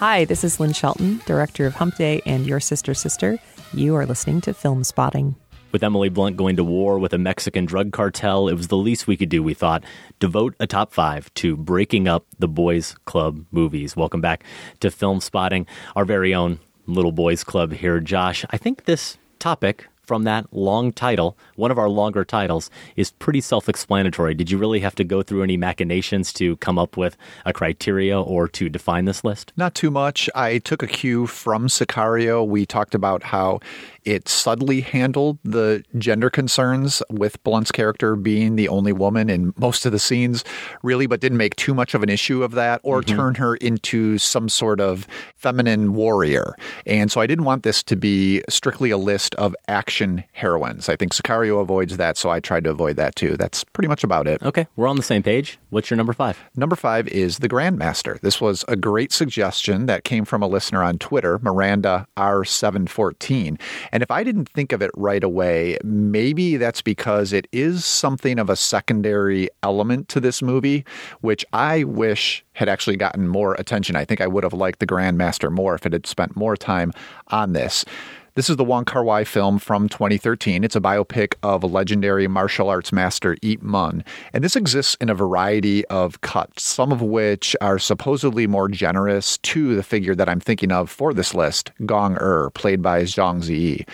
[0.02, 3.38] Hi, this is Lynn Shelton, director of Hump Day and Your Sister Sister.
[3.72, 5.36] You are listening to Film Spotting.
[5.72, 9.06] With Emily Blunt going to war with a Mexican drug cartel, it was the least
[9.06, 9.84] we could do, we thought.
[10.20, 13.96] Devote a top five to breaking up the boys' club movies.
[13.96, 14.44] Welcome back
[14.80, 18.00] to Film Spotting, our very own little boys' club here.
[18.00, 23.12] Josh, I think this topic from that long title, one of our longer titles, is
[23.12, 24.34] pretty self explanatory.
[24.34, 28.20] Did you really have to go through any machinations to come up with a criteria
[28.20, 29.54] or to define this list?
[29.56, 30.30] Not too much.
[30.36, 32.46] I took a cue from Sicario.
[32.46, 33.60] We talked about how
[34.04, 39.86] it subtly handled the gender concerns with Blunt's character being the only woman in most
[39.86, 40.44] of the scenes,
[40.82, 43.16] really, but didn't make too much of an issue of that or mm-hmm.
[43.16, 46.56] turn her into some sort of feminine warrior.
[46.88, 50.90] And so I didn't want this to be strictly a list of action heroines.
[50.90, 53.38] I think Sicario avoids that, so I tried to avoid that too.
[53.38, 54.42] That's pretty much about it.
[54.44, 55.60] Okay, we're on the same page.
[55.70, 56.38] What's your number five?
[56.56, 58.20] Number five is The Grandmaster.
[58.22, 63.60] This was a great suggestion that came from a listener on Twitter, Miranda R714.
[63.92, 68.40] And if I didn't think of it right away, maybe that's because it is something
[68.40, 70.86] of a secondary element to this movie,
[71.22, 73.96] which I wish had actually gotten more attention.
[73.96, 76.92] I think I would have liked The Grandmaster more if it had spent more time
[77.30, 77.86] on this.
[78.34, 80.64] This is the Wong Kar Wai film from 2013.
[80.64, 85.10] It's a biopic of a legendary martial arts master Ip Man, and this exists in
[85.10, 90.30] a variety of cuts, some of which are supposedly more generous to the figure that
[90.30, 93.86] I'm thinking of for this list, Gong Er, played by Zhang Ziyi.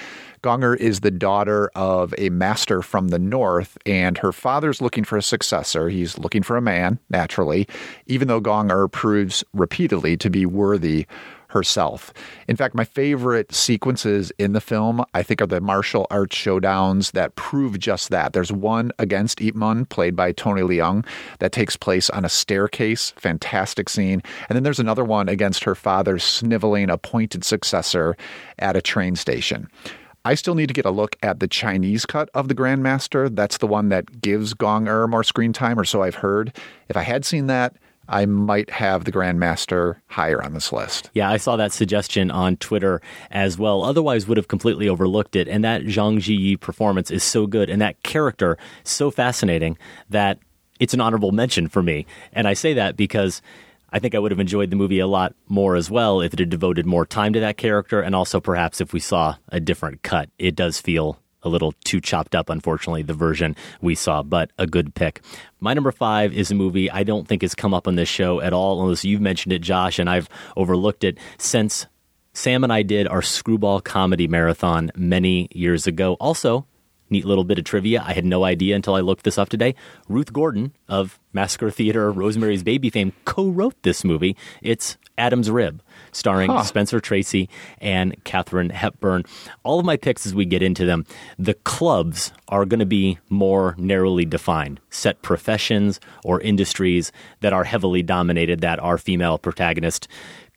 [0.43, 5.03] Gong Er is the daughter of a master from the north, and her father's looking
[5.03, 5.89] for a successor.
[5.89, 7.67] He's looking for a man, naturally,
[8.05, 11.07] even though Gong Er proves repeatedly to be worthy
[11.49, 12.13] herself.
[12.47, 17.11] In fact, my favorite sequences in the film, I think, are the martial arts showdowns
[17.11, 18.33] that prove just that.
[18.33, 21.05] There's one against Ip Man, played by Tony Leung,
[21.39, 23.11] that takes place on a staircase.
[23.17, 24.21] Fantastic scene.
[24.49, 28.17] And then there's another one against her father's sniveling appointed successor
[28.59, 29.67] at a train station.
[30.25, 33.33] I still need to get a look at the Chinese cut of the Grandmaster.
[33.33, 36.53] That's the one that gives Gong Er more screen time, or so I've heard.
[36.89, 37.77] If I had seen that,
[38.07, 41.09] I might have the Grandmaster higher on this list.
[41.13, 43.01] Yeah, I saw that suggestion on Twitter
[43.31, 43.83] as well.
[43.83, 45.47] Otherwise, would have completely overlooked it.
[45.47, 49.77] And that Zhang Ziyi performance is so good, and that character so fascinating
[50.09, 50.39] that
[50.79, 52.05] it's an honorable mention for me.
[52.33, 53.41] And I say that because
[53.89, 56.39] I think I would have enjoyed the movie a lot more as well if it
[56.39, 60.03] had devoted more time to that character, and also perhaps if we saw a different
[60.03, 60.29] cut.
[60.37, 64.67] It does feel a little too chopped up, unfortunately, the version we saw, but a
[64.67, 65.21] good pick.
[65.59, 68.41] My number five is a movie I don't think has come up on this show
[68.41, 71.87] at all, unless you've mentioned it, Josh, and I've overlooked it since
[72.33, 76.13] Sam and I did our screwball comedy marathon many years ago.
[76.19, 76.67] Also,
[77.09, 78.03] neat little bit of trivia.
[78.05, 79.73] I had no idea until I looked this up today.
[80.07, 84.35] Ruth Gordon of Massacre Theater, Rosemary's Baby fame, co wrote this movie.
[84.61, 86.63] It's Adam's Rib, starring Huh.
[86.63, 87.49] Spencer Tracy
[87.79, 89.23] and Katharine Hepburn.
[89.63, 91.05] All of my picks as we get into them,
[91.37, 97.11] the clubs are going to be more narrowly defined, set professions or industries
[97.41, 100.07] that are heavily dominated that our female protagonist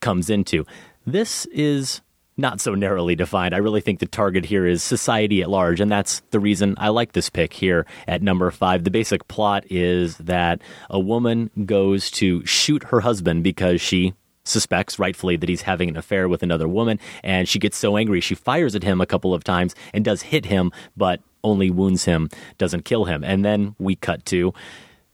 [0.01, 0.67] comes into.
[1.07, 2.01] This is
[2.37, 3.55] not so narrowly defined.
[3.55, 6.89] I really think the target here is society at large, and that's the reason I
[6.89, 8.85] like this pick here at number five.
[8.85, 14.15] The basic plot is that a woman goes to shoot her husband because she
[14.51, 18.21] suspects rightfully that he's having an affair with another woman and she gets so angry
[18.21, 22.05] she fires at him a couple of times and does hit him but only wounds
[22.05, 22.29] him
[22.59, 23.25] doesn't kill him.
[23.25, 24.53] And then we cut to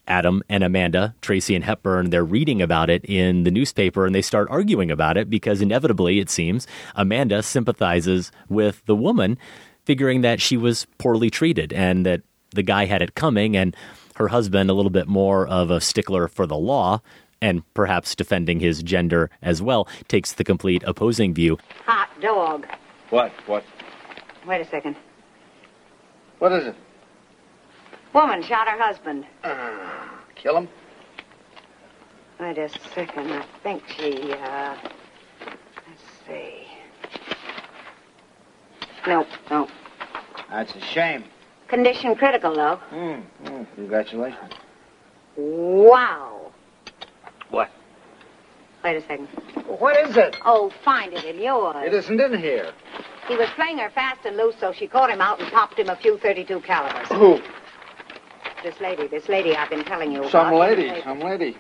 [0.09, 4.22] Adam and Amanda, Tracy and Hepburn, they're reading about it in the newspaper and they
[4.22, 9.37] start arguing about it because inevitably, it seems, Amanda sympathizes with the woman,
[9.84, 12.22] figuring that she was poorly treated and that
[12.55, 13.76] the guy had it coming, and
[14.14, 17.03] her husband, a little bit more of a stickler for the law
[17.47, 21.57] and perhaps defending his gender as well, takes the complete opposing view.
[21.84, 22.66] Hot dog.
[23.11, 23.30] What?
[23.47, 23.62] What?
[24.44, 24.97] Wait a second.
[26.40, 26.74] What is it?
[28.12, 29.24] Woman shot her husband.
[30.34, 30.68] Kill him?
[32.40, 33.30] Wait a second.
[33.30, 34.74] I think she, uh.
[35.88, 36.66] Let's see.
[39.07, 39.68] Nope, nope.
[40.51, 41.24] That's a shame.
[41.68, 42.76] Condition critical, though.
[42.90, 43.20] Hmm.
[43.47, 43.62] hmm.
[43.76, 44.53] Congratulations.
[45.36, 46.36] Wow.
[47.51, 47.70] What?
[48.84, 49.26] Wait a second.
[49.66, 50.36] What is it?
[50.44, 51.76] Oh, find it in yours.
[51.86, 52.72] It isn't in here.
[53.28, 55.88] He was playing her fast and loose, so she caught him out and popped him
[55.88, 57.09] a few 32 calibers.
[57.09, 57.40] Who?
[58.62, 60.59] This lady, this lady I've been telling you Some about.
[60.59, 61.03] lady.
[61.03, 61.57] Some lady.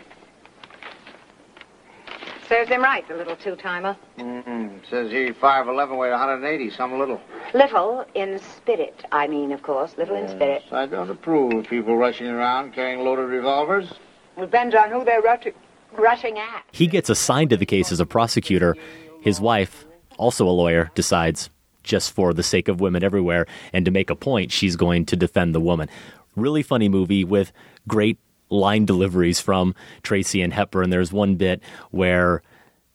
[2.48, 3.96] Serves him right, the little two-timer.
[4.18, 4.78] Mm-mm.
[4.88, 7.20] Says he 5'11", weighed 180, some little.
[7.54, 9.96] Little in spirit, I mean, of course.
[9.98, 10.62] Little in spirit.
[10.70, 13.92] I don't approve of people rushing around carrying loaded revolvers.
[14.38, 15.54] Depends on who they're rushing,
[15.98, 16.64] rushing at.
[16.72, 18.76] He gets assigned to the case as a prosecutor.
[19.20, 19.86] His wife,
[20.18, 21.50] also a lawyer, decides
[21.82, 25.16] just for the sake of women everywhere and to make a point, she's going to
[25.16, 25.88] defend the woman.
[26.34, 27.52] Really funny movie with
[27.88, 28.18] great
[28.50, 30.90] line deliveries from Tracy and Hepburn.
[30.90, 32.42] There's one bit where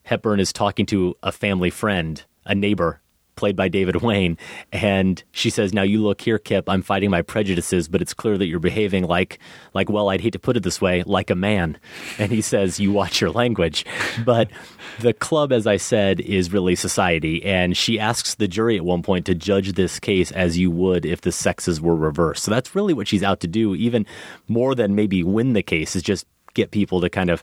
[0.04, 3.01] Hepburn is talking to a family friend, a neighbor,
[3.42, 4.38] played by David Wayne,
[4.72, 6.70] and she says, "Now you look here, Kip.
[6.70, 9.40] I'm fighting my prejudices, but it's clear that you're behaving like,
[9.74, 11.80] like well, I'd hate to put it this way, like a man."
[12.20, 13.84] And he says, "You watch your language."
[14.24, 14.50] But
[15.00, 19.02] the club, as I said, is really society, and she asks the jury at one
[19.02, 22.44] point to judge this case as you would if the sexes were reversed.
[22.44, 24.06] So that's really what she's out to do, even
[24.48, 27.42] more than maybe win the case, is just get people to kind of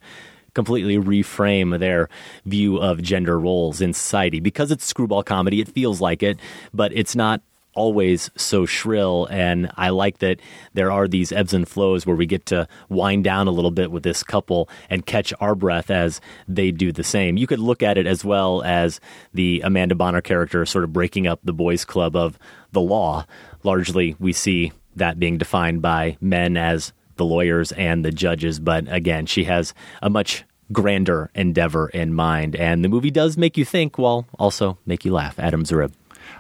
[0.54, 2.08] completely reframe their
[2.44, 4.40] view of gender roles in society.
[4.40, 6.38] Because it's screwball comedy, it feels like it,
[6.72, 7.42] but it's not
[7.74, 9.28] always so shrill.
[9.30, 10.40] And I like that
[10.74, 13.92] there are these ebbs and flows where we get to wind down a little bit
[13.92, 17.36] with this couple and catch our breath as they do the same.
[17.36, 19.00] You could look at it as well as
[19.32, 22.36] the Amanda Bonner character sort of breaking up the boys' club of
[22.72, 23.24] the law.
[23.62, 28.58] Largely, we see that being defined by men as the lawyers and the judges.
[28.58, 32.56] But again, she has a much grander endeavor in mind.
[32.56, 35.38] And the movie does make you think while also make you laugh.
[35.38, 35.94] Adam's Rib.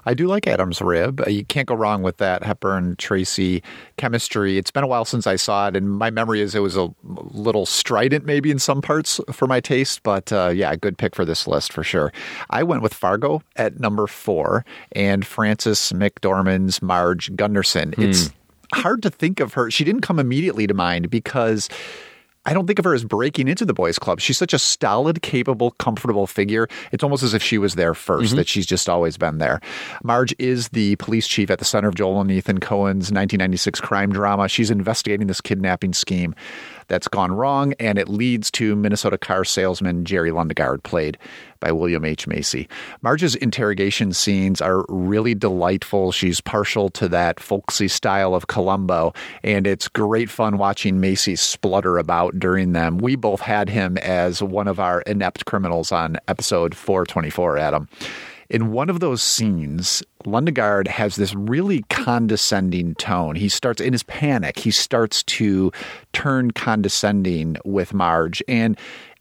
[0.04, 1.20] I do like Adam's Rib.
[1.20, 3.62] Uh, You can't go wrong with that Hepburn Tracy
[3.96, 4.58] chemistry.
[4.58, 6.90] It's been a while since I saw it, and my memory is it was a
[7.04, 10.02] little strident, maybe in some parts for my taste.
[10.02, 12.12] But uh, yeah, good pick for this list for sure.
[12.50, 17.94] I went with Fargo at number four, and Frances McDormand's Marge Gunderson.
[17.96, 18.30] It's
[18.74, 19.70] hard to think of her.
[19.70, 21.68] She didn't come immediately to mind because.
[22.46, 24.20] I don't think of her as breaking into the boys' club.
[24.20, 26.66] She's such a stolid, capable, comfortable figure.
[26.92, 28.36] It's almost as if she was there 1st mm-hmm.
[28.36, 29.60] that she's just always been there.
[30.02, 34.12] Marge is the police chief at the center of Joel and Ethan Coen's 1996 crime
[34.12, 34.48] drama.
[34.48, 36.34] She's investigating this kidnapping scheme
[36.88, 41.18] that's gone wrong, and it leads to Minnesota car salesman Jerry Lundegaard, played
[41.60, 42.26] by William H.
[42.26, 42.68] Macy.
[43.02, 46.12] Marge's interrogation scenes are really delightful.
[46.12, 49.12] She's partial to that folksy style of Columbo,
[49.42, 52.98] and it's great fun watching Macy splutter about during them.
[52.98, 57.88] We both had him as one of our inept criminals on episode 424, Adam.
[58.50, 63.36] In one of those scenes, Lundegaard has this really condescending tone.
[63.36, 65.70] He starts, in his panic, he starts to
[66.14, 68.42] turn condescending with Marge.
[68.48, 68.78] And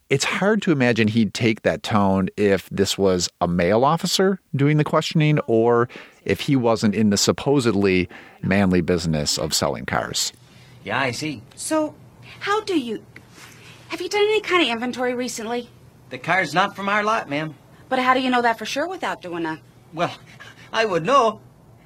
[0.09, 4.78] it's hard to imagine he'd take that tone if this was a male officer doing
[4.78, 5.89] the questioning or
[6.23, 8.07] if he wasn't in the supposedly
[8.41, 10.32] manly business of selling cars.
[10.86, 11.41] Yeah, I see.
[11.55, 11.95] So,
[12.39, 13.03] how do you.
[13.89, 15.69] Have you done any kind of inventory recently?
[16.11, 17.55] The car's not from our lot, ma'am.
[17.89, 19.59] But how do you know that for sure without doing a.
[19.93, 20.13] Well,
[20.73, 21.41] I would know.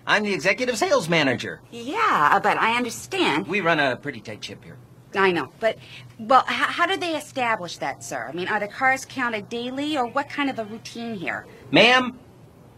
[0.08, 1.62] I'm the executive sales manager.
[1.72, 3.48] Yeah, but I understand.
[3.48, 4.78] We run a pretty tight ship here.
[5.14, 5.78] I know, but
[6.20, 8.28] well, how, how do they establish that, sir?
[8.30, 11.46] I mean, are the cars counted daily, or what kind of a routine here?
[11.70, 12.18] Ma'am,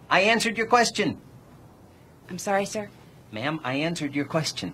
[0.09, 1.21] I answered your question.
[2.30, 2.89] I'm sorry, sir.
[3.32, 4.74] Ma'am, I answered your question.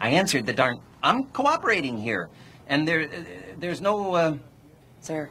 [0.00, 0.80] I answered the darn.
[1.02, 2.30] I'm cooperating here,
[2.66, 3.22] and there, uh,
[3.58, 4.14] there's no.
[4.14, 4.36] Uh...
[5.00, 5.28] Sir,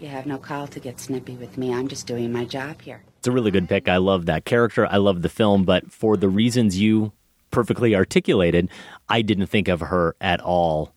[0.00, 1.72] you have no call to get snippy with me.
[1.72, 3.02] I'm just doing my job here.
[3.18, 3.88] It's a really good pick.
[3.88, 4.86] I love that character.
[4.86, 7.12] I love the film, but for the reasons you
[7.50, 8.68] perfectly articulated,
[9.08, 10.92] I didn't think of her at all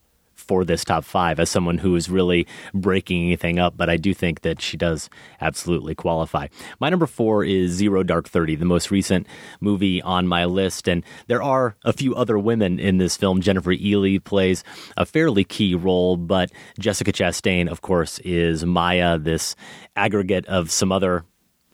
[0.50, 4.16] for this top five as someone who is really breaking anything up, but I do
[4.16, 5.08] think that she does
[5.40, 6.48] absolutely qualify.
[6.80, 9.28] My number four is Zero Dark Thirty, the most recent
[9.62, 13.42] movie on my list, and there are a few other women in this film.
[13.42, 14.64] Jennifer Ehle plays
[14.98, 19.56] a fairly key role, but Jessica Chastain, of course, is Maya, this
[19.96, 21.26] aggregate of some other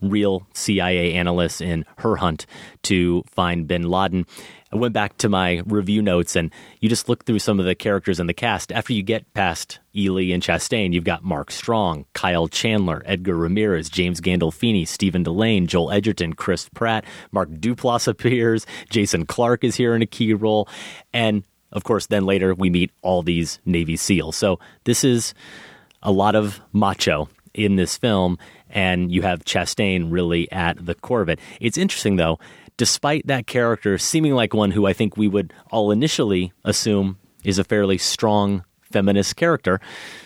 [0.01, 2.45] real CIA analysts in her hunt
[2.83, 4.25] to find bin Laden.
[4.75, 6.51] I went back to my review notes and
[6.81, 8.73] you just look through some of the characters in the cast.
[8.73, 13.87] After you get past Ehle and Chastain, you've got Mark Strong, Kyle Chandler, Edgar Ramirez,
[13.89, 19.95] James Gandolfini, Stephen Dillane, Joel Edgerton, Chris Pratt, Mark Duplass appears, Jason Clarke is here
[19.95, 20.67] in a key role,
[21.13, 24.35] and of course, then later we meet all these Navy SEALs.
[24.35, 25.33] So this is
[26.03, 28.37] a lot of macho in this film,
[28.69, 31.39] and you have Chastain really at the core of it.
[31.61, 32.39] It's interesting, though,
[32.77, 37.59] despite that character seeming like one who I think we would all initially assume is
[37.59, 39.79] a fairly strong feminist character,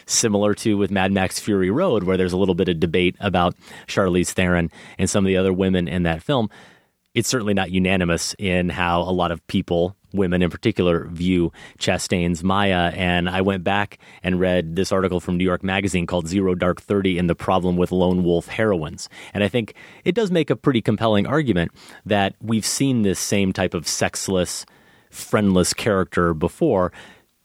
[0.06, 3.56] similar to with Mad Max Fury Road, where there's a little bit of debate about
[3.88, 6.50] Charlize Theron and some of the other women in that film.
[7.16, 12.43] It's certainly not unanimous in how a lot of people women in particular view Chastain's
[12.43, 12.91] Maya.
[12.95, 16.82] And I went back and read this article from New York Magazine called Zero Dark
[16.82, 19.10] 30 and the Problem with Lone Wolf Heroines.
[19.34, 21.72] And I think it does make a pretty compelling argument
[22.05, 24.66] that we've seen this same type of sexless,
[25.10, 26.91] friendless character before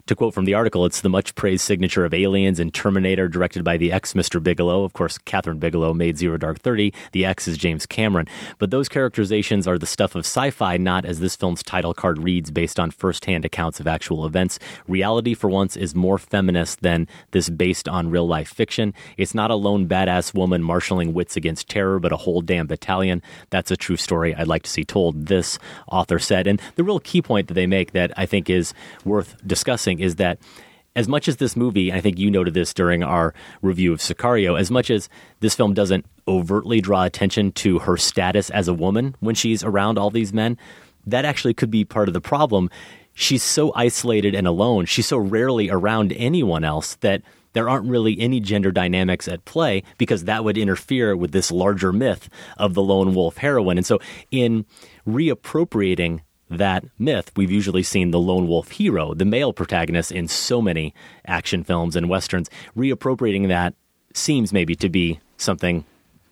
[0.07, 3.65] to quote from the article, it's the much praised signature of Aliens and Terminator, directed
[3.65, 4.43] by the ex Mr.
[4.43, 4.85] Bigelow.
[4.85, 6.93] Of course, Kathryn Bigelow made Zero Dark Thirty.
[7.13, 8.29] The ex is James Cameron.
[8.59, 12.23] But those characterizations are the stuff of sci fi, not as this film's title card
[12.23, 14.59] reads, based on first hand accounts of actual events.
[14.87, 18.93] Reality, for once, is more feminist than this based on real life fiction.
[19.17, 23.23] It's not a lone badass woman marshaling wits against terror, but a whole damn battalion.
[23.49, 26.47] That's a true story I'd like to see told, this author said.
[26.47, 28.75] And the real key point that they make that I think is
[29.05, 30.39] worth discussing is that
[30.97, 34.59] as much as this movie, I think you noted this during our review of Sicario,
[34.59, 35.09] as much as
[35.41, 39.99] this film doesn't overtly draw attention to her status as a woman when she's around
[39.99, 40.57] all these men,
[41.07, 42.71] that actually could be part of the problem.
[43.13, 44.87] She's so isolated and alone.
[44.87, 47.23] She's so rarely around anyone else that
[47.53, 51.93] there aren't really any gender dynamics at play because that would interfere with this larger
[51.93, 53.79] myth of the lone wolf heroine.
[53.79, 54.67] And so, in
[55.07, 56.21] reappropriating
[56.59, 60.95] that myth, we've usually seen the lone wolf hero, the male protagonist in so many
[61.27, 62.51] action films and westerns.
[62.77, 63.75] Reappropriating that
[64.13, 65.85] seems maybe to be something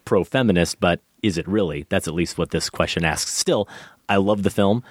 [0.04, 1.86] pro feminist, but is it really?
[1.88, 3.32] That's at least what this question asks.
[3.32, 3.68] Still,
[4.08, 4.82] I love the film.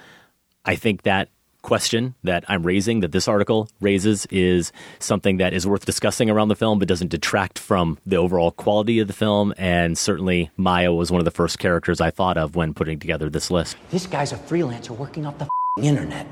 [0.64, 1.28] I think that
[1.62, 6.48] question that I'm raising, that this article raises, is something that is worth discussing around
[6.48, 9.54] the film, but doesn't detract from the overall quality of the film.
[9.56, 13.30] And certainly, Maya was one of the first characters I thought of when putting together
[13.30, 13.76] this list.
[13.90, 15.48] This guy's a freelancer working off the
[15.80, 16.26] internet.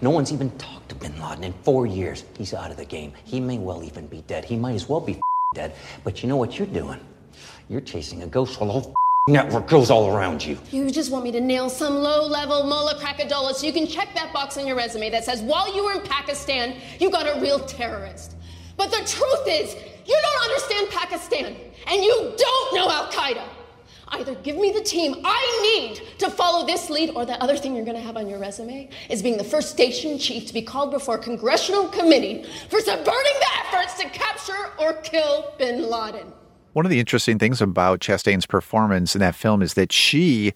[0.00, 2.24] No one's even talked to bin Laden in four years.
[2.36, 3.12] He's out of the game.
[3.24, 4.44] He may well even be dead.
[4.44, 5.20] He might as well be
[5.54, 5.74] dead.
[6.04, 7.00] But you know what you're doing?
[7.68, 8.56] You're chasing a ghost
[9.28, 10.56] network goes all around you.
[10.70, 14.32] You just want me to nail some low-level mullah crackadola so you can check that
[14.32, 17.58] box on your resume that says while you were in Pakistan, you got a real
[17.58, 18.36] terrorist.
[18.76, 19.74] But the truth is,
[20.06, 21.56] you don't understand Pakistan,
[21.88, 23.42] and you don't know Al Qaeda.
[24.10, 27.74] Either give me the team I need to follow this lead, or the other thing
[27.74, 30.62] you're going to have on your resume is being the first station chief to be
[30.62, 36.32] called before a congressional committee for subverting the efforts to capture or kill bin Laden.
[36.76, 40.52] One of the interesting things about Chastain's performance in that film is that she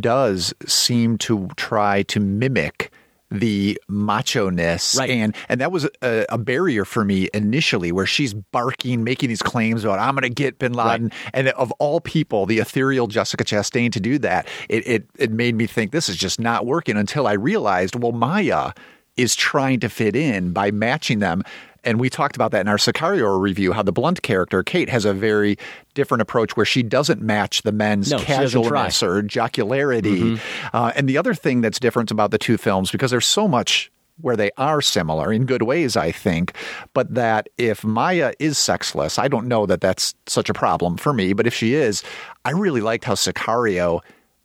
[0.00, 2.90] does seem to try to mimic
[3.30, 5.08] the macho ness right.
[5.10, 9.40] and and that was a, a, barrier for me initially where she's barking making these
[9.40, 11.30] claims about i'm going to get bin laden right.
[11.32, 15.54] and of all people the ethereal jessica chastain to do that it, it it made
[15.54, 18.72] me think this is just not working until i realized well maya
[19.20, 21.42] is trying to fit in by matching them.
[21.84, 25.04] And we talked about that in our Sicario review, how the blunt character, Kate, has
[25.04, 25.56] a very
[25.94, 28.86] different approach where she doesn't match the men's No, she doesn't try.
[28.86, 30.40] casualness or jocularity.
[30.72, 33.90] Uh, and the other thing that's different about the two films, because there's so much
[34.20, 36.54] where they are similar in good ways, I think,
[36.92, 41.14] but that if Maya is sexless, I don't know that that's such a problem for
[41.14, 42.02] me, but if she is,
[42.44, 44.00] I really liked how Sicario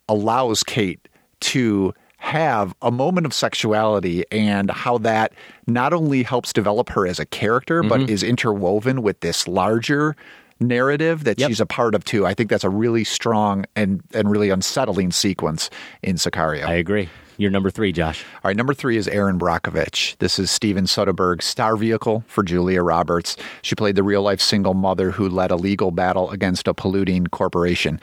[0.08, 1.06] allows Kate
[1.40, 5.32] to have a moment of sexuality and how that
[5.66, 8.08] not only helps develop her as a character, but Mhm.
[8.08, 10.16] is interwoven with this larger
[10.58, 12.24] narrative that she's a part of too.
[12.26, 15.68] I think that's a really strong and, and really unsettling sequence
[16.02, 16.64] in Sicario.
[16.66, 17.10] I agree.
[17.36, 18.24] You're number three, Josh.
[18.36, 20.16] All right, number three is Erin Brockovich.
[20.18, 23.36] This is Steven Soderbergh's star vehicle for Julia Roberts.
[23.60, 27.26] She played the real life single mother who led a legal battle against a polluting
[27.26, 28.00] corporation.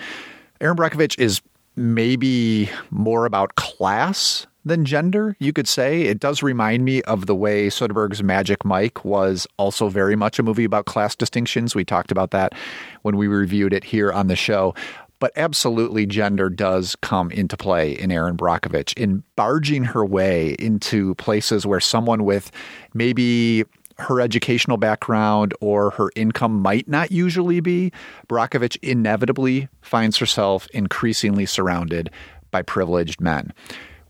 [0.62, 1.42] Erin Brockovich is
[1.76, 6.04] maybe more about class than gender, you could say.
[6.04, 10.44] It does remind me of the way Soderbergh's Magic Mike was also very much a
[10.44, 11.76] movie about class distinctions.
[11.76, 12.54] We talked about that
[13.02, 14.74] when we reviewed it here on the show.
[15.20, 21.16] But absolutely, gender does come into play in Erin Brockovich in barging her way into
[21.16, 22.52] places where someone with
[22.94, 23.64] maybe
[23.98, 27.92] her educational background or her income might not usually be.
[28.28, 32.10] Brockovich inevitably finds herself increasingly surrounded
[32.52, 33.54] by privileged men.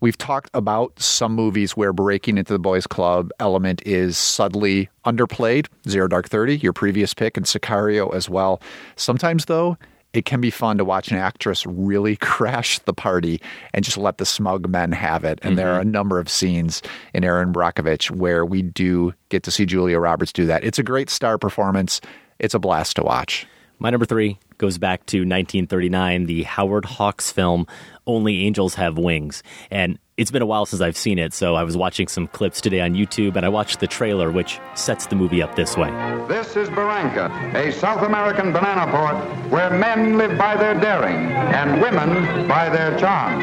[0.00, 5.66] We've talked about some movies where breaking into the boys' club element is subtly underplayed.
[5.88, 8.60] Zero Dark Thirty, your previous pick, and Sicario as well.
[8.96, 9.78] Sometimes, though,
[10.14, 13.42] it can be fun to watch an actress really crash the party
[13.74, 15.40] and just let the smug men have it.
[15.42, 15.88] And there are mm-hmm.
[15.88, 16.80] a number of scenes
[17.12, 20.64] in Erin Brockovich where we do get to see Julia Roberts do that.
[20.64, 22.00] It's a great star performance.
[22.38, 23.46] It's a blast to watch.
[23.80, 27.66] My number three goes back to 1939, the Howard Hawks film
[28.06, 29.42] Only Angels Have Wings.
[29.70, 32.60] And it's been a while since I've seen it, so I was watching some clips
[32.60, 35.90] today on YouTube and I watched the trailer, which sets the movie up this way.
[36.28, 41.80] This is Barranca, a South American banana port where men live by their daring and
[41.82, 43.42] women by their charm.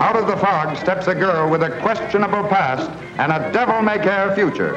[0.00, 4.74] Out of the fog steps a girl with a questionable past and a devil-may-care future.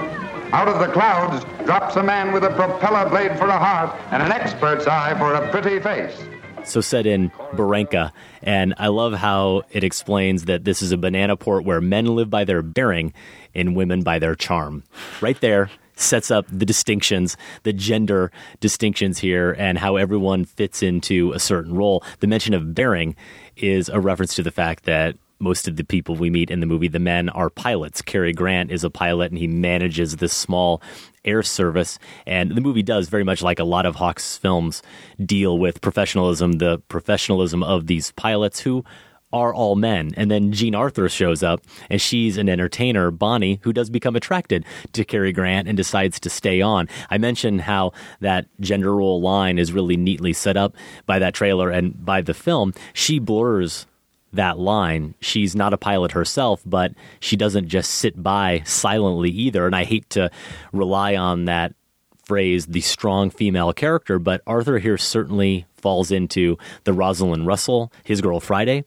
[0.52, 4.22] Out of the clouds drops a man with a propeller blade for a heart and
[4.22, 6.22] an expert's eye for a pretty face.
[6.66, 8.12] So set in Barranca,
[8.42, 12.30] and I love how it explains that this is a banana port where men live
[12.30, 13.14] by their bearing
[13.54, 14.84] and women by their charm.
[15.22, 21.32] Right there sets up the distinctions, the gender distinctions here, and how everyone fits into
[21.34, 22.04] a certain role.
[22.20, 23.16] The mention of bearing
[23.56, 26.66] is a reference to the fact that most of the people we meet in the
[26.66, 28.02] movie, the men, are pilots.
[28.02, 30.82] Cary Grant is a pilot and he manages this small
[31.24, 32.00] air service.
[32.26, 34.82] And the movie does very much like a lot of Hawks films
[35.24, 38.84] deal with professionalism, the professionalism of these pilots who
[39.34, 40.14] are all men.
[40.16, 44.64] And then Jean Arthur shows up and she's an entertainer, Bonnie, who does become attracted
[44.94, 46.88] to Cary Grant and decides to stay on.
[47.10, 47.92] I mentioned how
[48.22, 50.76] that gender role line is really neatly set up
[51.06, 52.74] by that trailer and by the film.
[52.94, 53.88] She blurs
[54.36, 55.16] that line.
[55.20, 59.66] She's not a pilot herself, but she doesn't just sit by silently either.
[59.66, 60.30] And I hate to
[60.72, 61.74] rely on that
[62.26, 68.22] phrase, the strong female character, but Arthur here certainly falls into the Rosalind Russell, his
[68.22, 68.84] girl Friday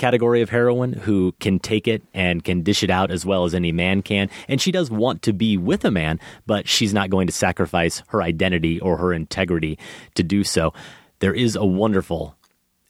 [0.00, 3.54] category of heroine who can take it and can dish it out as well as
[3.54, 4.30] any man can.
[4.48, 8.02] And she does want to be with a man, but she's not going to sacrifice
[8.08, 9.78] her identity or her integrity
[10.14, 10.72] to do so.
[11.18, 12.34] There is a wonderful,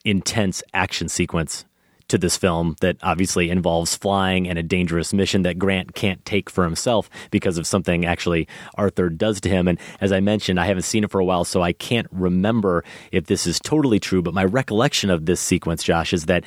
[0.05, 1.65] intense action sequence
[2.11, 6.51] to this film that obviously involves flying and a dangerous mission that Grant can't take
[6.51, 9.67] for himself because of something actually Arthur does to him.
[9.67, 12.85] And as I mentioned, I haven't seen it for a while, so I can't remember
[13.13, 14.23] if this is totally true.
[14.23, 16.45] But my recollection of this sequence, Josh, is that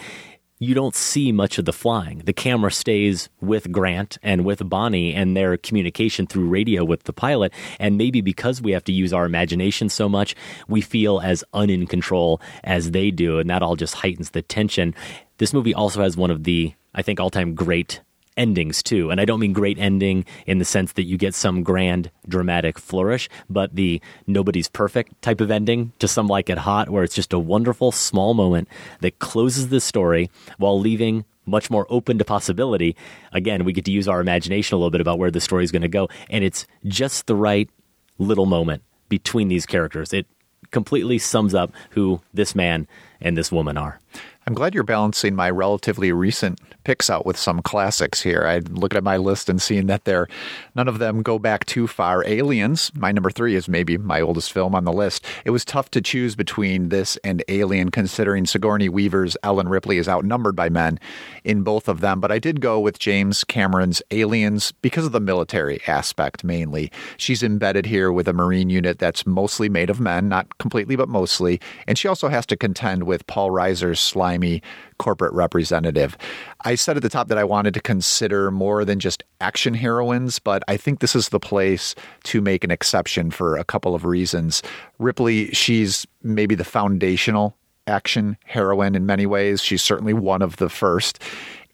[0.59, 2.19] you don't see much of the flying.
[2.19, 7.13] The camera stays with Grant and with Bonnie and their communication through radio with the
[7.13, 7.51] pilot.
[7.79, 10.35] And maybe because we have to use our imagination so much,
[10.67, 13.39] we feel as unin control as they do.
[13.39, 14.95] And that all just heightens the tension.
[15.37, 18.01] This movie also has one of the, I think, all time great
[18.37, 19.11] endings too.
[19.11, 22.79] And I don't mean great ending in the sense that you get some grand dramatic
[22.79, 27.15] flourish, but the nobody's perfect type of ending to some like it hot where it's
[27.15, 28.67] just a wonderful small moment
[29.01, 32.95] that closes the story while leaving much more open to possibility.
[33.33, 35.71] Again, we get to use our imagination a little bit about where the story is
[35.71, 37.69] going to go and it's just the right
[38.17, 40.13] little moment between these characters.
[40.13, 40.25] It
[40.71, 42.87] completely sums up who this man
[43.21, 43.99] and this woman are.
[44.45, 48.43] I'm glad you're balancing my relatively recent picks out with some classics here.
[48.45, 50.27] I look at my list and seeing that there
[50.75, 52.25] none of them go back too far.
[52.25, 55.25] Aliens, my number three is maybe my oldest film on the list.
[55.45, 60.09] It was tough to choose between this and Alien, considering Sigourney Weaver's Ellen Ripley is
[60.09, 60.99] outnumbered by men
[61.45, 62.19] in both of them.
[62.19, 66.91] But I did go with James Cameron's Aliens because of the military aspect mainly.
[67.15, 71.07] She's embedded here with a Marine unit that's mostly made of men, not completely, but
[71.07, 71.61] mostly.
[71.87, 74.01] And she also has to contend with Paul Reiser's
[74.33, 74.61] slimy
[74.97, 76.17] corporate representative.
[76.61, 80.39] I said at the top that I wanted to consider more than just action heroines,
[80.39, 81.93] but I think this is the place
[82.25, 84.63] to make an exception for a couple of reasons.
[84.99, 87.55] Ripley, she's maybe the foundational
[87.85, 89.61] action heroine in many ways.
[89.61, 91.21] She's certainly one of the first.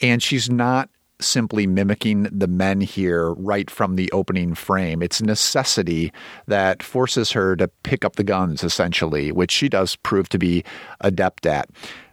[0.02, 0.90] And she's not
[1.22, 5.02] simply mimicking the men here right from the opening frame.
[5.04, 6.12] It's necessity
[6.48, 10.64] that forces her to pick up the guns, essentially, which she does prove to be
[11.02, 11.70] adept at.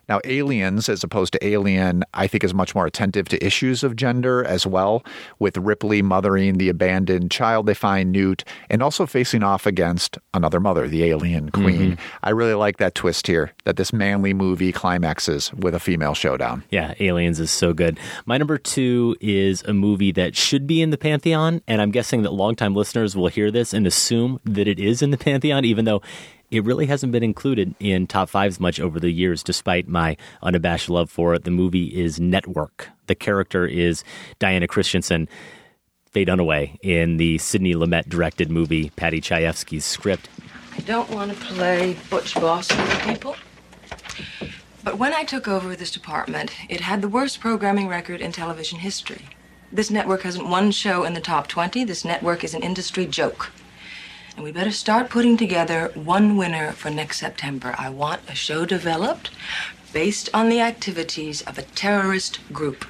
[0.09, 3.97] Now, Aliens, as opposed to Alien, I think is much more attentive to issues of
[3.97, 5.05] gender as well,
[5.39, 10.61] with Ripley mothering the abandoned child they find, Newt, and also facing off against another
[10.61, 11.93] mother, the alien queen.
[11.93, 11.99] Mhm.
[12.23, 16.63] I really like that twist here, that this manly movie climaxes with a female showdown.
[16.71, 17.99] Yeah, Aliens is so good.
[18.27, 22.23] My number two is a movie that should be in the Pantheon, and I'm guessing
[22.23, 25.85] that longtime listeners will hear this and assume that it is in the Pantheon, even
[25.85, 26.01] though
[26.51, 30.89] it really hasn't been included in top fives much over the years, despite my unabashed
[30.89, 31.45] love for it.
[31.45, 32.89] The movie is Network.
[33.07, 34.05] The character is
[34.39, 35.29] Diana Christensen.
[36.11, 40.29] Faye Dunaway in the Sidney Lumet directed movie, Paddy Chayefsky's script.
[40.75, 43.37] I don't want to play butch boss with people.
[44.85, 48.79] But when I took over this department, it had the worst programming record in television
[48.79, 49.27] history.
[49.73, 51.85] This network hasn't one show in the top 20.
[51.85, 53.51] This network is an industry joke.
[54.37, 57.75] And we better start putting together one winner for next September.
[57.79, 59.31] I want a show developed
[59.95, 62.85] based on the activities of a terrorist group.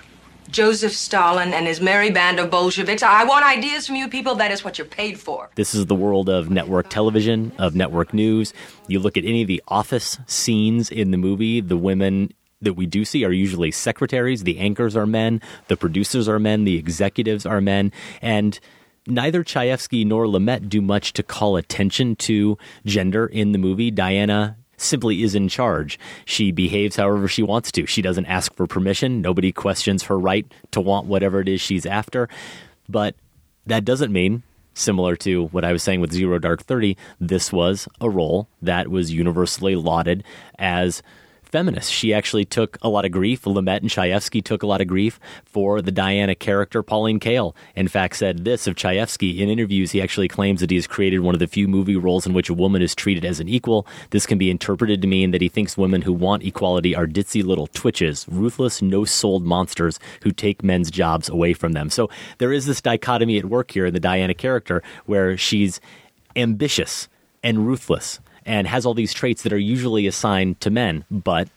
[0.50, 3.02] Joseph Stalin and his merry band of Bolsheviks.
[3.02, 4.34] I want ideas from you people.
[4.34, 5.48] That is what you're paid for.
[5.54, 8.52] This is the world of network television, of network news.
[8.88, 12.86] You look at any of the office scenes in the movie, the women that we
[12.86, 17.46] do see are usually secretaries, the anchors are men, the producers are men, the executives
[17.46, 18.58] are men, and
[19.06, 23.90] neither Chayefsky nor Lumet do much to call attention to gender in the movie.
[23.90, 25.98] Diana simply is in charge.
[26.24, 27.86] She behaves however she wants to.
[27.86, 29.22] She doesn't ask for permission.
[29.22, 32.28] Nobody questions her right to want whatever it is she's after.
[32.88, 33.14] But
[33.66, 34.42] that doesn't mean
[34.74, 38.88] similar to what I was saying with Zero Dark 30, this was a role that
[38.88, 40.22] was universally lauded
[40.58, 41.02] as
[41.48, 41.92] feminist.
[41.92, 43.42] She actually took a lot of grief.
[43.42, 46.82] Lumet and Chayefsky took a lot of grief for the Diana character.
[46.82, 49.38] Pauline Kael, in fact, said this of Chayefsky.
[49.38, 52.26] In interviews, he actually claims that he has created one of the few movie roles
[52.26, 53.86] in which a woman is treated as an equal.
[54.10, 57.44] This can be interpreted to mean that he thinks women who want equality are ditzy
[57.44, 61.90] little twitches, ruthless, no-souled monsters who take men's jobs away from them.
[61.90, 65.80] So there is this dichotomy at work here in the Diana character where she's
[66.34, 67.08] ambitious
[67.42, 71.04] and ruthless and has all these traits that are usually assigned to men.
[71.10, 71.48] But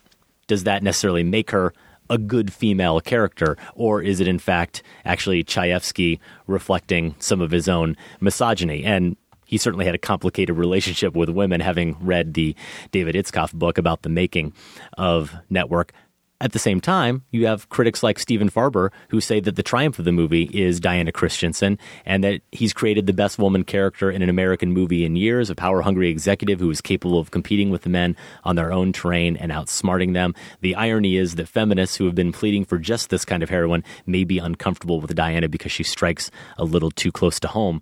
[0.47, 1.73] does that necessarily make her
[2.09, 7.69] a good female character, or is it in fact actually Chayefsky reflecting some of his
[7.69, 8.83] own misogyny?
[8.83, 12.55] And he certainly had a complicated relationship with women, having read the
[12.91, 14.53] David Itzkoff book about the making
[14.97, 15.93] of Network.
[16.41, 19.99] At the same time, you have critics like Stephen Farber who say that the triumph
[19.99, 24.21] of the movie is Diana Christensen and that he's created the best woman character in
[24.21, 27.81] an American movie in years, a power hungry executive who is capable of competing with
[27.81, 30.33] the men on their own terrain and outsmarting them.
[30.61, 33.83] The irony is that feminists who have been pleading for just this kind of heroine
[34.05, 37.81] may be uncomfortable with Diana because she strikes a little too close to home.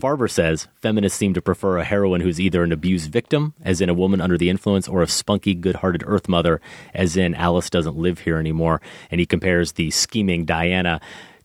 [0.00, 3.88] Farber says feminists seem to prefer a heroine who's either an abused victim, as in
[3.88, 6.60] a woman under the influence, or a spunky, good hearted Earth mother,
[6.92, 8.80] as in Alice doesn't live here anymore.
[9.10, 11.00] And he compares the scheming Diana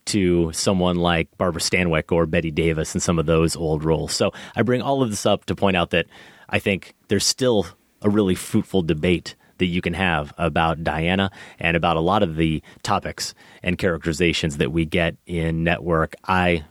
[0.06, 4.14] to someone like Barbara Stanwyck or Bette Davis in some of those old roles.
[4.14, 6.08] So I bring all of this up to point out that
[6.50, 7.68] I think there's still
[8.02, 12.38] a really fruitful debate that you can have about Diana and about a lot of
[12.38, 16.16] the topics and characterizations that we get in Network.
[16.24, 16.64] I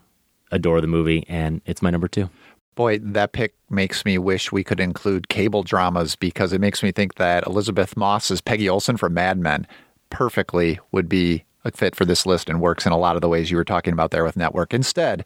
[0.50, 2.30] adore the movie, and it's my number two.
[2.74, 6.92] Boy, that pick makes me wish we could include cable dramas because it makes me
[6.92, 9.66] think that Elisabeth Moss as Peggy Olson from Mad Men
[10.10, 13.28] perfectly would be a fit for this list and works in a lot of the
[13.28, 14.72] ways you were talking about there with Network.
[14.72, 15.24] Instead,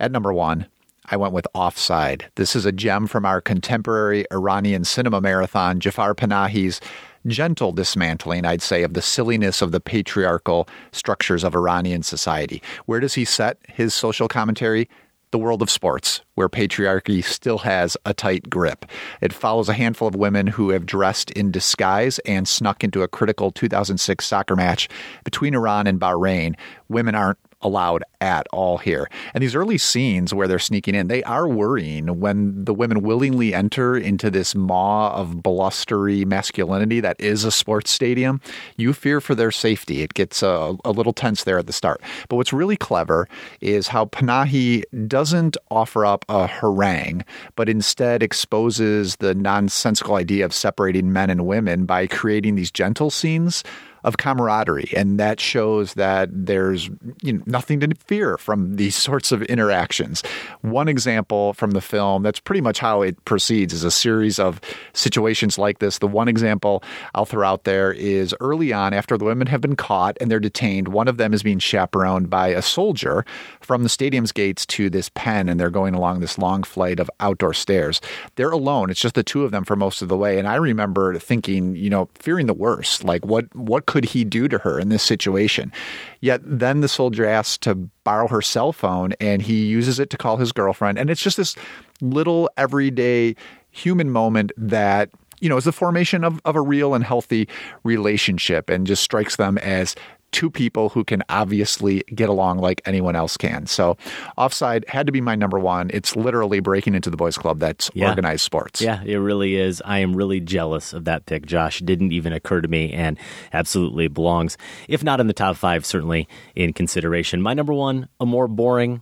[0.00, 0.66] at number one,
[1.08, 2.26] I went with Offside.
[2.34, 6.80] This is a gem from our contemporary Iranian cinema marathon, Jafar Panahi's
[7.26, 12.62] gentle dismantling, I'd say, of the silliness of the patriarchal structures of Iranian society.
[12.86, 14.88] Where does he set his social commentary?
[15.32, 18.86] The world of sports, where patriarchy still has a tight grip.
[19.20, 23.08] It follows a handful of women who have dressed in disguise and snuck into a
[23.08, 24.88] critical 2006 soccer match
[25.24, 26.54] between Iran and Bahrain.
[26.88, 29.08] Women aren't allowed at all here.
[29.34, 33.54] And these early scenes where they're sneaking in, they are worrying when the women willingly
[33.54, 38.40] enter into this maw of blustery masculinity that is a sports stadium.
[38.76, 40.02] You fear for their safety.
[40.02, 42.00] It gets a, a little tense there at the start.
[42.28, 43.28] But what's really clever
[43.60, 47.24] is how Panahi doesn't offer up a harangue,
[47.54, 53.10] but instead exposes the nonsensical idea of separating men and women by creating these gentle
[53.10, 53.64] scenes
[54.06, 56.88] of camaraderie, and that shows that there's
[57.22, 60.22] you know, nothing to fear from these sorts of interactions.
[60.62, 64.60] One example from the film that's pretty much how it proceeds is a series of
[64.92, 65.98] situations like this.
[65.98, 66.84] The one example
[67.14, 70.40] I'll throw out there is early on, after the women have been caught and they're
[70.40, 73.26] detained, one of them is being chaperoned by a soldier
[73.60, 77.10] from the stadium's gates to this pen, and they're going along this long flight of
[77.18, 78.00] outdoor stairs.
[78.36, 78.88] They're alone.
[78.88, 80.38] It's just the two of them for most of the way.
[80.38, 83.02] And I remember thinking, you know, fearing the worst.
[83.02, 85.72] Like, what what could he do to her in this situation?
[86.20, 87.74] Yet then the soldier asks to
[88.04, 90.98] borrow her cell phone, and he uses it to call his girlfriend.
[90.98, 91.56] And it's just this
[92.00, 93.34] little everyday
[93.70, 95.10] human moment that
[95.40, 97.48] you know is the formation of, of a real and healthy
[97.84, 99.94] relationship and just strikes them as
[100.32, 103.66] two people who can obviously get along like anyone else can.
[103.66, 103.96] So,
[104.36, 105.90] Offside had to be my number one.
[105.94, 108.10] It's literally breaking into the boys' club that's Yeah.
[108.10, 108.80] organized sports.
[108.82, 109.80] Yeah, it really is.
[109.84, 111.80] I am really jealous of that pick, Josh.
[111.80, 113.18] Didn't even occur to me and
[113.52, 114.58] absolutely belongs,
[114.88, 117.40] if not in the top five, certainly in consideration.
[117.40, 119.00] My number one, a more boring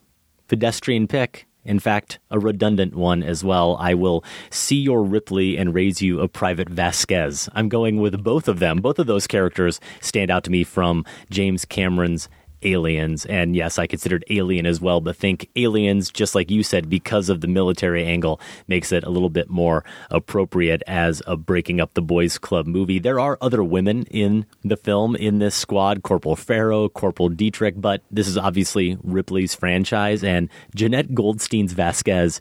[0.48, 1.46] pedestrian pick.
[1.64, 3.76] In fact, a redundant one as well.
[3.80, 7.48] I will see your Ripley and raise you a private Vasquez.
[7.54, 8.78] I'm going with both of them.
[8.78, 12.28] Both of those characters stand out to me from James Cameron's
[12.64, 13.26] Aliens.
[13.26, 17.28] And yes, I considered Alien as well, but think Aliens, just like you said, because
[17.28, 21.94] of the military angle, makes it a little bit more appropriate as a breaking up
[21.94, 22.98] the boys club movie.
[22.98, 28.02] There are other women in the film in this squad Corporal Ferro, Corporal Dietrich, but
[28.10, 32.40] this is obviously Ripley's franchise, and Jeanette Goldstein's Vasquez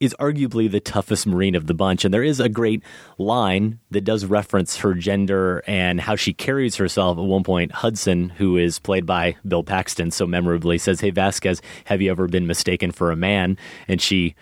[0.00, 2.04] is arguably the toughest Marine of the bunch.
[2.04, 2.82] And there is a great
[3.18, 7.18] line that does reference her gender and how she carries herself.
[7.18, 11.60] At one point, Hudson, who is played by Bill Paxton so memorably, says, Hey, Vasquez,
[11.84, 13.58] have you ever been mistaken for a man?
[13.86, 14.34] And she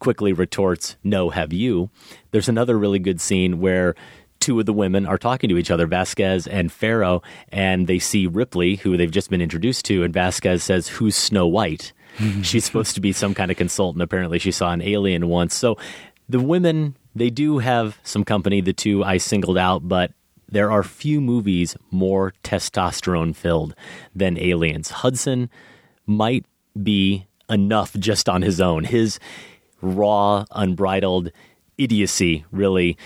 [0.00, 1.90] quickly retorts, No, have you?
[2.32, 3.94] There's another really good scene where
[4.40, 8.26] two of the women are talking to each other, Vasquez and Ferro, and they see
[8.26, 11.92] Ripley, who they've just been introduced to, and Vasquez says, Who's Snow White?
[12.42, 14.02] She's supposed to be some kind of consultant.
[14.02, 15.54] Apparently, she saw an alien once.
[15.54, 15.76] So
[16.28, 20.12] the women, they do have some company, the two I singled out, but
[20.50, 23.74] there are few movies more testosterone filled
[24.14, 24.90] than Aliens.
[24.90, 25.50] Hudson
[26.06, 26.46] might
[26.82, 28.84] be enough just on his own.
[28.84, 29.18] His
[29.82, 31.30] raw, unbridled
[31.76, 32.96] idiocy really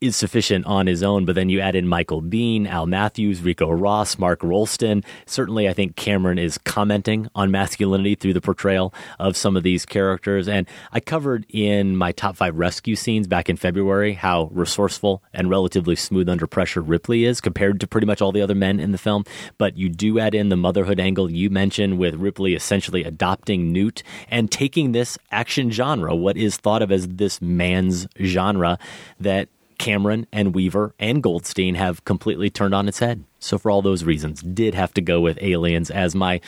[0.00, 3.70] is sufficient on his own, but then you add in Michael Biehn, Al Matthews, Ricco
[3.70, 5.02] Ross, Mark Rolston.
[5.24, 9.86] Certainly, I think Cameron is commenting on masculinity through the portrayal of some of these
[9.86, 10.48] characters.
[10.48, 15.48] And I covered in my top five rescue scenes back in February how resourceful and
[15.48, 18.92] relatively smooth under pressure Ripley is compared to pretty much all the other men in
[18.92, 19.24] the film.
[19.56, 24.02] But you do add in the motherhood angle you mentioned with Ripley essentially adopting Newt
[24.28, 28.78] and taking this action genre, what is thought of as this man's genre
[29.20, 29.48] that
[29.78, 33.24] Cameron and Weaver and Goldstein have completely turned on its head.
[33.38, 36.40] So, for all those reasons, did have to go with Aliens as my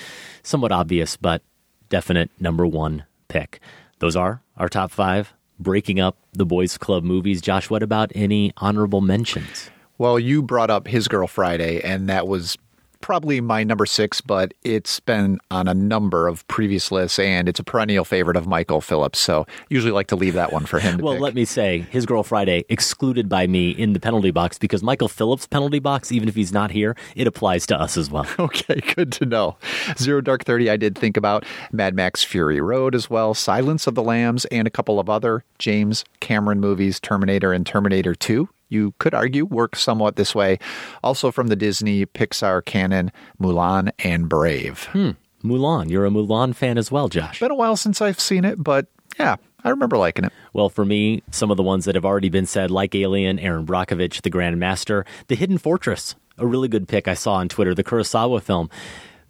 [0.42, 1.42] somewhat obvious but
[1.88, 3.60] definite number one pick.
[3.98, 7.40] Those are our top five breaking up the boys' club movies.
[7.40, 9.70] Josh, what about any honorable mentions?
[9.98, 12.56] Well, you brought up His Girl Friday, and that was
[13.00, 17.60] probably my number six, but it's been on a number of previous lists, and it's
[17.60, 19.18] a perennial favorite of Michael Phillips.
[19.18, 21.22] So usually like to leave that one for him Well, pick.
[21.22, 25.08] let me say, His Girl Friday excluded by me in the penalty box because Michael
[25.08, 28.26] Phillips' penalty box, even if he's not here, it applies to us as well.
[28.38, 29.56] Okay, good to know.
[29.98, 33.94] Zero Dark Thirty, I did think about Mad Max Fury Road as well, Silence of
[33.94, 38.48] the Lambs, and a couple of other James Cameron movies, Terminator and Terminator 2.
[38.68, 40.58] You could argue work somewhat this way.
[41.02, 44.84] Also from the Disney Pixar canon, Mulan and Brave.
[44.92, 45.10] Hmm.
[45.42, 45.88] Mulan.
[45.88, 47.40] You're a Mulan fan as well, Josh.
[47.40, 48.86] Been a while since I've seen it, but
[49.18, 50.32] yeah, I remember liking it.
[50.52, 53.66] Well, for me, some of the ones that have already been said, like Alien, Erin
[53.66, 57.74] Brockovich, The Grand Master, The Hidden Fortress, a really good pick I saw on Twitter,
[57.74, 58.70] the Kurosawa film.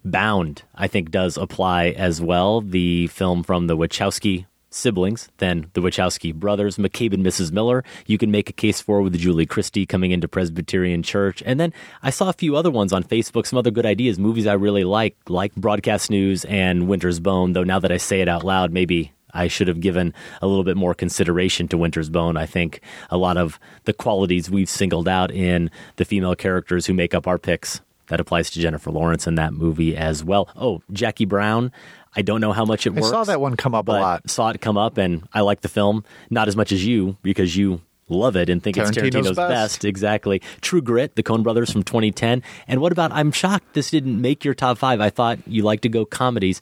[0.05, 2.61] Bound, I think, does apply as well.
[2.61, 7.51] The film from the Wachowski siblings than the Wachowski brothers, McCabe and Mrs.
[7.51, 7.83] Miller.
[8.05, 11.43] You can make a case for with Julie Christie coming into Presbyterian Church.
[11.45, 11.73] And then
[12.03, 14.83] I saw a few other ones on Facebook, some other good ideas, movies I really
[14.83, 18.71] like, like Broadcast News and Winter's Bone, though now that I say it out loud,
[18.71, 22.37] maybe I should have given a little bit more consideration to Winter's Bone.
[22.37, 26.93] I think a lot of the qualities we've singled out in the female characters who
[26.93, 30.49] make up our picks that applies to Jennifer Lawrence in that movie as well.
[30.55, 31.71] Oh, Jackie Brown.
[32.15, 33.07] I don't know how much it works.
[33.07, 34.29] I saw that one come up a lot.
[34.29, 37.55] Saw it come up, and I like the film not as much as you because
[37.55, 39.49] you love it and think it's Tarantino's Tarantino's best.
[39.49, 39.85] best.
[39.85, 40.41] Exactly.
[40.61, 42.43] True Grit, the Coen Brothers from 2010.
[42.67, 43.11] And what about?
[43.11, 44.99] I'm shocked this didn't make your top five.
[44.99, 46.61] I thought you like to go comedies.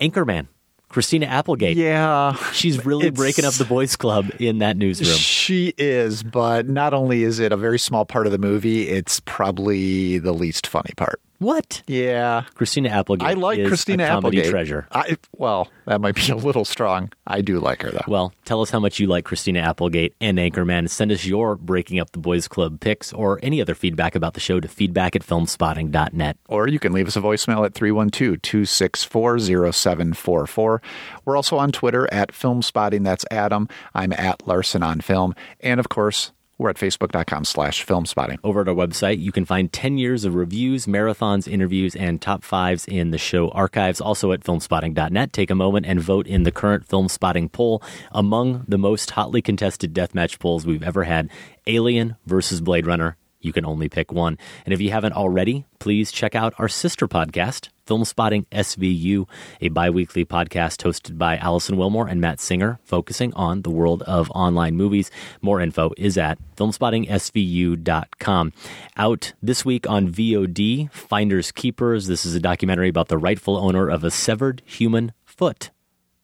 [0.00, 0.48] Anchorman.
[0.88, 1.76] Christina Applegate.
[1.78, 2.34] Yeah.
[2.52, 5.16] She's really breaking up the boys club in that newsroom.
[5.16, 9.18] She is, but not only is it a very small part of the movie, it's
[9.20, 11.18] probably the least funny part.
[11.42, 11.82] What?
[11.88, 12.44] Yeah.
[12.54, 13.26] Christina Applegate.
[13.26, 14.50] I like is Christina a comedy Applegate.
[14.50, 14.86] treasure.
[14.92, 17.12] I, well, that might be a little strong.
[17.26, 18.04] I do like her though.
[18.06, 20.88] Well, tell us how much you like Christina Applegate and Anchorman.
[20.88, 24.40] Send us your Breaking Up the Boys Club picks or any other feedback about the
[24.40, 26.36] show to feedback at filmspotting.net.
[26.48, 29.38] Or you can leave us a voicemail at 312 264
[29.72, 30.82] 0744.
[31.24, 33.04] We're also on Twitter at Filmspotting.
[33.04, 33.68] That's Adam.
[33.94, 35.34] I'm at Larsen on Film.
[35.60, 36.32] And of course,
[36.62, 38.38] we're at facebook.com slash filmspotting.
[38.44, 42.44] Over at our website, you can find 10 years of reviews, marathons, interviews, and top
[42.44, 44.00] fives in the show archives.
[44.00, 45.32] Also at filmspotting.net.
[45.32, 47.82] Take a moment and vote in the current Film Spotting poll.
[48.12, 51.30] Among the most hotly contested deathmatch polls we've ever had,
[51.66, 53.16] Alien versus Blade Runner.
[53.42, 54.38] You can only pick one.
[54.64, 59.28] And if you haven't already, please check out our sister podcast, Film Spotting SVU,
[59.60, 64.02] a bi weekly podcast hosted by Alison Willmore and Matt Singer, focusing on the world
[64.02, 65.10] of online movies.
[65.40, 68.52] More info is at filmspottingsvu.com.
[68.96, 72.06] Out this week on VOD, Finders Keepers.
[72.06, 75.70] This is a documentary about the rightful owner of a severed human foot.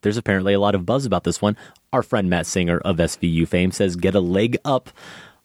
[0.02, 1.56] There's apparently a lot of buzz about this one.
[1.92, 4.90] Our friend Matt Singer of SVU fame says get a leg up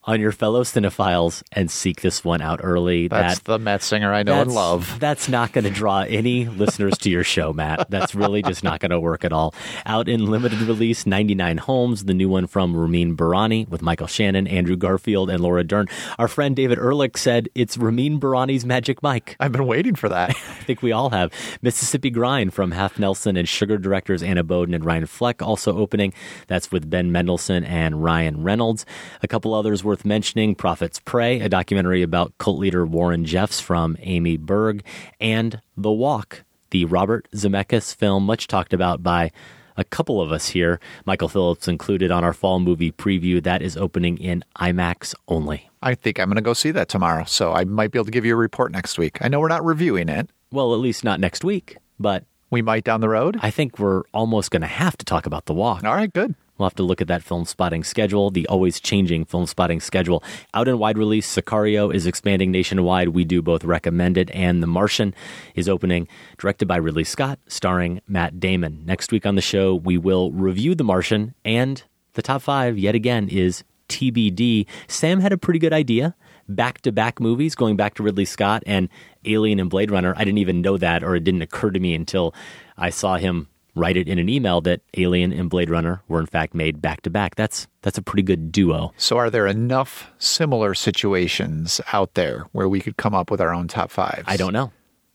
[0.06, 3.08] on your fellow cinephiles and seek this one out early.
[3.08, 4.96] That's That- the Matt Singer I know and love.
[5.00, 7.88] That's not going to draw any listeners to your show, Matt.
[7.90, 9.54] That's really just not going to work at all.
[9.86, 14.46] Out in limited release, 99 Homes, the new one from Ramin Bahrani with Michael Shannon,
[14.46, 15.86] Andrew Garfield, and Laura Dern.
[16.18, 19.36] Our friend David Ehrlich said it's Ramin Bahrani's Magic Mike.
[19.40, 20.30] I've been waiting for that.
[20.30, 21.32] I think we all have.
[21.62, 26.12] Mississippi Grind from Half Nelson and Sugar directors Anna Boden and Ryan Fleck also opening.
[26.46, 28.84] That's with Ben Mendelsohn and Ryan Reynolds.
[29.22, 33.96] A couple others worth mentioning Prophet's Prey, a documentary about cult leader Warren Jeffs from
[34.00, 34.82] Amy Berg,
[35.20, 39.30] and The Walk, the Robert Zemeckis film, much talked about by
[39.76, 43.40] a couple of us here, Michael Phillips included on our fall movie preview.
[43.40, 45.70] That is opening in IMAX only.
[45.80, 48.10] I think I'm going to go see that tomorrow, so I might be able to
[48.10, 49.18] give you a report next week.
[49.20, 50.28] I know we're not reviewing it.
[50.50, 53.38] Well, at least not next week, but we might down the road.
[53.40, 55.84] I think we're almost going to have to talk about the walk.
[55.84, 56.34] All right, good.
[56.56, 60.22] We'll have to look at that film spotting schedule, the always changing film spotting schedule.
[60.52, 63.08] Out in wide release, Sicario is expanding nationwide.
[63.08, 65.14] We do both recommend it, and The Martian
[65.54, 66.06] is opening,
[66.38, 68.84] directed by Ridley Scott, starring Matt Damon.
[68.84, 71.82] Next week on the show, we will review The Martian, and
[72.12, 74.66] the top five, yet again, is TBD.
[74.86, 76.14] Sam had a pretty good idea.
[76.48, 78.88] Back to back movies, going back to Ridley Scott and
[79.24, 80.14] Alien and Blade Runner.
[80.16, 82.34] I didn't even know that, or it didn't occur to me until
[82.76, 86.26] I saw him write it in an email that Alien and Blade Runner were in
[86.26, 87.34] fact made back to back.
[87.34, 88.92] That's that's a pretty good duo.
[88.96, 93.52] So, are there enough similar situations out there where we could come up with our
[93.52, 94.24] own top fives?
[94.26, 94.72] I don't know.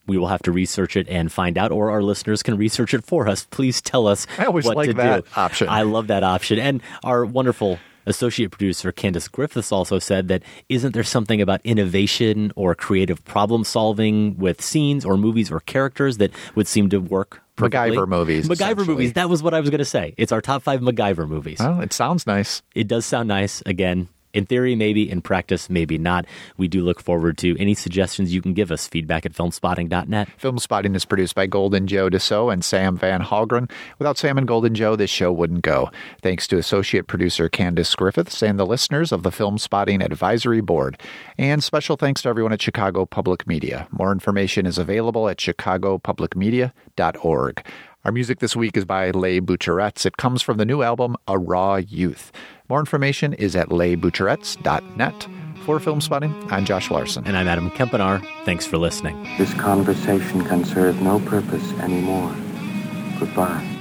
[0.08, 3.06] We will have to research it and find out, or our listeners can research it
[3.06, 3.46] for us.
[3.52, 5.32] Please tell us I always what like to that do.
[5.36, 5.70] option.
[5.70, 6.58] I love that option.
[6.58, 7.78] And our wonderful
[8.08, 13.64] associate producer Candace Griffiths also said that isn't there something about innovation or creative problem
[13.64, 17.98] solving with scenes or movies or characters that would seem to work perfectly?
[17.98, 19.14] MacGyver movies, MacGyver movies.
[19.14, 20.14] That was what I was going to say.
[20.18, 21.60] It's our top five MacGyver movies.
[21.60, 22.62] Well, it sounds nice.
[22.74, 23.62] It does sound nice.
[23.66, 25.10] Again, in theory, maybe.
[25.10, 26.26] In practice, maybe not.
[26.58, 28.88] We do look forward to any suggestions you can give us.
[28.88, 30.30] Feedback at filmspotting.net.
[30.38, 33.70] Film Spotting is produced by Golden Joe Deso and Sam Van Hallgren.
[33.98, 35.90] Without Sam and Golden Joe, this show wouldn't go.
[36.22, 41.02] Thanks to associate producer Candace Griffiths and the listeners of the Film Spotting Advisory Board.
[41.38, 43.88] And special thanks to everyone at Chicago Public Media.
[43.92, 47.66] More information is available at chicagopublicmedia.org.
[48.06, 50.06] Our music this week is by Le Butcherettes.
[50.06, 52.32] It comes from the new album A Raw Youth.
[52.70, 55.28] More information is at lebutcherettes.net.
[55.66, 57.28] For Film Spotting, I'm Josh Larsen.
[57.28, 58.26] And I'm Adam Kempenaar.
[58.46, 59.22] Thanks for listening.
[59.38, 62.34] This conversation can serve no purpose anymore.
[63.20, 63.79] Goodbye.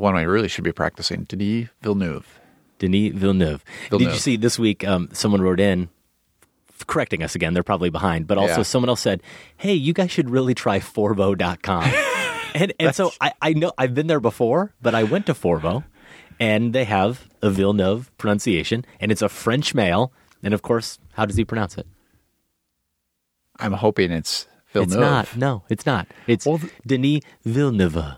[0.00, 2.40] The one I really should be practicing, Denis Villeneuve.
[2.78, 3.62] Denis Villeneuve.
[3.90, 4.82] Did you see this week?
[4.82, 5.90] Um, someone wrote in
[6.86, 7.52] correcting us again.
[7.52, 8.62] They're probably behind, but also Yeah.
[8.62, 9.22] someone else said,
[9.58, 11.84] "Hey, you guys should really try Forvo.com."
[12.54, 15.84] and and so I, I know I've been there before, but I went to Forvo,
[16.40, 21.26] and they have a Villeneuve pronunciation, and it's a French male, and of course, how
[21.26, 21.86] does he pronounce it?
[23.58, 24.92] I'm hoping it's Villeneuve.
[24.92, 25.36] It's not.
[25.36, 26.06] No, it's not.
[26.26, 26.46] It's
[26.86, 28.16] Denis Villeneuve.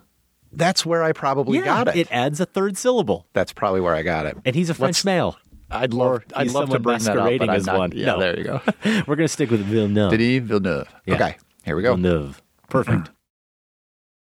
[0.52, 1.96] That's where I probably Yeah, got it.
[1.96, 4.36] It adds a third syllable, That's probably where I got it.
[4.44, 5.36] and he's a French Let's- male.
[5.70, 6.22] I'd love.
[6.36, 7.92] I'd love to someone bring that up, masquerading but I'm as not- one.
[7.94, 8.20] Yeah, No.
[8.20, 8.60] there you go.
[9.06, 10.10] We're going to stick with Villeneuve.
[10.10, 10.88] Denis Villeneuve.
[11.06, 11.14] Yeah.
[11.14, 11.94] Okay, here we go.
[11.96, 12.42] Villeneuve.
[12.68, 13.10] Perfect.